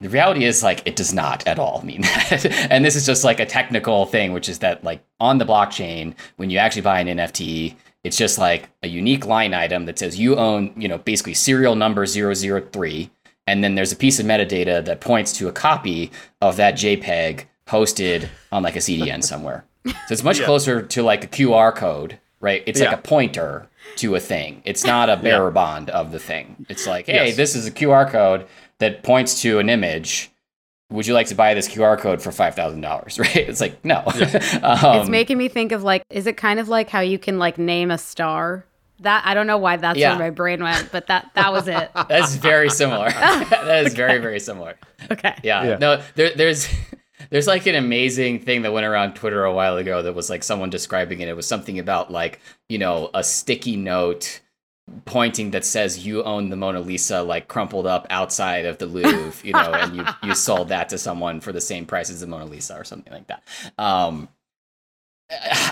The 0.00 0.08
reality 0.08 0.44
is 0.44 0.62
like 0.62 0.82
it 0.86 0.96
does 0.96 1.12
not 1.12 1.46
at 1.46 1.58
all 1.58 1.82
mean 1.82 2.00
that. 2.30 2.46
and 2.70 2.84
this 2.84 2.96
is 2.96 3.04
just 3.04 3.22
like 3.24 3.38
a 3.40 3.46
technical 3.46 4.06
thing, 4.06 4.32
which 4.32 4.48
is 4.48 4.60
that 4.60 4.82
like 4.82 5.02
on 5.20 5.38
the 5.38 5.44
blockchain, 5.44 6.14
when 6.36 6.48
you 6.50 6.58
actually 6.58 6.82
buy 6.82 7.00
an 7.00 7.06
NFT, 7.18 7.76
it's 8.02 8.16
just 8.16 8.38
like 8.38 8.70
a 8.82 8.88
unique 8.88 9.26
line 9.26 9.52
item 9.52 9.84
that 9.84 9.98
says 9.98 10.18
you 10.18 10.36
own, 10.36 10.72
you 10.76 10.88
know, 10.88 10.96
basically 10.98 11.34
serial 11.34 11.74
number 11.76 12.06
003. 12.06 13.10
And 13.46 13.62
then 13.64 13.74
there's 13.74 13.92
a 13.92 13.96
piece 13.96 14.18
of 14.20 14.26
metadata 14.26 14.82
that 14.84 15.00
points 15.00 15.32
to 15.34 15.48
a 15.48 15.52
copy 15.52 16.10
of 16.40 16.56
that 16.56 16.74
JPEG 16.74 17.44
hosted 17.66 18.28
on 18.52 18.62
like 18.62 18.76
a 18.76 18.80
CDN 18.80 19.22
somewhere. 19.22 19.64
So 19.86 19.92
it's 20.10 20.22
much 20.24 20.40
closer 20.42 20.82
to 20.82 21.02
like 21.02 21.24
a 21.24 21.26
QR 21.26 21.74
code, 21.74 22.18
right? 22.40 22.62
It's 22.66 22.80
Yeah. 22.80 22.90
like 22.90 22.98
a 22.98 23.02
pointer 23.02 23.68
to 23.96 24.14
a 24.14 24.20
thing. 24.20 24.62
It's 24.64 24.84
not 24.84 25.10
a 25.10 25.16
bearer 25.16 25.50
bond 25.50 25.90
of 25.90 26.12
the 26.12 26.18
thing. 26.18 26.64
It's 26.68 26.86
like, 26.86 27.06
hey, 27.06 27.26
Yes. 27.28 27.36
this 27.36 27.54
is 27.56 27.66
a 27.66 27.70
QR 27.70 28.08
code 28.10 28.46
that 28.80 29.02
points 29.02 29.40
to 29.42 29.58
an 29.58 29.68
image. 29.70 30.30
Would 30.90 31.06
you 31.06 31.14
like 31.14 31.28
to 31.28 31.36
buy 31.36 31.54
this 31.54 31.68
QR 31.68 31.96
code 31.96 32.20
for 32.20 32.32
five 32.32 32.56
thousand 32.56 32.80
dollars? 32.80 33.18
Right? 33.18 33.36
It's 33.36 33.60
like 33.60 33.84
no. 33.84 33.98
um, 34.04 34.10
it's 35.00 35.08
making 35.08 35.38
me 35.38 35.48
think 35.48 35.70
of 35.72 35.84
like, 35.84 36.02
is 36.10 36.26
it 36.26 36.36
kind 36.36 36.58
of 36.58 36.68
like 36.68 36.88
how 36.90 37.00
you 37.00 37.18
can 37.18 37.38
like 37.38 37.58
name 37.58 37.90
a 37.92 37.98
star? 37.98 38.66
That 39.00 39.22
I 39.24 39.32
don't 39.32 39.46
know 39.46 39.56
why 39.56 39.76
that's 39.76 39.98
Yeah. 39.98 40.10
where 40.10 40.18
my 40.18 40.30
brain 40.30 40.62
went, 40.62 40.90
but 40.92 41.06
that 41.06 41.30
that 41.34 41.52
was 41.52 41.68
it. 41.68 41.90
that's 42.08 42.34
very 42.34 42.68
similar. 42.68 43.08
that 43.10 43.86
is 43.86 43.94
very 43.94 44.18
very 44.18 44.40
similar. 44.40 44.74
Okay. 45.10 45.34
Yeah. 45.44 45.64
Yeah. 45.64 45.76
No, 45.78 46.02
there, 46.16 46.34
there's 46.34 46.68
there's 47.30 47.46
like 47.46 47.66
an 47.66 47.76
amazing 47.76 48.40
thing 48.40 48.62
that 48.62 48.72
went 48.72 48.84
around 48.84 49.14
Twitter 49.14 49.44
a 49.44 49.52
while 49.54 49.76
ago 49.76 50.02
that 50.02 50.14
was 50.14 50.28
like 50.28 50.42
someone 50.42 50.70
describing 50.70 51.20
it. 51.20 51.28
It 51.28 51.36
was 51.36 51.46
something 51.46 51.78
about 51.78 52.10
like, 52.10 52.40
you 52.68 52.78
know, 52.78 53.10
a 53.14 53.22
sticky 53.22 53.76
note 53.76 54.40
pointing 55.04 55.50
that 55.52 55.64
says 55.64 56.04
you 56.06 56.22
own 56.22 56.50
the 56.50 56.56
Mona 56.56 56.80
Lisa 56.80 57.22
like 57.22 57.48
crumpled 57.48 57.86
up 57.86 58.06
outside 58.10 58.64
of 58.64 58.78
the 58.78 58.86
Louvre, 58.86 59.46
you 59.46 59.52
know, 59.52 59.72
and 59.72 59.96
you 59.96 60.04
you 60.22 60.34
sold 60.34 60.68
that 60.68 60.88
to 60.90 60.98
someone 60.98 61.40
for 61.40 61.52
the 61.52 61.60
same 61.60 61.86
price 61.86 62.10
as 62.10 62.20
the 62.20 62.26
Mona 62.26 62.46
Lisa 62.46 62.74
or 62.76 62.84
something 62.84 63.12
like 63.12 63.26
that. 63.28 63.42
Um 63.78 64.28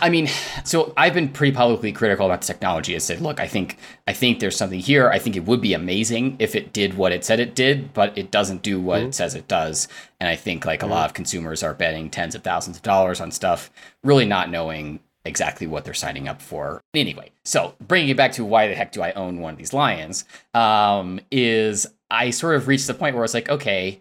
I 0.01 0.09
mean, 0.09 0.29
so 0.65 0.93
I've 0.97 1.15
been 1.15 1.31
pretty 1.31 1.53
publicly 1.55 1.91
critical 1.91 2.27
about 2.27 2.43
the 2.43 2.47
technology. 2.47 2.95
I 2.95 2.99
said, 2.99 3.21
look, 3.21 3.41
I 3.41 3.49
think 3.49 3.77
I 4.07 4.13
think 4.13 4.39
there's 4.39 4.57
something 4.57 4.79
here. 4.79 5.11
I 5.11 5.19
think 5.19 5.37
it 5.37 5.47
would 5.47 5.61
be 5.61 5.75
amazing 5.75 6.37
if 6.39 6.55
it 6.55 6.73
did 6.73 6.95
what 6.95 7.13
it 7.13 7.25
said 7.25 7.41
it 7.41 7.55
did, 7.55 7.93
but 7.93 8.17
it 8.17 8.31
doesn't 8.31 8.63
do 8.63 8.81
what 8.81 9.03
it 9.03 9.15
says 9.15 9.35
it 9.35 9.49
does. 9.49 9.89
And 10.21 10.29
I 10.29 10.37
think 10.37 10.65
like 10.65 10.83
a 10.83 10.87
lot 10.87 11.07
of 11.07 11.15
consumers 11.15 11.63
are 11.63 11.75
betting 11.75 12.09
tens 12.09 12.37
of 12.37 12.45
thousands 12.45 12.77
of 12.77 12.83
dollars 12.85 13.21
on 13.21 13.33
stuff, 13.33 13.71
really 14.05 14.27
not 14.27 14.51
knowing 14.51 15.01
exactly 15.25 15.67
what 15.67 15.85
they're 15.85 15.95
signing 15.95 16.29
up 16.29 16.41
for. 16.41 16.81
Anyway, 16.95 17.31
so 17.45 17.75
bringing 17.81 18.09
it 18.09 18.17
back 18.17 18.33
to 18.33 18.45
why 18.45 18.69
the 18.69 18.75
heck 18.75 18.93
do 18.93 19.03
I 19.03 19.13
own 19.13 19.41
one 19.41 19.53
of 19.53 19.59
these 19.59 19.73
lions? 19.73 20.25
Um, 20.55 21.21
is 21.31 21.87
I 22.11 22.31
sort 22.31 22.57
of 22.57 22.69
reached 22.69 22.87
the 22.87 22.95
point 22.95 23.15
where 23.15 23.23
I 23.23 23.25
was 23.25 23.35
like, 23.35 23.49
okay, 23.49 24.01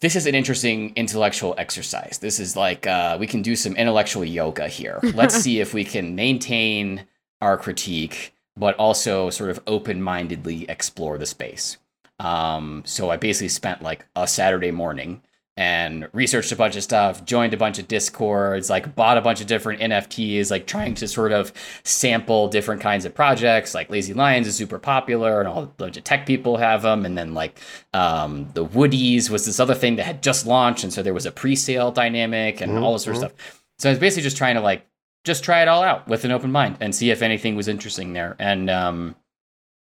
this 0.00 0.16
is 0.16 0.26
an 0.26 0.34
interesting 0.34 0.92
intellectual 0.96 1.54
exercise. 1.58 2.18
This 2.18 2.38
is 2.38 2.56
like 2.56 2.86
uh, 2.86 3.16
we 3.18 3.26
can 3.26 3.42
do 3.42 3.56
some 3.56 3.76
intellectual 3.76 4.24
yoga 4.24 4.68
here. 4.68 5.00
Let's 5.14 5.36
see 5.36 5.60
if 5.60 5.72
we 5.72 5.84
can 5.84 6.14
maintain 6.14 7.06
our 7.40 7.56
critique, 7.56 8.34
but 8.56 8.76
also 8.76 9.30
sort 9.30 9.50
of 9.50 9.60
open 9.66 10.02
mindedly 10.02 10.68
explore 10.68 11.18
the 11.18 11.26
space. 11.26 11.78
Um, 12.18 12.82
so 12.86 13.10
I 13.10 13.16
basically 13.16 13.48
spent 13.48 13.82
like 13.82 14.06
a 14.16 14.26
Saturday 14.26 14.70
morning 14.70 15.22
and 15.58 16.08
researched 16.12 16.52
a 16.52 16.56
bunch 16.56 16.76
of 16.76 16.82
stuff, 16.82 17.24
joined 17.24 17.54
a 17.54 17.56
bunch 17.56 17.78
of 17.78 17.88
discords, 17.88 18.68
like 18.68 18.94
bought 18.94 19.16
a 19.16 19.22
bunch 19.22 19.40
of 19.40 19.46
different 19.46 19.80
NFTs, 19.80 20.50
like 20.50 20.66
trying 20.66 20.94
to 20.96 21.08
sort 21.08 21.32
of 21.32 21.52
sample 21.82 22.48
different 22.48 22.82
kinds 22.82 23.06
of 23.06 23.14
projects. 23.14 23.74
Like 23.74 23.88
Lazy 23.88 24.12
Lions 24.12 24.46
is 24.46 24.56
super 24.56 24.78
popular, 24.78 25.40
and 25.40 25.48
all 25.48 25.62
a 25.62 25.66
bunch 25.66 25.96
of 25.96 26.04
tech 26.04 26.26
people 26.26 26.58
have 26.58 26.82
them. 26.82 27.06
And 27.06 27.16
then 27.16 27.32
like 27.32 27.58
um, 27.94 28.48
the 28.52 28.66
Woodies 28.66 29.30
was 29.30 29.46
this 29.46 29.58
other 29.58 29.74
thing 29.74 29.96
that 29.96 30.04
had 30.04 30.22
just 30.22 30.46
launched, 30.46 30.84
and 30.84 30.92
so 30.92 31.02
there 31.02 31.14
was 31.14 31.26
a 31.26 31.32
pre-sale 31.32 31.90
dynamic 31.90 32.60
and 32.60 32.78
all 32.78 32.92
this 32.92 33.04
sort 33.04 33.16
of 33.16 33.20
stuff. 33.20 33.62
So 33.78 33.88
I 33.88 33.92
was 33.92 33.98
basically 33.98 34.24
just 34.24 34.36
trying 34.36 34.56
to 34.56 34.60
like 34.60 34.86
just 35.24 35.42
try 35.42 35.62
it 35.62 35.68
all 35.68 35.82
out 35.82 36.06
with 36.06 36.24
an 36.24 36.32
open 36.32 36.52
mind 36.52 36.76
and 36.80 36.94
see 36.94 37.10
if 37.10 37.22
anything 37.22 37.56
was 37.56 37.66
interesting 37.66 38.12
there. 38.12 38.36
And 38.38 38.68
um, 38.70 39.16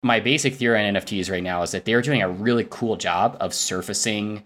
my 0.03 0.19
basic 0.19 0.55
theory 0.55 0.85
on 0.85 0.95
NFTs 0.95 1.31
right 1.31 1.43
now 1.43 1.61
is 1.61 1.71
that 1.71 1.85
they're 1.85 2.01
doing 2.01 2.21
a 2.21 2.29
really 2.29 2.65
cool 2.69 2.97
job 2.97 3.37
of 3.39 3.53
surfacing 3.53 4.43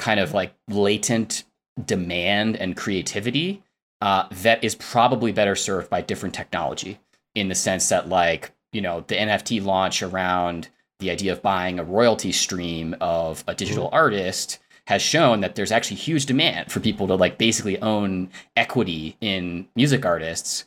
kind 0.00 0.18
of 0.18 0.32
like 0.32 0.54
latent 0.68 1.44
demand 1.84 2.56
and 2.56 2.76
creativity 2.76 3.62
uh, 4.00 4.26
that 4.30 4.64
is 4.64 4.74
probably 4.74 5.30
better 5.30 5.54
served 5.54 5.90
by 5.90 6.00
different 6.00 6.34
technology 6.34 6.98
in 7.34 7.48
the 7.48 7.54
sense 7.54 7.88
that 7.90 8.08
like 8.08 8.50
you 8.72 8.80
know 8.80 9.04
the 9.08 9.14
nft 9.14 9.62
launch 9.64 10.02
around 10.02 10.68
the 11.00 11.10
idea 11.10 11.32
of 11.32 11.42
buying 11.42 11.78
a 11.78 11.84
royalty 11.84 12.32
stream 12.32 12.96
of 13.00 13.44
a 13.46 13.54
digital 13.54 13.90
artist 13.92 14.58
has 14.86 15.02
shown 15.02 15.40
that 15.40 15.54
there's 15.54 15.70
actually 15.70 15.96
huge 15.96 16.26
demand 16.26 16.72
for 16.72 16.80
people 16.80 17.06
to 17.06 17.14
like 17.14 17.38
basically 17.38 17.78
own 17.80 18.28
equity 18.56 19.16
in 19.20 19.68
music 19.76 20.04
artists. 20.04 20.64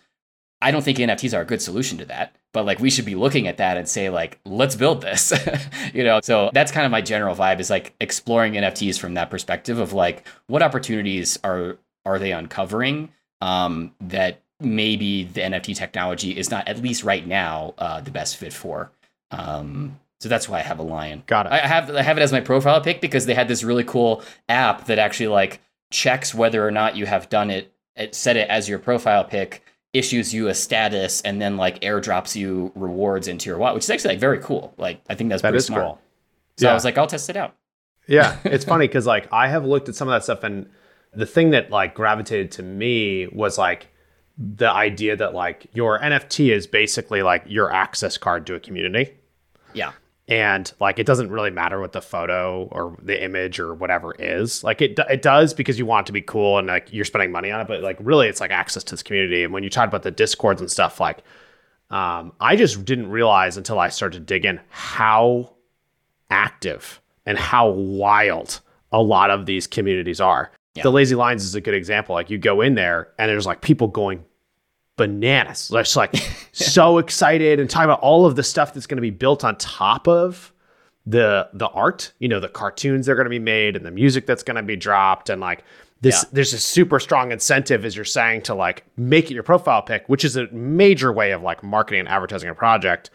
I 0.62 0.72
don't 0.72 0.82
think 0.84 0.98
NFTs 0.98 1.38
are 1.38 1.42
a 1.42 1.46
good 1.46 1.62
solution 1.62 1.98
to 1.98 2.06
that, 2.06 2.36
but 2.54 2.66
like 2.66 2.80
we 2.80 2.90
should 2.90 3.06
be 3.06 3.16
looking 3.16 3.48
at 3.48 3.58
that 3.58 3.78
and 3.78 3.90
say 3.90 4.10
like, 4.10 4.40
let's 4.46 4.76
build 4.76 5.02
this, 5.02 5.34
you 5.94 6.04
know. 6.04 6.22
So 6.22 6.52
that's 6.54 6.72
kind 6.72 6.86
of 6.86 6.92
my 6.92 7.02
general 7.02 7.36
vibe 7.36 7.60
is 7.60 7.70
like 7.70 7.94
exploring 8.00 8.54
NFTs 8.54 9.00
from 9.00 9.16
that 9.16 9.30
perspective 9.30 9.80
of 9.80 9.92
like 9.92 10.26
what 10.48 10.62
opportunities 10.62 11.38
are 11.44 11.78
are 12.06 12.20
they 12.20 12.32
uncovering 12.32 13.10
um, 13.42 13.94
that 14.00 14.40
maybe 14.60 15.24
the 15.24 15.42
NFT 15.42 15.76
technology 15.76 16.38
is 16.38 16.50
not 16.52 16.68
at 16.68 16.82
least 16.82 17.04
right 17.04 17.26
now 17.26 17.74
uh, 17.78 18.00
the 18.02 18.12
best 18.12 18.38
fit 18.38 18.54
for. 18.54 18.92
Um, 19.32 20.00
so 20.22 20.30
that's 20.30 20.48
why 20.48 20.60
I 20.60 20.62
have 20.62 20.80
a 20.80 20.84
lion. 20.84 21.24
Got 21.26 21.48
it. 21.48 21.52
I 21.52 21.58
have 21.58 21.94
I 21.94 22.02
have 22.04 22.18
it 22.18 22.22
as 22.22 22.32
my 22.32 22.40
profile 22.40 22.80
pic 22.82 23.02
because 23.02 23.26
they 23.26 23.34
had 23.34 23.48
this 23.48 23.64
really 23.64 23.84
cool 23.84 24.24
app 24.48 24.86
that 24.86 25.00
actually 25.00 25.28
like 25.28 25.60
checks 25.92 26.34
whether 26.34 26.66
or 26.66 26.72
not 26.72 26.96
you 26.96 27.06
have 27.06 27.30
done 27.30 27.50
it, 27.50 27.74
it 27.96 28.16
set 28.16 28.38
it 28.38 28.48
as 28.48 28.70
your 28.70 28.80
profile 28.80 29.24
pic 29.24 29.64
issues 29.94 30.34
you 30.34 30.48
a 30.48 30.54
status 30.54 31.22
and 31.22 31.42
then 31.42 31.56
like 31.56 31.80
airdrops 31.82 32.36
you 32.36 32.72
rewards 32.76 33.28
into 33.28 33.50
your 33.50 33.58
wallet, 33.60 33.76
which 33.76 33.84
is 33.84 33.90
actually 33.90 34.10
like 34.14 34.20
very 34.20 34.40
cool. 34.40 34.74
Like 34.78 35.02
I 35.10 35.16
think 35.16 35.30
that's 35.30 35.42
That 35.44 35.50
pretty 35.50 35.58
is 35.60 35.66
smart. 35.68 35.84
cool. 35.84 36.02
So 36.58 36.70
I 36.70 36.74
was 36.74 36.84
like, 36.86 36.98
I'll 36.98 37.08
test 37.08 37.30
it 37.30 37.38
out. 37.38 37.56
Yeah, 38.08 38.38
it's 38.44 38.66
funny 38.66 38.88
because 38.88 39.06
like 39.06 39.28
I 39.32 39.48
have 39.48 39.66
looked 39.66 39.90
at 39.90 39.96
some 39.96 40.08
of 40.08 40.14
that 40.14 40.24
stuff, 40.24 40.44
and 40.44 40.70
the 41.14 41.26
thing 41.26 41.52
that 41.52 41.70
like 41.70 41.94
gravitated 41.94 42.52
to 42.54 42.64
me 42.64 43.28
was 43.28 43.58
like 43.58 43.88
the 44.38 44.70
idea 44.70 45.16
that 45.16 45.34
like 45.34 45.68
your 45.74 46.00
NFT 46.00 46.52
is 46.52 46.66
basically 46.68 47.22
like 47.22 47.44
your 47.48 47.72
access 47.72 48.18
card 48.18 48.46
to 48.48 48.56
a 48.56 48.60
community. 48.60 49.14
Yeah. 49.74 49.92
And 50.28 50.72
like 50.80 51.00
it 51.00 51.06
doesn't 51.06 51.30
really 51.30 51.52
matter 51.52 51.82
what 51.82 51.92
the 51.92 52.02
photo 52.02 52.70
or 52.72 52.98
the 53.02 53.22
image 53.22 53.60
or 53.60 53.74
whatever 53.74 54.16
is. 54.18 54.64
Like 54.64 54.82
it, 54.82 54.98
it 55.10 55.22
does 55.22 55.54
because 55.54 55.78
you 55.78 55.86
want 55.86 56.06
it 56.06 56.08
to 56.08 56.14
be 56.14 56.22
cool 56.22 56.58
and 56.58 56.68
like 56.68 56.94
you're 56.94 57.04
spending 57.04 57.32
money 57.32 57.52
on 57.52 57.60
it 57.60 57.68
but 57.68 57.82
like 57.82 57.98
really 58.00 58.30
it's 58.30 58.40
like 58.40 58.52
access 58.52 58.84
to 58.86 58.94
this 58.94 59.04
community. 59.04 59.44
And 59.44 59.52
when 59.52 59.64
you 59.64 59.70
talk 59.70 59.88
about 59.88 60.04
the 60.04 60.12
discords 60.12 60.62
and 60.62 60.72
stuff 60.72 61.00
like 61.00 61.24
um, 61.90 62.32
i 62.40 62.56
just 62.56 62.86
didn't 62.86 63.10
realize 63.10 63.58
until 63.58 63.78
i 63.78 63.90
started 63.90 64.20
to 64.20 64.24
dig 64.26 64.46
in 64.46 64.60
how 64.70 65.54
active 66.34 67.02
and 67.26 67.38
how 67.38 67.70
wild 67.70 68.60
a 68.92 69.02
lot 69.02 69.30
of 69.30 69.46
these 69.46 69.68
communities 69.68 70.20
are. 70.20 70.52
Yeah. 70.76 70.84
the 70.84 70.92
lazy 70.92 71.14
lions 71.14 71.44
is 71.44 71.54
a 71.54 71.62
good 71.62 71.76
example. 71.76 72.16
Like 72.16 72.32
you 72.32 72.40
go 72.40 72.62
in 72.62 72.74
there 72.74 73.10
and 73.20 73.30
there's 73.30 73.46
like 73.46 73.62
people 73.62 73.88
going 73.88 74.24
bananas. 75.04 75.70
Just 75.74 75.96
like 75.96 76.16
so 76.52 76.98
excited 76.98 77.60
and 77.60 77.70
talking 77.70 77.86
about 77.86 78.00
all 78.00 78.26
of 78.26 78.36
the 78.36 78.44
stuff 78.44 78.74
that's 78.74 78.88
going 78.88 78.98
to 78.98 79.02
be 79.02 79.10
built 79.10 79.44
on 79.44 79.58
top 79.58 80.08
of 80.08 80.54
the 81.06 81.50
the 81.54 81.68
art. 81.68 82.14
You 82.20 82.30
know, 82.30 82.40
the 82.40 82.50
cartoons 82.50 83.06
that 83.06 83.14
are 83.14 83.16
going 83.16 83.26
to 83.26 83.30
be 83.30 83.40
made 83.40 83.76
and 83.76 83.86
the 83.86 83.92
music 83.92 84.26
that's 84.26 84.44
going 84.44 84.56
to 84.56 84.64
be 84.64 84.76
dropped 84.76 85.30
and 85.30 85.42
like 85.42 85.64
this. 86.02 86.24
Yeah. 86.24 86.30
There's 86.32 86.54
a 86.54 86.60
super 86.60 87.00
strong 87.00 87.32
incentive, 87.32 87.84
as 87.84 87.96
you're 87.96 88.06
saying, 88.06 88.44
to 88.44 88.56
like 88.56 88.86
make 88.96 89.30
it 89.30 89.34
your 89.34 89.44
profile 89.44 89.82
pic, 89.82 90.08
which 90.08 90.24
is 90.24 90.38
a 90.38 90.48
major 90.52 91.12
way 91.12 91.32
of 91.32 91.42
like 91.42 91.64
marketing 91.64 92.02
and 92.02 92.10
advertising 92.10 92.50
a 92.50 92.56
project. 92.56 93.10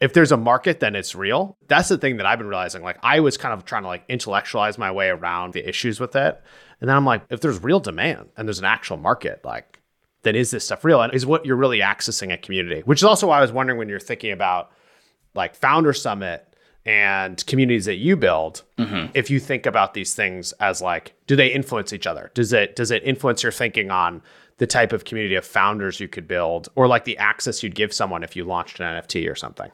If 0.00 0.14
there's 0.14 0.32
a 0.32 0.36
market, 0.36 0.80
then 0.80 0.96
it's 0.96 1.14
real. 1.14 1.58
That's 1.68 1.90
the 1.90 1.98
thing 1.98 2.16
that 2.16 2.26
I've 2.26 2.38
been 2.38 2.48
realizing. 2.48 2.82
Like 2.82 2.98
I 3.02 3.20
was 3.20 3.36
kind 3.36 3.52
of 3.52 3.66
trying 3.66 3.82
to 3.82 3.88
like 3.88 4.04
intellectualize 4.08 4.78
my 4.78 4.90
way 4.90 5.10
around 5.10 5.52
the 5.52 5.68
issues 5.68 6.00
with 6.00 6.16
it. 6.16 6.42
And 6.80 6.88
then 6.88 6.96
I'm 6.96 7.04
like, 7.04 7.22
if 7.28 7.40
there's 7.40 7.62
real 7.62 7.80
demand 7.80 8.30
and 8.36 8.48
there's 8.48 8.58
an 8.58 8.64
actual 8.64 8.96
market, 8.96 9.44
like 9.44 9.79
then 10.22 10.36
is 10.36 10.50
this 10.50 10.64
stuff 10.64 10.84
real? 10.84 11.00
And 11.02 11.12
is 11.14 11.26
what 11.26 11.46
you're 11.46 11.56
really 11.56 11.80
accessing 11.80 12.32
a 12.32 12.36
community? 12.36 12.82
Which 12.84 13.00
is 13.00 13.04
also 13.04 13.28
why 13.28 13.38
I 13.38 13.40
was 13.40 13.52
wondering 13.52 13.78
when 13.78 13.88
you're 13.88 14.00
thinking 14.00 14.32
about 14.32 14.70
like 15.34 15.54
Founder 15.54 15.92
Summit 15.92 16.46
and 16.86 17.44
communities 17.46 17.84
that 17.84 17.96
you 17.96 18.16
build, 18.16 18.62
mm-hmm. 18.78 19.10
if 19.14 19.30
you 19.30 19.38
think 19.38 19.66
about 19.66 19.94
these 19.94 20.14
things 20.14 20.52
as 20.60 20.80
like, 20.80 21.14
do 21.26 21.36
they 21.36 21.48
influence 21.48 21.92
each 21.92 22.06
other? 22.06 22.30
Does 22.34 22.52
it 22.52 22.76
does 22.76 22.90
it 22.90 23.02
influence 23.04 23.42
your 23.42 23.52
thinking 23.52 23.90
on 23.90 24.22
the 24.58 24.66
type 24.66 24.92
of 24.92 25.04
community 25.04 25.34
of 25.36 25.44
founders 25.44 26.00
you 26.00 26.08
could 26.08 26.28
build, 26.28 26.68
or 26.74 26.86
like 26.86 27.04
the 27.04 27.16
access 27.16 27.62
you'd 27.62 27.74
give 27.74 27.94
someone 27.94 28.22
if 28.22 28.36
you 28.36 28.44
launched 28.44 28.78
an 28.78 28.86
NFT 28.86 29.30
or 29.30 29.34
something? 29.34 29.70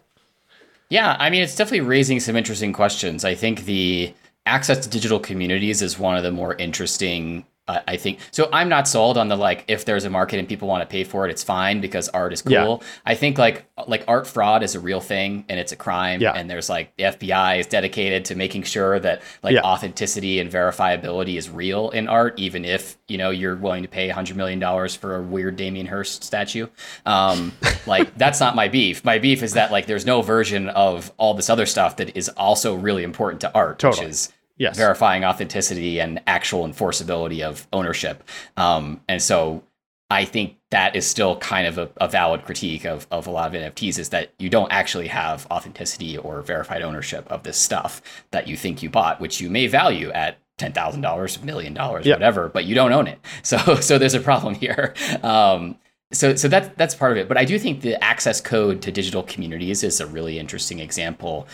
Yeah, 0.89 1.17
I 1.19 1.31
mean, 1.31 1.43
it's 1.43 1.57
definitely 1.57 1.81
raising 1.81 2.21
some 2.21 2.37
interesting 2.37 2.73
questions. 2.73 3.25
I 3.25 3.35
think 3.35 3.65
the 3.65 4.15
access 4.47 4.79
to 4.79 4.89
digital 4.89 5.19
communities 5.19 5.83
is 5.83 5.99
one 5.99 6.17
of 6.17 6.23
the 6.23 6.31
more 6.31 6.55
interesting. 6.55 7.45
Uh, 7.69 7.81
I 7.89 7.97
think 7.97 8.21
so. 8.31 8.49
I'm 8.53 8.69
not 8.69 8.87
sold 8.87 9.19
on 9.19 9.27
the 9.29 9.37
like 9.37 9.65
if 9.67 9.85
there's 9.85 10.05
a 10.05 10.11
market 10.11 10.39
and 10.39 10.49
people 10.49 10.69
want 10.69 10.83
to 10.83 10.87
pay 10.87 11.03
for 11.03 11.27
it, 11.27 11.31
it's 11.33 11.43
fine 11.43 11.81
because 11.81 12.09
art 12.11 12.33
is 12.33 12.41
cool. 12.43 12.53
Yeah. 12.53 12.77
I 13.05 13.15
think 13.17 13.39
like 13.39 13.67
like 13.89 14.05
art 14.07 14.27
fraud 14.29 14.63
is 14.63 14.75
a 14.77 14.81
real 14.81 15.01
thing 15.01 15.45
and 15.49 15.59
it's 15.59 15.73
a 15.73 15.77
crime. 15.77 16.21
Yeah. 16.21 16.31
And 16.33 16.49
there's 16.49 16.69
like 16.69 16.95
the 16.97 17.05
FBI 17.05 17.59
is 17.59 17.67
dedicated 17.67 18.27
to 18.27 18.37
making 18.37 18.63
sure 18.63 19.01
that 19.01 19.23
like 19.43 19.55
Yeah. 19.55 19.63
authenticity 19.63 20.39
and 20.39 20.51
verifiability 20.51 21.37
is 21.37 21.51
real 21.51 21.91
in 21.91 22.07
art, 22.09 22.39
even 22.39 22.65
if 22.65 22.97
you 23.09 23.19
know 23.19 23.31
you're 23.31 23.57
willing 23.57 23.83
to 23.83 23.89
pay 23.89 24.09
hundred 24.11 24.37
million 24.37 24.59
dollars 24.61 24.95
for 24.95 25.17
a 25.17 25.23
weird 25.23 25.57
Damien 25.57 25.87
Hirst 25.87 26.23
statue. 26.23 26.69
Um, 27.05 27.53
like 27.87 28.17
that's 28.17 28.39
not 28.39 28.55
my 28.55 28.69
beef. 28.69 29.05
My 29.05 29.19
beef 29.19 29.43
is 29.43 29.55
that 29.55 29.73
like 29.73 29.87
there's 29.87 30.07
no 30.07 30.23
version 30.23 30.69
of 30.69 31.13
all 31.17 31.35
this 31.35 31.51
other 31.51 31.67
stuff 31.67 31.97
that 31.97 32.17
is 32.17 32.29
also 32.31 32.75
really 32.75 33.03
important 33.03 33.41
to 33.41 33.53
art, 33.55 33.79
Totally. 33.81 34.07
which 34.07 34.11
is 34.13 34.33
Yes. 34.59 34.77
verifying 34.77 35.25
authenticity 35.25 36.01
and 36.01 36.23
actual 36.27 36.67
enforceability 36.67 37.43
of 37.43 37.67
ownership. 37.73 38.23
Um, 38.57 39.01
and 39.09 39.21
so 39.21 39.63
I 40.09 40.25
think 40.25 40.57
that 40.71 40.95
is 40.97 41.07
still 41.07 41.37
kind 41.39 41.67
of 41.67 41.79
a, 41.79 41.91
a 41.99 42.09
valid 42.09 42.45
critique 42.45 42.85
of, 42.85 43.07
of 43.11 43.27
a 43.27 43.31
lot 43.31 43.55
of 43.55 43.61
NFTs 43.61 43.99
is 43.99 44.09
that 44.11 44.33
you 44.39 44.49
don't 44.49 44.73
actually 44.73 45.09
have 45.09 45.47
authenticity 45.51 46.17
or 46.17 46.43
verified 46.43 46.83
ownership 46.83 47.27
of 47.31 47.43
this 47.43 47.57
stuff 47.59 48.01
that 48.31 48.47
you 48.49 48.57
think 48.57 48.83
you 48.83 48.89
bought, 48.91 49.21
which 49.21 49.41
you 49.41 49.51
may 49.51 49.67
value 49.67 50.11
at 50.13 50.39
ten 50.59 50.73
thousand 50.73 51.03
dollars, 51.03 51.43
million 51.43 51.75
dollars, 51.75 52.07
Yeah. 52.07 52.15
whatever, 52.15 52.49
but 52.49 52.65
you 52.65 52.75
don't 52.75 52.93
own 52.93 53.09
it. 53.09 53.19
So 53.43 53.59
so 53.81 53.99
there's 53.99 54.15
a 54.15 54.21
problem 54.21 54.55
here. 54.55 54.95
Um, 55.23 55.77
so 56.13 56.35
so 56.37 56.47
that's 56.49 56.69
that's 56.77 56.95
part 56.95 57.13
of 57.13 57.19
it. 57.19 57.29
But 57.29 57.37
I 57.37 57.45
do 57.45 57.59
think 57.59 57.81
the 57.83 58.03
access 58.03 58.41
code 58.41 58.81
to 58.83 58.93
digital 58.93 59.23
communities 59.25 59.83
is 59.83 60.01
a 60.01 60.07
really 60.07 60.39
interesting 60.39 60.79
example 60.79 61.47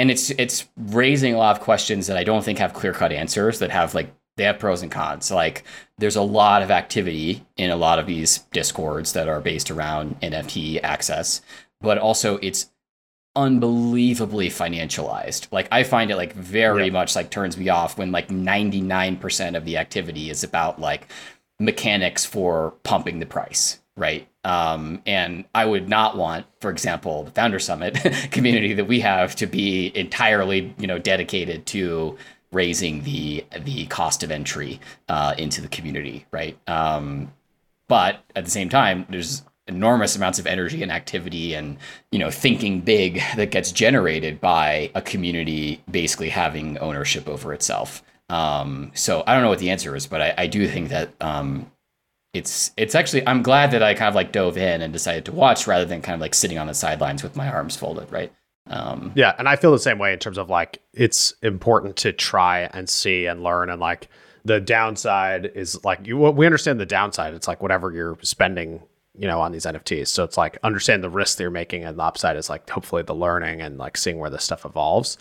and 0.00 0.10
it's 0.10 0.30
it's 0.30 0.66
raising 0.78 1.34
a 1.34 1.38
lot 1.38 1.54
of 1.56 1.62
questions 1.62 2.06
that 2.06 2.16
I 2.16 2.24
don't 2.24 2.42
think 2.42 2.58
have 2.58 2.72
clear 2.72 2.94
cut 2.94 3.12
answers 3.12 3.58
that 3.58 3.70
have 3.70 3.94
like 3.94 4.10
they 4.38 4.44
have 4.44 4.58
pros 4.58 4.80
and 4.80 4.90
cons. 4.90 5.30
Like 5.30 5.64
there's 5.98 6.16
a 6.16 6.22
lot 6.22 6.62
of 6.62 6.70
activity 6.70 7.44
in 7.58 7.70
a 7.70 7.76
lot 7.76 7.98
of 7.98 8.06
these 8.06 8.38
discords 8.52 9.12
that 9.12 9.28
are 9.28 9.40
based 9.42 9.70
around 9.70 10.18
NFT 10.22 10.80
access, 10.82 11.42
but 11.82 11.98
also 11.98 12.38
it's 12.38 12.70
unbelievably 13.36 14.48
financialized. 14.48 15.48
Like 15.52 15.68
I 15.70 15.82
find 15.82 16.10
it 16.10 16.16
like 16.16 16.32
very 16.32 16.86
Yeah. 16.86 16.92
much 16.92 17.14
like 17.14 17.28
turns 17.30 17.58
me 17.58 17.68
off 17.68 17.98
when 17.98 18.10
like 18.10 18.28
99% 18.28 19.54
of 19.54 19.66
the 19.66 19.76
activity 19.76 20.30
is 20.30 20.42
about 20.42 20.80
like 20.80 21.08
mechanics 21.58 22.24
for 22.24 22.72
pumping 22.84 23.18
the 23.18 23.26
price, 23.26 23.80
right? 23.98 24.26
Um, 24.42 25.02
and 25.06 25.44
I 25.54 25.66
would 25.66 25.88
not 25.88 26.16
want, 26.16 26.46
for 26.60 26.70
example, 26.70 27.24
the 27.24 27.30
Founder 27.30 27.58
Summit 27.58 27.98
community 28.30 28.72
that 28.74 28.86
we 28.86 29.00
have 29.00 29.36
to 29.36 29.46
be 29.46 29.92
entirely, 29.94 30.74
you 30.78 30.86
know, 30.86 30.98
dedicated 30.98 31.66
to 31.66 32.16
raising 32.52 33.02
the 33.04 33.44
the 33.64 33.86
cost 33.86 34.22
of 34.22 34.30
entry 34.30 34.80
uh, 35.08 35.34
into 35.38 35.60
the 35.60 35.68
community, 35.68 36.26
right? 36.30 36.58
Um, 36.66 37.32
but 37.88 38.20
at 38.34 38.44
the 38.44 38.50
same 38.50 38.68
time, 38.68 39.06
there's 39.08 39.42
enormous 39.66 40.16
amounts 40.16 40.38
of 40.38 40.46
energy 40.46 40.82
and 40.82 40.90
activity 40.90 41.54
and 41.54 41.76
you 42.10 42.18
know 42.18 42.30
thinking 42.30 42.80
big 42.80 43.22
that 43.36 43.50
gets 43.52 43.70
generated 43.70 44.40
by 44.40 44.90
a 44.94 45.00
community 45.00 45.80
basically 45.90 46.28
having 46.28 46.76
ownership 46.78 47.28
over 47.28 47.54
itself 47.54 48.02
um, 48.30 48.90
so 48.94 49.22
i 49.26 49.32
don't 49.32 49.42
know 49.42 49.48
what 49.48 49.60
the 49.60 49.70
answer 49.70 49.94
is 49.94 50.08
but 50.08 50.20
i, 50.20 50.34
I 50.38 50.46
do 50.48 50.66
think 50.66 50.88
that 50.88 51.10
um, 51.20 51.70
it's 52.32 52.70
it's 52.76 52.94
actually 52.94 53.26
i'm 53.26 53.42
glad 53.42 53.70
that 53.70 53.82
i 53.82 53.92
kind 53.92 54.08
of 54.08 54.14
like 54.14 54.30
dove 54.32 54.56
in 54.56 54.82
and 54.82 54.92
decided 54.92 55.24
to 55.24 55.32
watch 55.32 55.66
rather 55.66 55.84
than 55.84 56.00
kind 56.00 56.14
of 56.14 56.20
like 56.20 56.34
sitting 56.34 56.58
on 56.58 56.66
the 56.66 56.74
sidelines 56.74 57.22
with 57.22 57.34
my 57.36 57.48
arms 57.48 57.76
folded 57.76 58.10
right 58.12 58.32
um, 58.66 59.12
Yeah, 59.16 59.34
and 59.38 59.48
I 59.48 59.56
feel 59.56 59.72
the 59.72 59.78
same 59.78 59.98
way 59.98 60.12
in 60.12 60.18
terms 60.18 60.38
of 60.38 60.48
like 60.48 60.80
it's 60.94 61.34
important 61.42 61.96
to 61.96 62.12
try 62.12 62.70
and 62.72 62.88
see 62.88 63.26
and 63.26 63.42
learn 63.42 63.68
and 63.68 63.80
like 63.80 64.08
the 64.44 64.60
downside 64.60 65.50
is 65.54 65.82
like 65.84 66.06
you 66.06 66.16
we 66.16 66.46
understand 66.46 66.78
the 66.78 66.86
downside. 66.86 67.34
It's 67.34 67.48
like 67.48 67.60
whatever 67.62 67.92
you're 67.92 68.16
spending, 68.22 68.82
you 69.18 69.26
know, 69.26 69.40
on 69.40 69.50
these 69.50 69.66
NFTs. 69.66 70.08
So 70.08 70.24
it's 70.24 70.36
like 70.36 70.56
understand 70.62 71.02
the 71.02 71.10
risk 71.10 71.36
that 71.38 71.44
you're 71.44 71.50
making 71.50 71.84
and 71.84 71.98
the 71.98 72.02
upside 72.02 72.36
is 72.36 72.48
like 72.48 72.68
hopefully 72.70 73.02
the 73.02 73.14
learning 73.14 73.60
and 73.60 73.76
like 73.76 73.96
seeing 73.96 74.18
where 74.18 74.30
this 74.30 74.44
stuff 74.44 74.64
evolves. 74.64 75.18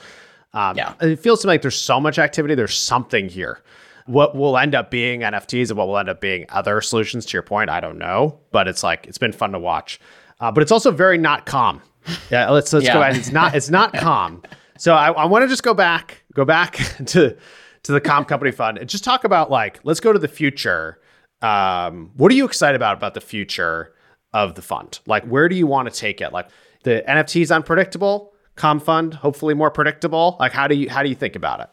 Um, 0.54 0.78
Yeah. 0.78 0.94
It 1.02 1.20
feels 1.20 1.42
to 1.42 1.48
me 1.48 1.54
like 1.54 1.64
there's 1.64 1.76
so 1.76 2.00
much 2.00 2.20
activity. 2.20 2.56
There's 2.56 2.78
something 2.78 3.30
here. 3.30 3.62
What 4.10 4.36
will 4.36 4.58
end 4.58 4.74
up 4.76 4.90
being 4.92 5.22
NFTs 5.22 5.70
and 5.70 5.78
what 5.78 5.88
will 5.88 5.98
end 5.98 6.10
up 6.10 6.20
being 6.20 6.46
other 6.50 6.82
solutions, 6.82 7.26
to 7.28 7.34
your 7.34 7.44
point, 7.44 7.70
I 7.70 7.80
don't 7.80 7.98
know. 7.98 8.40
But 8.52 8.68
it's 8.68 8.82
like 8.84 9.06
it's 9.08 9.18
been 9.20 9.32
fun 9.32 9.52
to 9.52 9.60
watch. 9.60 10.00
Uh, 10.40 10.52
but 10.52 10.62
it's 10.62 10.72
also 10.72 10.92
very 10.92 11.18
not 11.18 11.46
calm. 11.46 11.82
Yeah, 12.32 12.50
let's 12.50 12.74
let's 12.74 12.88
go 12.88 12.94
Yeah. 12.94 13.02
ahead. 13.02 13.18
It's 13.18 13.32
not 13.32 13.56
it's 13.56 13.70
not 13.70 13.94
calm. 13.94 14.42
So 14.78 14.94
I, 14.94 15.12
I 15.12 15.26
want 15.26 15.44
to 15.44 15.48
just 15.48 15.62
go 15.64 15.74
back 15.74 16.24
go 16.34 16.44
back 16.46 16.74
to 17.08 17.38
to 17.84 17.92
the 17.92 18.02
Calm 18.02 18.26
Company 18.26 18.52
Fund 18.52 18.78
and 18.80 18.90
just 18.90 19.04
talk 19.04 19.24
about 19.26 19.52
like 19.52 19.80
let's 19.84 20.00
go 20.00 20.12
to 20.12 20.18
the 20.20 20.28
future. 20.28 21.00
Um, 21.42 22.12
what 22.18 22.32
are 22.32 22.36
you 22.36 22.46
excited 22.46 22.76
about 22.76 22.98
about 22.98 23.14
the 23.14 23.22
future 23.22 23.94
of 24.34 24.56
the 24.56 24.62
fund? 24.62 25.00
Like 25.06 25.24
where 25.26 25.48
do 25.50 25.56
you 25.56 25.68
want 25.68 25.92
to 25.92 25.98
take 25.98 26.20
it? 26.20 26.34
Like 26.34 26.48
the 26.84 27.04
NFTs 27.08 27.54
unpredictable, 27.56 28.34
Calm 28.56 28.80
Fund 28.80 29.14
hopefully 29.14 29.54
more 29.54 29.70
predictable. 29.72 30.36
Like 30.40 30.52
how 30.52 30.68
do 30.68 30.76
you 30.76 30.90
how 30.90 31.04
do 31.04 31.10
you 31.10 31.16
think 31.16 31.36
about 31.36 31.60
it? 31.60 31.70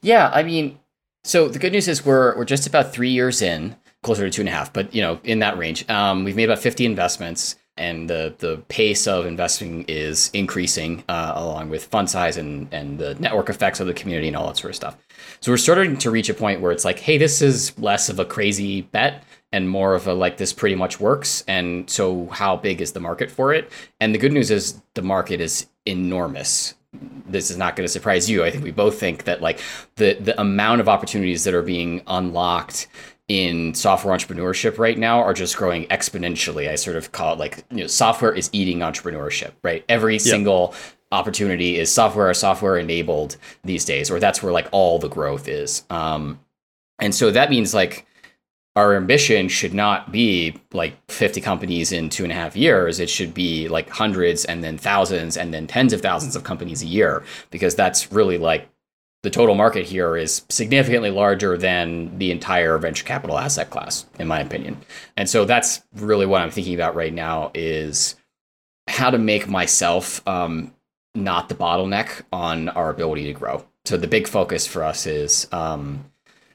Yeah, 0.00 0.30
I 0.34 0.42
mean, 0.42 0.78
so 1.24 1.48
the 1.48 1.58
good 1.58 1.72
news 1.72 1.88
is 1.88 2.04
we're 2.04 2.36
we're 2.36 2.44
just 2.44 2.66
about 2.66 2.92
three 2.92 3.10
years 3.10 3.42
in, 3.42 3.76
closer 4.02 4.24
to 4.24 4.30
two 4.30 4.42
and 4.42 4.48
a 4.48 4.52
half, 4.52 4.72
but 4.72 4.94
you 4.94 5.02
know, 5.02 5.20
in 5.24 5.38
that 5.40 5.56
range. 5.58 5.88
Um, 5.88 6.24
we've 6.24 6.36
made 6.36 6.44
about 6.44 6.58
fifty 6.58 6.84
investments, 6.84 7.56
and 7.76 8.10
the 8.10 8.34
the 8.38 8.58
pace 8.68 9.06
of 9.06 9.26
investing 9.26 9.84
is 9.88 10.30
increasing 10.32 11.04
uh, 11.08 11.32
along 11.34 11.68
with 11.70 11.84
fund 11.86 12.10
size 12.10 12.36
and 12.36 12.68
and 12.72 12.98
the 12.98 13.14
network 13.16 13.48
effects 13.48 13.80
of 13.80 13.86
the 13.86 13.94
community 13.94 14.28
and 14.28 14.36
all 14.36 14.46
that 14.46 14.56
sort 14.56 14.70
of 14.70 14.76
stuff. 14.76 14.96
So 15.40 15.52
we're 15.52 15.58
starting 15.58 15.96
to 15.98 16.10
reach 16.10 16.28
a 16.28 16.34
point 16.34 16.60
where 16.60 16.72
it's 16.72 16.84
like, 16.84 16.98
hey, 16.98 17.18
this 17.18 17.40
is 17.40 17.78
less 17.78 18.08
of 18.08 18.18
a 18.18 18.24
crazy 18.24 18.82
bet 18.82 19.22
and 19.52 19.68
more 19.68 19.94
of 19.94 20.06
a 20.06 20.14
like 20.14 20.38
this 20.38 20.52
pretty 20.52 20.74
much 20.74 20.98
works. 20.98 21.44
And 21.46 21.88
so 21.88 22.26
how 22.28 22.56
big 22.56 22.80
is 22.80 22.92
the 22.92 23.00
market 23.00 23.30
for 23.30 23.52
it? 23.52 23.70
And 24.00 24.14
the 24.14 24.18
good 24.18 24.32
news 24.32 24.50
is 24.50 24.80
the 24.94 25.02
market 25.02 25.40
is 25.40 25.66
enormous 25.86 26.74
this 26.92 27.50
is 27.50 27.56
not 27.56 27.76
going 27.76 27.86
to 27.86 27.92
surprise 27.92 28.28
you. 28.28 28.44
I 28.44 28.50
think 28.50 28.64
we 28.64 28.70
both 28.70 28.98
think 28.98 29.24
that 29.24 29.40
like 29.40 29.60
the 29.96 30.14
the 30.14 30.38
amount 30.40 30.80
of 30.80 30.88
opportunities 30.88 31.44
that 31.44 31.54
are 31.54 31.62
being 31.62 32.02
unlocked 32.06 32.88
in 33.28 33.74
software 33.74 34.14
entrepreneurship 34.14 34.78
right 34.78 34.98
now 34.98 35.20
are 35.20 35.32
just 35.32 35.56
growing 35.56 35.86
exponentially. 35.86 36.68
I 36.68 36.74
sort 36.74 36.96
of 36.96 37.12
call 37.12 37.34
it 37.34 37.38
like 37.38 37.64
you 37.70 37.78
know 37.78 37.86
software 37.86 38.34
is 38.34 38.50
eating 38.52 38.80
entrepreneurship, 38.80 39.52
right? 39.62 39.84
Every 39.88 40.18
single 40.18 40.74
opportunity 41.12 41.78
is 41.78 41.92
software 41.92 42.28
or 42.28 42.34
software 42.34 42.78
enabled 42.78 43.36
these 43.64 43.84
days, 43.84 44.10
or 44.10 44.20
that's 44.20 44.42
where 44.42 44.52
like 44.52 44.68
all 44.72 44.98
the 44.98 45.08
growth 45.08 45.48
is. 45.48 45.84
Um, 45.90 46.40
and 46.98 47.14
so 47.14 47.30
that 47.30 47.50
means 47.50 47.72
like 47.72 48.06
our 48.74 48.96
ambition 48.96 49.48
should 49.48 49.74
not 49.74 50.10
be 50.10 50.54
like 50.72 50.94
50 51.10 51.40
companies 51.40 51.92
in 51.92 52.08
two 52.08 52.22
and 52.22 52.32
a 52.32 52.34
half 52.34 52.56
years. 52.56 53.00
It 53.00 53.10
should 53.10 53.34
be 53.34 53.68
like 53.68 53.90
hundreds 53.90 54.44
and 54.46 54.64
then 54.64 54.78
thousands 54.78 55.36
and 55.36 55.52
then 55.52 55.66
tens 55.66 55.92
of 55.92 56.00
thousands 56.00 56.36
of 56.36 56.44
companies 56.44 56.82
a 56.82 56.86
year, 56.86 57.22
because 57.50 57.74
that's 57.74 58.10
really 58.10 58.38
like 58.38 58.68
the 59.22 59.30
total 59.30 59.54
market 59.54 59.86
here 59.86 60.16
is 60.16 60.42
significantly 60.48 61.10
larger 61.10 61.56
than 61.56 62.18
the 62.18 62.30
entire 62.30 62.76
venture 62.78 63.04
capital 63.04 63.38
asset 63.38 63.70
class, 63.70 64.06
in 64.18 64.26
my 64.26 64.40
opinion. 64.40 64.76
And 65.16 65.28
so 65.28 65.44
that's 65.44 65.82
really 65.94 66.26
what 66.26 66.42
I'm 66.42 66.50
thinking 66.50 66.74
about 66.74 66.96
right 66.96 67.12
now 67.12 67.50
is 67.54 68.16
how 68.88 69.10
to 69.10 69.18
make 69.18 69.48
myself 69.48 70.26
um, 70.26 70.74
not 71.14 71.48
the 71.48 71.54
bottleneck 71.54 72.22
on 72.32 72.68
our 72.70 72.90
ability 72.90 73.24
to 73.24 73.32
grow. 73.32 73.64
So 73.84 73.96
the 73.96 74.08
big 74.08 74.26
focus 74.26 74.66
for 74.66 74.82
us 74.82 75.06
is 75.06 75.46
um, 75.52 76.04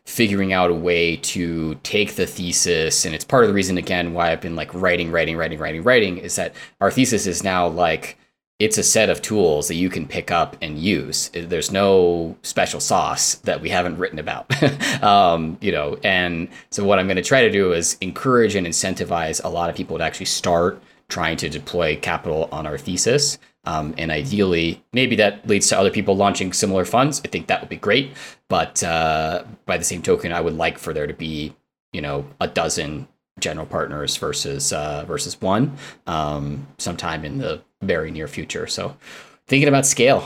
figuring 0.08 0.54
out 0.54 0.72
a 0.72 0.74
way 0.74 1.18
to 1.18 1.76
take 1.84 2.16
the 2.16 2.26
thesis. 2.26 3.06
And 3.06 3.14
it's 3.14 3.26
part 3.26 3.44
of 3.44 3.50
the 3.50 3.54
reason 3.54 3.78
again 3.78 4.14
why 4.14 4.32
i've 4.32 4.42
been 4.42 4.56
like 4.56 4.74
writing 4.74 5.12
writing 5.12 5.36
writing 5.36 5.60
writing 5.60 5.84
writing 5.84 6.18
is 6.18 6.38
that 6.38 6.56
our 6.80 6.90
thesis 6.90 7.28
is 7.28 7.44
now 7.44 7.68
like 7.68 8.18
it's 8.58 8.78
a 8.78 8.84
set 8.84 9.10
of 9.10 9.22
tools 9.22 9.68
that 9.68 9.76
you 9.76 9.88
can 9.88 10.08
pick 10.08 10.32
up 10.32 10.58
and 10.64 10.80
use. 10.80 11.30
There's 11.32 11.72
no 11.72 12.36
special 12.42 12.80
sauce 12.80 13.36
that 13.36 13.62
we 13.62 13.70
haven't 13.70 13.98
written 14.00 14.18
about. 14.18 14.52
Um, 14.98 15.58
you 15.62 15.72
know 15.72 15.98
and 16.04 16.50
so 16.72 16.84
what 16.84 16.98
i'm 16.98 17.06
going 17.06 17.18
to 17.18 17.24
try 17.24 17.42
to 17.42 17.52
do 17.52 17.72
is 17.72 17.98
encourage 18.02 18.56
and 18.56 18.66
incentivize 18.66 19.44
a 19.44 19.48
lot 19.48 19.70
of 19.70 19.76
people 19.76 19.98
to 19.98 20.04
actually 20.04 20.26
start 20.26 20.82
trying 21.08 21.38
to 21.38 21.50
deploy 21.50 21.98
capital 21.98 22.50
on 22.52 22.66
our 22.66 22.78
thesis 22.78 23.38
um, 23.68 23.94
and 23.98 24.12
ideally, 24.12 24.82
maybe 24.94 25.18
that 25.18 25.46
leads 25.46 25.68
to 25.68 25.78
other 25.78 25.92
people 25.92 26.16
launching 26.16 26.54
similar 26.54 26.86
funds. 26.86 27.22
I 27.26 27.28
think 27.28 27.48
that 27.48 27.60
would 27.60 27.70
be 27.70 27.76
great. 27.76 28.14
But 28.48 28.82
uh, 28.82 29.44
by 29.66 29.78
the 29.78 29.84
same 29.84 30.02
token, 30.02 30.32
I 30.32 30.40
would 30.40 30.56
like 30.56 30.78
for 30.78 30.94
there 30.94 31.06
to 31.06 31.14
be, 31.14 31.54
you 31.92 32.00
know, 32.00 32.26
a 32.40 32.48
dozen 32.48 33.10
general 33.42 33.66
partners 33.66 34.16
versus 34.16 34.72
uh, 34.72 35.04
versus 35.06 35.42
one 35.42 35.76
um, 36.08 36.66
sometime 36.78 37.26
in 37.26 37.40
the 37.40 37.62
very 37.82 38.10
near 38.10 38.30
future. 38.30 38.68
So 38.68 38.96
thinking 39.48 39.68
about 39.68 39.86
scale. 39.86 40.26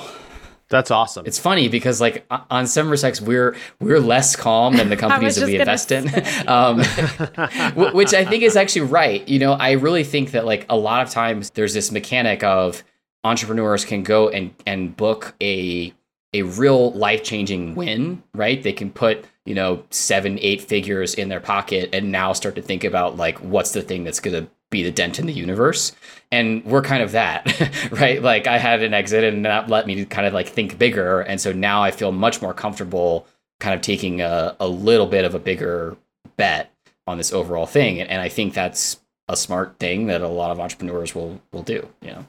That's 0.70 0.92
awesome. 0.92 1.26
It's 1.26 1.40
funny 1.40 1.68
because 1.68 2.00
like 2.00 2.26
on 2.30 2.68
Sex, 2.68 3.20
we're 3.20 3.58
we're 3.80 4.00
less 4.00 4.36
calm 4.36 4.78
than 4.78 4.90
the 4.90 4.96
companies 5.06 5.36
that 5.38 5.48
we 5.48 5.60
invest 5.60 5.92
in, 5.92 6.08
um, 6.48 6.78
which 7.94 8.14
I 8.14 8.24
think 8.24 8.44
is 8.44 8.56
actually 8.56 8.84
right. 8.84 9.28
You 9.28 9.40
know, 9.40 9.54
I 9.54 9.72
really 9.72 10.04
think 10.04 10.32
that 10.32 10.46
like 10.46 10.68
a 10.70 10.78
lot 10.78 11.02
of 11.02 11.10
times 11.10 11.50
there's 11.50 11.74
this 11.74 11.92
mechanic 11.92 12.44
of 12.44 12.84
entrepreneurs 13.24 13.86
can 13.86 14.04
go 14.04 14.30
and 14.30 14.54
and 14.66 14.96
book 14.96 15.36
a 15.42 15.94
a 16.34 16.44
real 16.44 16.92
life 16.94 17.24
changing 17.24 17.76
win, 17.76 18.24
right? 18.34 18.62
They 18.64 18.74
can 18.74 18.92
put 18.92 19.26
you 19.46 19.56
know 19.56 19.84
seven 19.90 20.40
eight 20.42 20.62
figures 20.62 21.14
in 21.14 21.30
their 21.30 21.40
pocket 21.40 21.90
and 21.94 22.12
now 22.12 22.34
start 22.34 22.56
to 22.56 22.62
think 22.62 22.84
about 22.84 23.18
like 23.18 23.38
what's 23.40 23.72
the 23.72 23.82
thing 23.82 24.04
that's 24.04 24.20
going 24.20 24.46
to 24.46 24.50
be 24.70 24.84
the 24.84 24.92
dent 24.92 25.20
in 25.20 25.26
the 25.26 25.34
universe. 25.34 25.92
And 26.32 26.64
we're 26.64 26.82
kind 26.82 27.04
of 27.04 27.12
that 27.12 27.90
right? 27.92 28.22
Like 28.22 28.48
i 28.48 28.58
had 28.58 28.82
an 28.82 28.94
exit 28.94 29.24
and 29.24 29.46
that 29.46 29.70
let 29.70 29.86
me 29.88 30.06
kind 30.06 30.26
of 30.26 30.34
like 30.34 30.48
think 30.48 30.78
bigger. 30.78 31.22
And 31.22 31.40
so 31.42 31.52
now 31.52 31.84
i 31.84 31.92
feel 31.92 32.12
much 32.12 32.42
more 32.42 32.54
comfortable 32.54 33.28
kind 33.60 33.76
of 33.76 33.82
taking 33.82 34.22
a, 34.22 34.56
a 34.60 34.68
little 34.68 35.08
bit 35.08 35.26
of 35.26 35.36
a 35.36 35.40
bigger 35.40 35.98
bet 36.38 36.74
on 37.06 37.18
this 37.18 37.34
overall 37.34 37.66
thing. 37.66 38.00
And, 38.00 38.10
and 38.10 38.22
i 38.22 38.30
think 38.30 38.54
that's 38.54 39.02
a 39.28 39.36
smart 39.36 39.78
thing 39.80 40.08
that 40.08 40.22
a 40.22 40.28
lot 40.28 40.52
of 40.52 40.60
entrepreneurs 40.60 41.16
will 41.16 41.42
will 41.52 41.64
do 41.64 41.88
you 42.02 42.12
know 42.12 42.26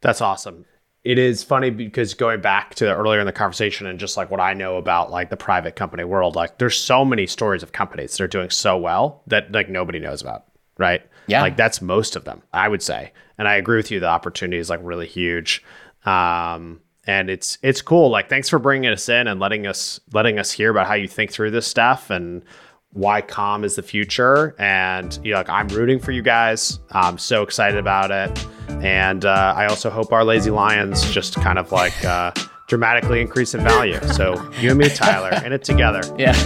that's 0.00 0.20
awesome. 0.20 0.64
It 1.02 1.18
is 1.18 1.42
funny 1.42 1.70
because 1.70 2.12
going 2.12 2.42
back 2.42 2.74
to 2.76 2.94
earlier 2.94 3.20
in 3.20 3.26
the 3.26 3.32
conversation 3.32 3.86
and 3.86 3.98
just 3.98 4.16
like 4.16 4.30
what 4.30 4.40
I 4.40 4.52
know 4.52 4.76
about 4.76 5.10
like 5.10 5.30
the 5.30 5.36
private 5.36 5.74
company 5.74 6.04
world, 6.04 6.36
like 6.36 6.58
there's 6.58 6.76
so 6.76 7.04
many 7.04 7.26
stories 7.26 7.62
of 7.62 7.72
companies 7.72 8.16
that 8.16 8.24
are 8.24 8.28
doing 8.28 8.50
so 8.50 8.76
well 8.76 9.22
that 9.26 9.50
like 9.52 9.70
nobody 9.70 9.98
knows 9.98 10.20
about, 10.20 10.44
right? 10.76 11.02
Yeah. 11.26 11.40
Like 11.40 11.56
that's 11.56 11.80
most 11.80 12.16
of 12.16 12.24
them, 12.24 12.42
I 12.52 12.68
would 12.68 12.82
say. 12.82 13.12
And 13.38 13.48
I 13.48 13.54
agree 13.54 13.78
with 13.78 13.90
you. 13.90 14.00
The 14.00 14.08
opportunity 14.08 14.58
is 14.58 14.68
like 14.68 14.80
really 14.82 15.06
huge. 15.06 15.64
Um, 16.04 16.80
and 17.06 17.30
it's 17.30 17.58
it's 17.62 17.80
cool. 17.80 18.10
Like 18.10 18.28
thanks 18.28 18.48
for 18.48 18.58
bringing 18.58 18.90
us 18.90 19.08
in 19.08 19.26
and 19.26 19.40
letting 19.40 19.66
us 19.66 20.00
letting 20.12 20.38
us 20.38 20.52
hear 20.52 20.70
about 20.70 20.86
how 20.86 20.94
you 20.94 21.08
think 21.08 21.32
through 21.32 21.50
this 21.50 21.66
stuff 21.66 22.10
and 22.10 22.44
why 22.92 23.20
calm 23.20 23.64
is 23.64 23.76
the 23.76 23.82
future. 23.82 24.54
And 24.58 25.18
you 25.22 25.32
know, 25.32 25.38
like 25.38 25.48
I'm 25.48 25.68
rooting 25.68 25.98
for 25.98 26.12
you 26.12 26.22
guys. 26.22 26.80
I'm 26.90 27.18
so 27.18 27.42
excited 27.42 27.78
about 27.78 28.10
it. 28.10 28.46
And 28.82 29.24
uh, 29.24 29.54
I 29.56 29.66
also 29.66 29.90
hope 29.90 30.12
our 30.12 30.24
lazy 30.24 30.50
lions 30.50 31.08
just 31.10 31.34
kind 31.36 31.58
of 31.58 31.72
like 31.72 32.04
uh, 32.04 32.32
dramatically 32.66 33.20
increase 33.20 33.54
in 33.54 33.62
value. 33.62 34.00
So 34.08 34.34
you 34.58 34.70
and 34.70 34.78
me, 34.78 34.88
Tyler, 34.88 35.40
in 35.44 35.52
it 35.52 35.64
together. 35.64 36.02
Yeah. 36.18 36.36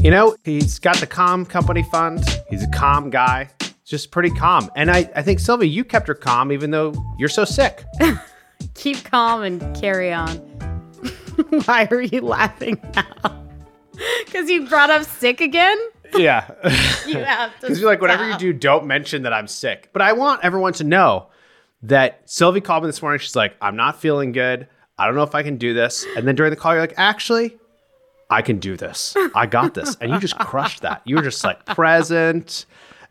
You 0.00 0.12
know, 0.12 0.36
he's 0.44 0.78
got 0.78 0.96
the 0.98 1.06
calm 1.06 1.44
company 1.44 1.82
fund. 1.82 2.24
He's 2.48 2.62
a 2.62 2.68
calm 2.68 3.10
guy 3.10 3.50
just 3.88 4.10
pretty 4.10 4.30
calm. 4.30 4.70
And 4.76 4.90
I, 4.90 5.10
I 5.16 5.22
think, 5.22 5.40
Sylvie, 5.40 5.68
you 5.68 5.82
kept 5.82 6.06
her 6.08 6.14
calm 6.14 6.52
even 6.52 6.70
though 6.70 6.92
you're 7.18 7.28
so 7.28 7.44
sick. 7.44 7.84
Keep 8.74 9.04
calm 9.04 9.42
and 9.42 9.60
carry 9.76 10.12
on. 10.12 10.36
Why 11.64 11.88
are 11.90 12.02
you 12.02 12.20
laughing 12.20 12.80
now? 12.94 13.34
Because 14.24 14.48
you 14.48 14.68
brought 14.68 14.90
up 14.90 15.02
sick 15.02 15.40
again? 15.40 15.76
Yeah. 16.14 16.48
you 17.04 17.18
have 17.18 17.52
to. 17.54 17.60
Because 17.62 17.80
you're 17.80 17.90
like, 17.90 18.00
whatever 18.00 18.30
you 18.30 18.38
do, 18.38 18.52
don't 18.52 18.86
mention 18.86 19.22
that 19.22 19.32
I'm 19.32 19.48
sick. 19.48 19.90
But 19.92 20.02
I 20.02 20.12
want 20.12 20.44
everyone 20.44 20.72
to 20.74 20.84
know 20.84 21.26
that 21.82 22.20
Sylvie 22.26 22.60
called 22.60 22.84
me 22.84 22.88
this 22.88 23.02
morning. 23.02 23.18
She's 23.18 23.34
like, 23.34 23.56
I'm 23.60 23.74
not 23.74 24.00
feeling 24.00 24.30
good. 24.30 24.68
I 24.98 25.06
don't 25.06 25.16
know 25.16 25.24
if 25.24 25.34
I 25.34 25.42
can 25.42 25.56
do 25.56 25.74
this. 25.74 26.06
And 26.16 26.28
then 26.28 26.36
during 26.36 26.50
the 26.50 26.56
call, 26.56 26.74
you're 26.74 26.80
like, 26.80 26.94
actually, 26.96 27.58
I 28.30 28.42
can 28.42 28.60
do 28.60 28.76
this. 28.76 29.16
I 29.34 29.46
got 29.46 29.74
this. 29.74 29.96
And 30.00 30.12
you 30.12 30.20
just 30.20 30.38
crushed 30.38 30.82
that. 30.82 31.02
You 31.04 31.16
were 31.16 31.22
just 31.22 31.42
like 31.42 31.64
present 31.66 32.66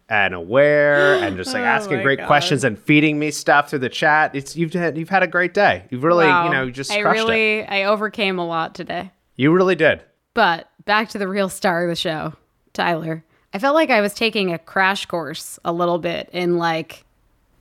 and 0.10 0.34
aware 0.34 1.16
and 1.16 1.38
just 1.38 1.54
like 1.54 1.62
oh 1.64 1.66
asking 1.66 2.02
great 2.02 2.20
God. 2.20 2.28
questions 2.28 2.64
and 2.64 2.80
feeding 2.80 3.20
me 3.20 3.32
stuff 3.32 3.70
through 3.70 3.80
the 3.80 3.90
chat. 3.90 4.36
It's 4.36 4.56
you've 4.56 4.74
had 4.74 4.98
you've 4.98 5.10
had 5.10 5.24
a 5.24 5.28
great 5.28 5.54
day. 5.54 5.86
You've 5.90 6.04
really, 6.04 6.26
wow. 6.26 6.46
you 6.46 6.52
know, 6.52 6.70
just 6.70 6.92
I 6.92 7.00
really 7.00 7.60
it. 7.60 7.70
I 7.70 7.84
overcame 7.84 8.40
a 8.40 8.46
lot 8.46 8.76
today. 8.76 9.12
You 9.36 9.52
really 9.52 9.76
did. 9.76 10.04
But 10.34 10.70
back 10.86 11.10
to 11.10 11.18
the 11.18 11.28
real 11.28 11.50
star 11.50 11.84
of 11.84 11.90
the 11.90 11.96
show, 11.96 12.34
Tyler. 12.74 13.24
I 13.54 13.60
felt 13.60 13.76
like 13.76 13.90
I 13.90 14.02
was 14.02 14.14
taking 14.14 14.54
a 14.54 14.60
crash 14.60 15.06
course 15.06 15.58
a 15.64 15.72
little 15.72 16.00
bit 16.00 16.30
in 16.32 16.58
like 16.58 17.06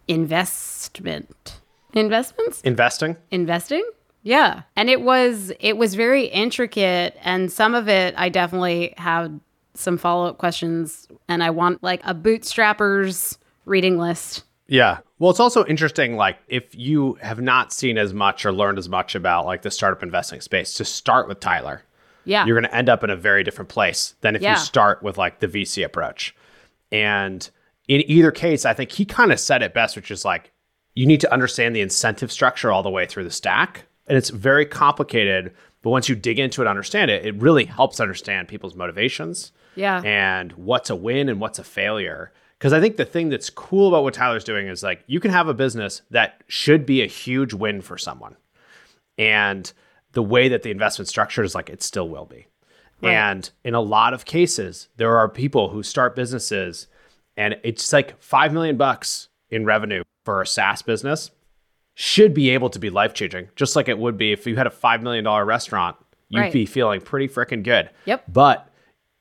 investment. 0.09 1.61
Investments? 1.93 2.61
Investing? 2.63 3.17
Investing? 3.31 3.89
Yeah. 4.23 4.63
And 4.75 4.91
it 4.91 5.03
was 5.03 5.53
it 5.61 5.77
was 5.77 5.95
very 5.95 6.25
intricate 6.27 7.17
and 7.23 7.51
some 7.51 7.75
of 7.75 7.89
it 7.89 8.15
I 8.17 8.29
definitely 8.29 8.93
had 8.97 9.41
some 9.79 9.99
follow 9.99 10.27
up 10.27 10.39
questions, 10.39 11.09
and 11.29 11.43
I 11.43 11.51
want 11.51 11.83
like 11.83 12.01
a 12.05 12.15
bootstrappers 12.15 13.39
reading 13.65 13.99
list. 13.99 14.45
Yeah. 14.69 14.99
Well, 15.19 15.31
it's 15.31 15.41
also 15.41 15.65
interesting, 15.67 16.17
like, 16.17 16.39
if 16.49 16.75
you 16.75 17.15
have 17.23 17.41
not 17.41 17.73
seen 17.73 17.99
as 17.99 18.13
much 18.13 18.45
or 18.45 18.53
learned 18.53 18.79
as 18.79 18.89
much 18.89 19.15
about 19.15 19.47
like 19.47 19.63
the 19.63 19.71
startup 19.71 20.03
investing 20.03 20.41
space, 20.41 20.75
to 20.75 20.85
start 20.85 21.29
with 21.29 21.41
Tyler. 21.41 21.83
Yeah. 22.25 22.45
You're 22.45 22.61
going 22.61 22.69
to 22.69 22.77
end 22.77 22.89
up 22.89 23.05
in 23.05 23.11
a 23.11 23.17
very 23.17 23.45
different 23.45 23.69
place 23.69 24.17
than 24.21 24.35
if 24.35 24.43
yeah. 24.43 24.53
you 24.53 24.59
start 24.59 25.03
with 25.03 25.17
like 25.17 25.39
the 25.39 25.47
VC 25.47 25.85
approach. 25.85 26.35
And 26.91 27.49
in 27.87 28.03
either 28.11 28.33
case, 28.33 28.65
I 28.65 28.75
think 28.75 28.91
he 28.91 29.05
kind 29.05 29.31
of 29.31 29.39
said 29.39 29.63
it 29.63 29.73
best, 29.73 29.95
which 29.95 30.11
is 30.11 30.25
like, 30.25 30.51
you 30.95 31.07
need 31.07 31.21
to 31.21 31.33
understand 31.33 31.77
the 31.77 31.81
incentive 31.81 32.33
structure 32.33 32.73
all 32.73 32.83
the 32.83 32.91
way 32.91 33.07
through 33.07 33.25
the 33.25 33.31
stack. 33.31 33.85
And 34.09 34.19
it's 34.19 34.31
very 34.31 34.67
complicated. 34.67 35.55
But 35.83 35.91
once 35.91 36.09
you 36.09 36.17
dig 36.17 36.41
into 36.41 36.63
it, 36.63 36.67
understand 36.67 37.13
it, 37.13 37.25
it 37.25 37.37
really 37.37 37.65
helps 37.65 38.01
understand 38.01 38.49
people's 38.49 38.75
motivations 38.75 39.53
yeah. 39.77 40.01
And 40.05 40.53
what's 40.53 40.91
a 40.91 40.97
win 40.97 41.29
and 41.29 41.41
what's 41.41 41.59
a 41.59 41.65
failure. 41.65 42.33
Because 42.59 42.73
I 42.73 42.81
think 42.81 42.97
the 42.97 43.05
thing 43.05 43.29
that's 43.29 43.51
cool 43.51 43.89
about 43.89 44.03
what 44.03 44.15
Tyler's 44.15 44.45
doing 44.45 44.67
is 44.67 44.83
like 44.83 45.05
you 45.07 45.21
can 45.21 45.31
have 45.31 45.49
a 45.49 45.55
business 45.55 46.03
that 46.11 46.43
should 46.49 46.87
be 46.87 47.03
a 47.03 47.07
huge 47.07 47.55
win 47.55 47.83
for 47.83 47.99
someone. 47.99 48.37
And 49.19 49.73
the 50.13 50.23
way 50.23 50.49
that 50.49 50.63
the 50.63 50.71
investment 50.71 51.09
structure 51.09 51.43
is 51.43 51.55
like 51.55 51.71
it 51.71 51.83
still 51.83 52.09
will 52.09 52.25
be. 52.25 52.47
Right. 53.03 53.13
And 53.13 53.51
in 53.63 53.75
a 53.75 53.81
lot 53.81 54.15
of 54.15 54.25
cases, 54.25 54.89
there 54.97 55.17
are 55.19 55.29
people 55.29 55.69
who 55.69 55.83
start 55.83 56.17
businesses 56.17 56.87
and 57.37 57.57
it's 57.63 57.93
like 57.93 58.21
5 58.23 58.53
million 58.55 58.79
bucks 58.79 59.29
in 59.51 59.67
revenue 59.67 60.03
for 60.25 60.41
a 60.41 60.47
SaaS 60.47 60.83
business 60.83 61.31
should 61.95 62.35
be 62.35 62.51
able 62.51 62.71
to 62.71 62.79
be 62.79 62.91
life 62.91 63.15
changing, 63.15 63.49
just 63.57 63.77
like 63.77 63.89
it 63.89 63.99
would 63.99 64.19
be 64.19 64.33
if 64.33 64.47
you 64.47 64.57
had 64.57 64.67
a 64.67 64.71
$5 64.71 65.03
million 65.03 65.27
restaurant, 65.47 65.97
you'd 66.29 66.41
right. 66.41 66.53
be 66.53 66.67
feeling 66.67 67.01
pretty 67.01 67.29
freaking 67.29 67.63
good. 67.63 67.91
Yep. 68.05 68.25
But 68.33 68.69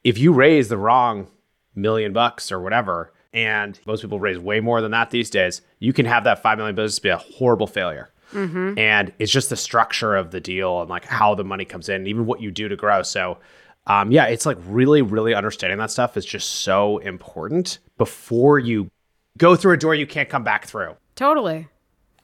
if 0.06 0.20
you 0.20 0.32
raise 0.32 0.70
the 0.70 0.78
wrong 0.78 1.28
million 1.74 2.14
bucks 2.14 2.52
or 2.52 2.62
whatever, 2.62 3.12
and 3.34 3.78
most 3.86 4.02
people 4.02 4.20
raise 4.20 4.38
way 4.38 4.62
more 4.62 4.80
than 4.80 4.92
that 4.92 5.10
these 5.10 5.30
days, 5.30 5.62
you 5.80 5.92
can 5.92 6.06
have 6.06 6.24
that 6.24 6.42
five 6.42 6.58
million 6.58 6.76
business 6.76 7.00
be 7.00 7.10
a 7.10 7.18
horrible 7.18 7.68
failure. 7.68 8.14
Mm-hmm. 8.32 8.78
And 8.78 9.12
it's 9.20 9.32
just 9.32 9.50
the 9.50 9.56
structure 9.56 10.16
of 10.16 10.32
the 10.32 10.40
deal 10.40 10.82
and 10.82 10.90
like 10.90 11.06
how 11.06 11.36
the 11.36 11.44
money 11.44 11.66
comes 11.66 11.90
in, 11.90 11.96
and 11.96 12.08
even 12.08 12.28
what 12.28 12.40
you 12.40 12.52
do 12.52 12.70
to 12.70 12.76
grow. 12.76 13.02
So, 13.02 13.40
um, 13.88 14.12
yeah, 14.12 14.26
it's 14.26 14.46
like 14.46 14.58
really, 14.68 15.02
really 15.02 15.34
understanding 15.34 15.80
that 15.80 15.92
stuff 15.92 16.16
is 16.18 16.26
just 16.26 16.50
so 16.50 17.00
important 17.00 17.80
before 17.98 18.60
you 18.60 18.90
go 19.38 19.56
through 19.56 19.74
a 19.74 19.78
door 19.78 19.96
you 19.96 20.08
can't 20.08 20.30
come 20.30 20.44
back 20.44 20.68
through. 20.68 20.96
Totally. 21.16 21.68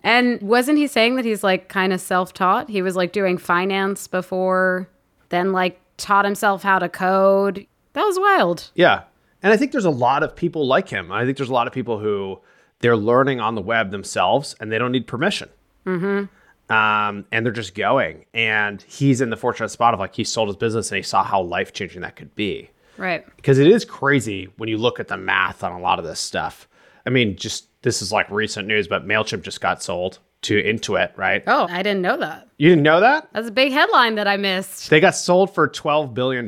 And 0.04 0.40
wasn't 0.42 0.78
he 0.78 0.88
saying 0.88 1.16
that 1.16 1.26
he's 1.26 1.44
like 1.44 1.68
kind 1.68 1.94
of 1.94 2.00
self 2.00 2.32
taught? 2.32 2.70
He 2.70 2.84
was 2.84 2.96
like 2.96 3.12
doing 3.12 3.38
finance 3.40 4.08
before, 4.08 4.88
then 5.30 5.52
like 5.52 5.80
taught 5.98 6.26
himself 6.26 6.64
how 6.64 6.80
to 6.80 6.90
code. 6.90 7.66
That 7.94 8.04
was 8.04 8.20
wild. 8.20 8.72
Yeah. 8.76 9.04
And 9.44 9.52
I 9.52 9.58
think 9.58 9.72
there's 9.72 9.86
a 9.86 9.90
lot 9.90 10.24
of 10.24 10.36
people 10.36 10.68
like 10.68 10.90
him. 10.90 11.12
I 11.12 11.26
think 11.26 11.38
there's 11.38 11.50
a 11.50 11.54
lot 11.54 11.68
of 11.68 11.74
people 11.74 12.00
who 12.00 12.40
they're 12.80 12.98
learning 12.98 13.40
on 13.40 13.56
the 13.56 13.62
web 13.62 13.92
themselves 13.92 14.56
and 14.60 14.72
they 14.72 14.78
don't 14.78 14.92
need 14.92 15.08
permission. 15.08 15.50
Mm-hmm. 15.86 16.74
Um, 16.74 17.26
and 17.32 17.46
they're 17.46 17.52
just 17.52 17.76
going. 17.76 18.26
And 18.34 18.82
he's 18.84 19.20
in 19.20 19.30
the 19.30 19.38
fortunate 19.38 19.70
spot 19.70 19.94
of 19.94 20.00
like 20.00 20.16
he 20.16 20.24
sold 20.24 20.48
his 20.48 20.56
business 20.56 20.92
and 20.92 20.98
he 20.98 21.04
saw 21.04 21.24
how 21.24 21.42
life 21.42 21.74
changing 21.74 22.02
that 22.02 22.16
could 22.16 22.34
be. 22.36 22.70
Right. 22.98 23.26
Because 23.36 23.58
it 23.58 23.68
is 23.68 23.84
crazy 23.84 24.50
when 24.58 24.70
you 24.70 24.78
look 24.78 25.00
at 25.00 25.08
the 25.08 25.18
math 25.18 25.64
on 25.64 25.72
a 25.72 25.80
lot 25.80 26.00
of 26.00 26.06
this 26.06 26.20
stuff. 26.20 26.68
I 27.06 27.10
mean, 27.10 27.36
just 27.36 27.68
this 27.82 28.02
is 28.02 28.12
like 28.12 28.30
recent 28.30 28.68
news, 28.68 28.88
but 28.88 29.08
MailChimp 29.08 29.42
just 29.42 29.60
got 29.60 29.82
sold 29.82 30.20
to 30.44 30.62
Intuit, 30.62 31.18
right? 31.18 31.44
Oh, 31.48 31.68
I 31.70 31.84
didn't 31.84 32.02
know 32.02 32.18
that. 32.18 32.48
You 32.58 32.70
didn't 32.70 32.84
know 32.84 33.00
that? 33.00 33.28
That's 33.34 33.48
a 33.48 33.52
big 33.52 33.72
headline 33.72 34.16
that 34.16 34.28
I 34.28 34.38
missed. 34.38 34.90
They 34.90 35.00
got 35.00 35.16
sold 35.16 35.54
for 35.54 35.68
$12 35.68 36.14
billion. 36.14 36.48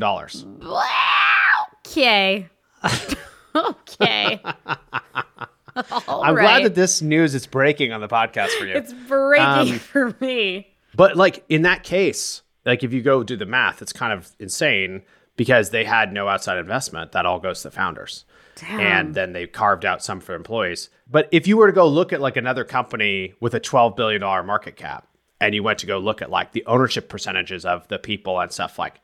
Okay. 1.93 2.47
okay. 3.55 4.41
I'm 5.75 6.35
right. 6.35 6.41
glad 6.43 6.63
that 6.65 6.75
this 6.75 7.01
news 7.01 7.33
is 7.33 7.47
breaking 7.47 7.91
on 7.93 8.01
the 8.01 8.07
podcast 8.07 8.49
for 8.59 8.65
you. 8.65 8.75
it's 8.75 8.93
breaking 9.07 9.45
Um, 9.45 9.79
for 9.79 10.15
me. 10.19 10.67
But 10.95 11.15
like 11.15 11.43
in 11.49 11.63
that 11.63 11.83
case, 11.83 12.41
like 12.65 12.83
if 12.83 12.93
you 12.93 13.01
go 13.01 13.23
do 13.23 13.35
the 13.35 13.45
math, 13.45 13.81
it's 13.81 13.93
kind 13.93 14.13
of 14.13 14.31
insane 14.39 15.01
because 15.35 15.71
they 15.71 15.83
had 15.83 16.13
no 16.13 16.27
outside 16.27 16.57
investment. 16.57 17.11
That 17.13 17.25
all 17.25 17.39
goes 17.39 17.61
to 17.61 17.69
the 17.69 17.75
founders. 17.75 18.25
And 18.67 19.13
then 19.15 19.33
they 19.33 19.47
carved 19.47 19.83
out 19.83 20.03
some 20.03 20.19
for 20.19 20.35
employees. 20.35 20.89
But 21.09 21.27
if 21.31 21.47
you 21.47 21.57
were 21.57 21.67
to 21.67 21.73
go 21.73 21.87
look 21.87 22.13
at 22.13 22.21
like 22.21 22.37
another 22.37 22.63
company 22.63 23.33
with 23.39 23.55
a 23.55 23.59
$12 23.59 23.95
billion 23.97 24.21
market 24.21 24.75
cap 24.77 25.07
and 25.41 25.53
you 25.55 25.63
went 25.63 25.79
to 25.79 25.85
go 25.87 25.97
look 25.97 26.21
at 26.21 26.29
like 26.29 26.51
the 26.53 26.63
ownership 26.65 27.09
percentages 27.09 27.65
of 27.65 27.87
the 27.87 27.97
people 27.99 28.39
and 28.39 28.51
stuff 28.51 28.77
like 28.79 29.01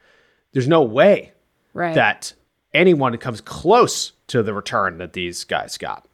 there's 0.53 0.67
no 0.67 0.81
way 0.83 1.33
Right. 1.73 1.93
that 1.95 2.33
anyone 2.74 3.15
comes 3.17 3.41
close 3.41 4.13
to 4.28 4.43
the 4.43 4.53
return 4.53 4.97
that 4.99 5.13
these 5.13 5.43
guys 5.43 5.78
got. 5.78 6.05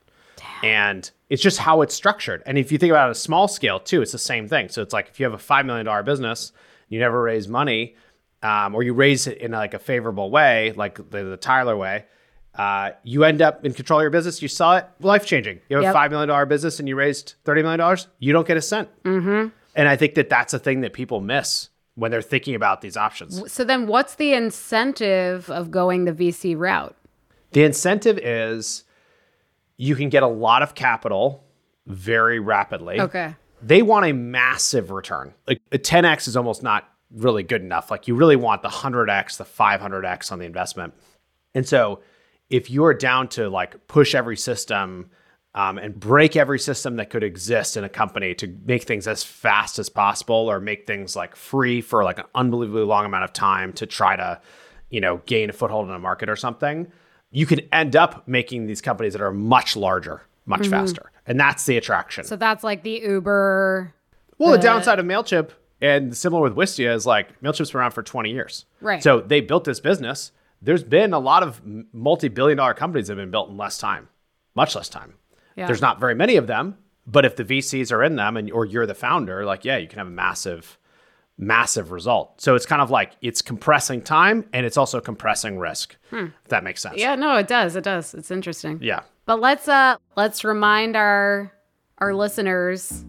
And 0.64 1.10
it's 1.30 1.41
just 1.41 1.60
how 1.60 1.82
it's 1.82 1.93
structured. 1.93 2.41
And 2.45 2.58
if 2.58 2.72
you 2.72 2.78
think 2.78 2.91
about 2.91 3.03
it 3.03 3.06
on 3.06 3.12
a 3.12 3.16
small 3.16 3.47
scale 3.47 3.80
too, 3.80 4.01
it's 4.01 4.12
the 4.12 4.18
same 4.18 4.47
thing. 4.47 4.70
So 4.70 4.82
it's 4.82 4.93
like 4.93 5.10
if 5.10 5.20
you 5.20 5.26
have 5.30 5.34
a 5.34 5.38
$5 5.43 5.66
million 5.66 6.06
business, 6.06 6.51
you 6.88 6.99
never 6.99 7.22
raise 7.22 7.47
money, 7.47 7.95
um, 8.41 8.74
or 8.76 8.84
you 8.84 8.93
raise 8.93 9.28
it 9.28 9.39
in 9.39 9.51
like 9.51 9.74
a 9.74 9.80
favorable 9.80 10.30
way, 10.32 10.72
like 10.76 10.95
the, 11.12 11.24
the 11.24 11.38
Tyler 11.38 11.76
way, 11.76 12.06
uh, 12.56 12.91
you 13.03 13.24
end 13.26 13.41
up 13.41 13.66
in 13.66 13.74
control 13.74 13.99
of 13.99 14.03
your 14.03 14.12
business. 14.12 14.41
You 14.41 14.47
saw 14.47 14.78
it, 14.78 14.88
life 15.01 15.26
changing. 15.26 15.60
You 15.68 15.78
have 15.78 15.84
Yep. 15.84 15.95
a 15.95 15.97
$5 15.97 16.10
million 16.12 16.47
business 16.47 16.80
and 16.80 16.88
you 16.88 16.95
raised 16.95 17.36
$30 17.43 17.64
million, 17.64 17.97
you 18.20 18.34
don't 18.34 18.47
get 18.47 18.56
a 18.58 18.62
cent. 18.62 18.88
Mm-hmm. 19.03 19.49
And 19.76 19.88
I 19.89 19.95
think 19.97 20.16
that 20.16 20.30
that's 20.30 20.53
a 20.53 20.60
thing 20.60 20.82
that 20.82 20.93
people 20.93 21.20
miss 21.20 21.70
when 21.96 22.12
they're 22.12 22.22
thinking 22.22 22.56
about 22.56 22.82
these 22.82 22.98
options. 22.98 23.52
so 23.52 23.64
then 23.64 23.88
what's 23.88 24.16
the 24.16 24.34
incentive 24.34 25.50
of 25.50 25.72
going 25.72 26.06
the 26.06 26.12
VC 26.12 26.58
route? 26.58 26.96
The 27.52 27.64
incentive 27.64 28.18
is 28.18 28.84
you 29.78 29.96
can 29.96 30.10
get 30.10 30.24
a 30.24 30.28
lot 30.28 30.62
of 30.62 30.76
capital 30.76 31.43
very 31.88 32.39
rapidly. 32.39 33.00
Okay. 33.00 33.36
They 33.62 33.82
want 33.82 34.06
a 34.06 34.14
massive 34.14 34.91
return. 34.91 35.34
Like 35.48 35.62
a 35.72 35.78
10x 35.78 36.28
is 36.28 36.36
almost 36.36 36.64
not 36.64 36.89
really 37.12 37.43
good 37.43 37.62
enough. 37.62 37.89
Like 37.89 38.08
you 38.08 38.16
really 38.16 38.36
want 38.36 38.62
the 38.62 38.70
100x, 38.70 39.38
the 39.38 39.46
500x 39.46 40.32
on 40.32 40.39
the 40.39 40.46
investment. 40.46 40.93
And 41.54 41.68
so 41.68 42.02
if 42.50 42.70
you're 42.70 42.93
down 42.93 43.28
to 43.30 43.50
like 43.50 43.88
push 43.88 44.14
every 44.14 44.38
system 44.38 45.10
um, 45.56 45.78
and 45.78 45.97
break 45.97 46.36
every 46.36 46.60
system 46.60 46.97
that 46.97 47.10
could 47.10 47.24
exist 47.24 47.78
in 47.78 47.86
a 47.86 47.89
company 47.89 48.36
to 48.36 48.56
make 48.66 48.84
things 48.84 49.08
as 49.08 49.24
fast 49.24 49.80
as 49.80 49.88
possible 49.88 50.36
or 50.36 50.60
make 50.60 50.86
things 50.86 51.16
like 51.16 51.34
free 51.36 51.80
for 51.80 52.03
like 52.03 52.20
an 52.20 52.26
unbelievably 52.36 52.84
long 52.84 53.06
amount 53.06 53.24
of 53.24 53.32
time 53.32 53.72
to 53.74 53.86
try 53.86 54.18
to, 54.18 54.39
you 54.89 54.99
know, 54.99 55.22
gain 55.26 55.49
a 55.49 55.53
foothold 55.53 55.88
in 55.88 55.95
a 55.95 55.99
market 55.99 56.30
or 56.30 56.36
something, 56.36 56.91
you 57.32 57.45
can 57.45 57.62
end 57.72 57.95
up 57.95 58.28
making 58.28 58.68
these 58.68 58.82
companies 58.82 59.14
that 59.14 59.22
are 59.22 59.32
much 59.32 59.78
larger, 59.78 60.24
much 60.45 60.68
faster. 60.68 61.10
And 61.26 61.39
that's 61.39 61.66
the 61.66 61.78
attraction. 61.78 62.26
So 62.26 62.36
that's 62.36 62.64
like 62.64 62.84
the 62.84 63.01
Uber. 63.03 63.93
Well, 64.38 64.51
the 64.51 64.58
downside 64.58 64.99
of 64.99 65.06
MailChimp 65.06 65.51
and 65.80 66.16
similar 66.16 66.41
with 66.41 66.56
Wistia 66.56 66.93
is 66.93 67.06
like 67.06 67.39
MailChimp's 67.41 67.72
been 67.72 67.80
around 67.80 67.91
for 67.91 68.03
20 68.03 68.30
years. 68.30 68.66
Right. 68.82 69.01
So 69.01 69.22
they 69.22 69.39
built 69.39 69.64
this 69.64 69.80
business. 69.80 70.34
There's 70.62 70.84
been 70.84 71.14
a 71.14 71.20
lot 71.20 71.43
of 71.43 71.62
multi 71.93 72.28
billion 72.28 72.58
dollar 72.58 72.74
companies 72.74 73.08
that 73.08 73.14
have 73.14 73.24
been 73.24 73.32
built 73.32 73.49
in 73.49 73.56
less 73.56 73.78
time, 73.78 74.10
much 74.53 74.76
less 74.76 74.89
time. 74.89 75.14
Yeah. 75.56 75.68
There's 75.68 75.82
not 75.82 75.99
very 75.99 76.16
many 76.16 76.36
of 76.36 76.47
them, 76.47 76.78
but 77.08 77.26
if 77.26 77.36
the 77.36 77.43
VCs 77.45 77.91
are 77.91 78.03
in 78.03 78.16
them 78.16 78.38
and 78.38 78.51
or 78.51 78.66
you're 78.66 78.86
the 78.86 78.93
founder, 78.95 79.45
like, 79.45 79.64
yeah, 79.66 79.78
you 79.78 79.88
can 79.88 79.99
have 79.99 80.08
a 80.08 80.12
massive, 80.12 80.78
massive 81.38 81.91
result. 81.91 82.41
So 82.41 82.56
it's 82.56 82.66
kind 82.66 82.82
of 82.82 82.89
like 82.89 83.14
it's 83.22 83.41
compressing 83.41 84.01
time 84.01 84.45
and 84.53 84.66
it's 84.66 84.78
also 84.78 84.99
compressing 85.01 85.58
risk. 85.58 85.95
If 86.12 86.32
that 86.49 86.64
makes 86.64 86.82
sense. 86.82 86.95
Hmm. 86.95 86.99
Yeah, 87.01 87.16
no, 87.16 87.36
it 87.38 87.47
does. 87.47 87.76
It 87.76 87.84
does. 87.84 88.14
It's 88.14 88.32
interesting. 88.32 88.80
Yeah. 88.82 89.01
But 89.26 89.39
let's 89.39 89.68
uh 89.68 89.97
let's 90.16 90.43
remind 90.43 90.95
our 90.95 91.51
our 91.97 92.14
listeners 92.14 93.06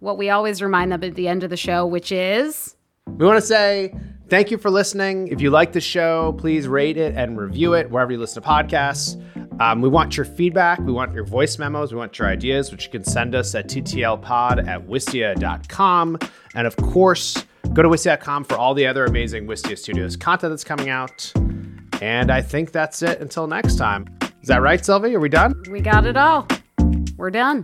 what 0.00 0.16
we 0.16 0.30
always 0.30 0.62
remind 0.62 0.92
them 0.92 1.04
at 1.04 1.14
the 1.14 1.28
end 1.28 1.44
of 1.44 1.50
the 1.50 1.56
show, 1.56 1.86
which 1.86 2.10
is 2.10 2.76
We 3.06 3.26
want 3.26 3.38
to 3.40 3.46
say 3.46 3.94
thank 4.28 4.50
you 4.50 4.58
for 4.58 4.70
listening. 4.70 5.28
If 5.28 5.40
you 5.40 5.50
like 5.50 5.72
the 5.72 5.80
show, 5.80 6.34
please 6.38 6.66
rate 6.66 6.96
it 6.96 7.14
and 7.14 7.38
review 7.38 7.74
it 7.74 7.90
wherever 7.90 8.10
you 8.12 8.18
listen 8.18 8.42
to 8.42 8.48
podcasts. 8.48 9.20
Um, 9.60 9.82
we 9.82 9.90
want 9.90 10.16
your 10.16 10.24
feedback. 10.24 10.78
We 10.80 10.90
want 10.92 11.12
your 11.12 11.24
voice 11.24 11.58
memos. 11.58 11.92
We 11.92 11.98
want 11.98 12.18
your 12.18 12.28
ideas, 12.28 12.72
which 12.72 12.86
you 12.86 12.90
can 12.90 13.04
send 13.04 13.34
us 13.34 13.54
at 13.54 13.68
ttlpod 13.68 14.66
at 14.66 14.86
wistia.com. 14.86 16.18
And 16.54 16.66
of 16.66 16.76
course, 16.76 17.44
go 17.74 17.82
to 17.82 17.88
wistia.com 17.88 18.44
for 18.44 18.56
all 18.56 18.72
the 18.72 18.86
other 18.86 19.04
amazing 19.04 19.46
Wistia 19.46 19.76
Studios 19.76 20.16
content 20.16 20.50
that's 20.50 20.64
coming 20.64 20.88
out. 20.88 21.30
And 22.00 22.30
I 22.30 22.40
think 22.40 22.72
that's 22.72 23.02
it 23.02 23.20
until 23.20 23.46
next 23.46 23.76
time. 23.76 24.06
Is 24.40 24.48
that 24.48 24.62
right, 24.62 24.82
Sylvie? 24.82 25.14
Are 25.14 25.20
we 25.20 25.28
done? 25.28 25.54
we 25.70 25.82
got 25.82 26.06
it 26.06 26.16
all. 26.16 26.48
We're 27.18 27.30
done. 27.30 27.60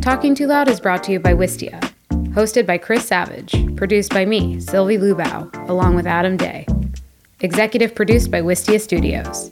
Talking 0.00 0.34
Too 0.34 0.48
Loud 0.48 0.68
is 0.68 0.80
brought 0.80 1.04
to 1.04 1.12
you 1.12 1.20
by 1.20 1.34
Wistia, 1.34 1.87
hosted 2.30 2.66
by 2.66 2.78
Chris 2.78 3.06
Savage, 3.06 3.76
produced 3.76 4.12
by 4.12 4.24
me, 4.24 4.60
Sylvie 4.60 4.98
Lubau, 4.98 5.68
along 5.68 5.96
with 5.96 6.06
Adam 6.06 6.36
Day. 6.36 6.66
Executive 7.40 7.94
produced 7.94 8.30
by 8.30 8.40
Wistia 8.40 8.80
Studios. 8.80 9.50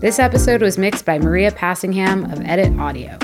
This 0.00 0.18
episode 0.18 0.62
was 0.62 0.78
mixed 0.78 1.04
by 1.04 1.18
Maria 1.18 1.50
Passingham 1.50 2.24
of 2.30 2.40
Edit 2.42 2.78
Audio. 2.78 3.18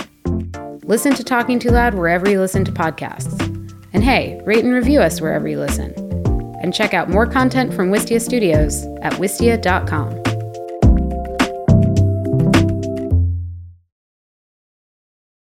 Listen 0.85 1.15
to 1.15 1.23
Talking 1.23 1.59
Too 1.59 1.71
Loud 1.71 1.95
wherever 1.95 2.29
you 2.29 2.41
listen 2.41 2.65
to 2.65 2.73
podcasts. 2.73 3.39
And 3.93 4.03
hey, 4.03 4.41
rate 4.45 4.65
and 4.65 4.73
review 4.73 5.01
us 5.01 5.21
wherever 5.21 5.47
you 5.47 5.59
listen. 5.59 5.93
And 6.63 6.75
check 6.75 6.95
out 6.95 7.09
more 7.09 7.27
content 7.27 7.73
from 7.73 7.91
Wistia 7.91 8.21
Studios 8.21 8.85
at 9.03 9.13
wistia.com. 9.15 10.30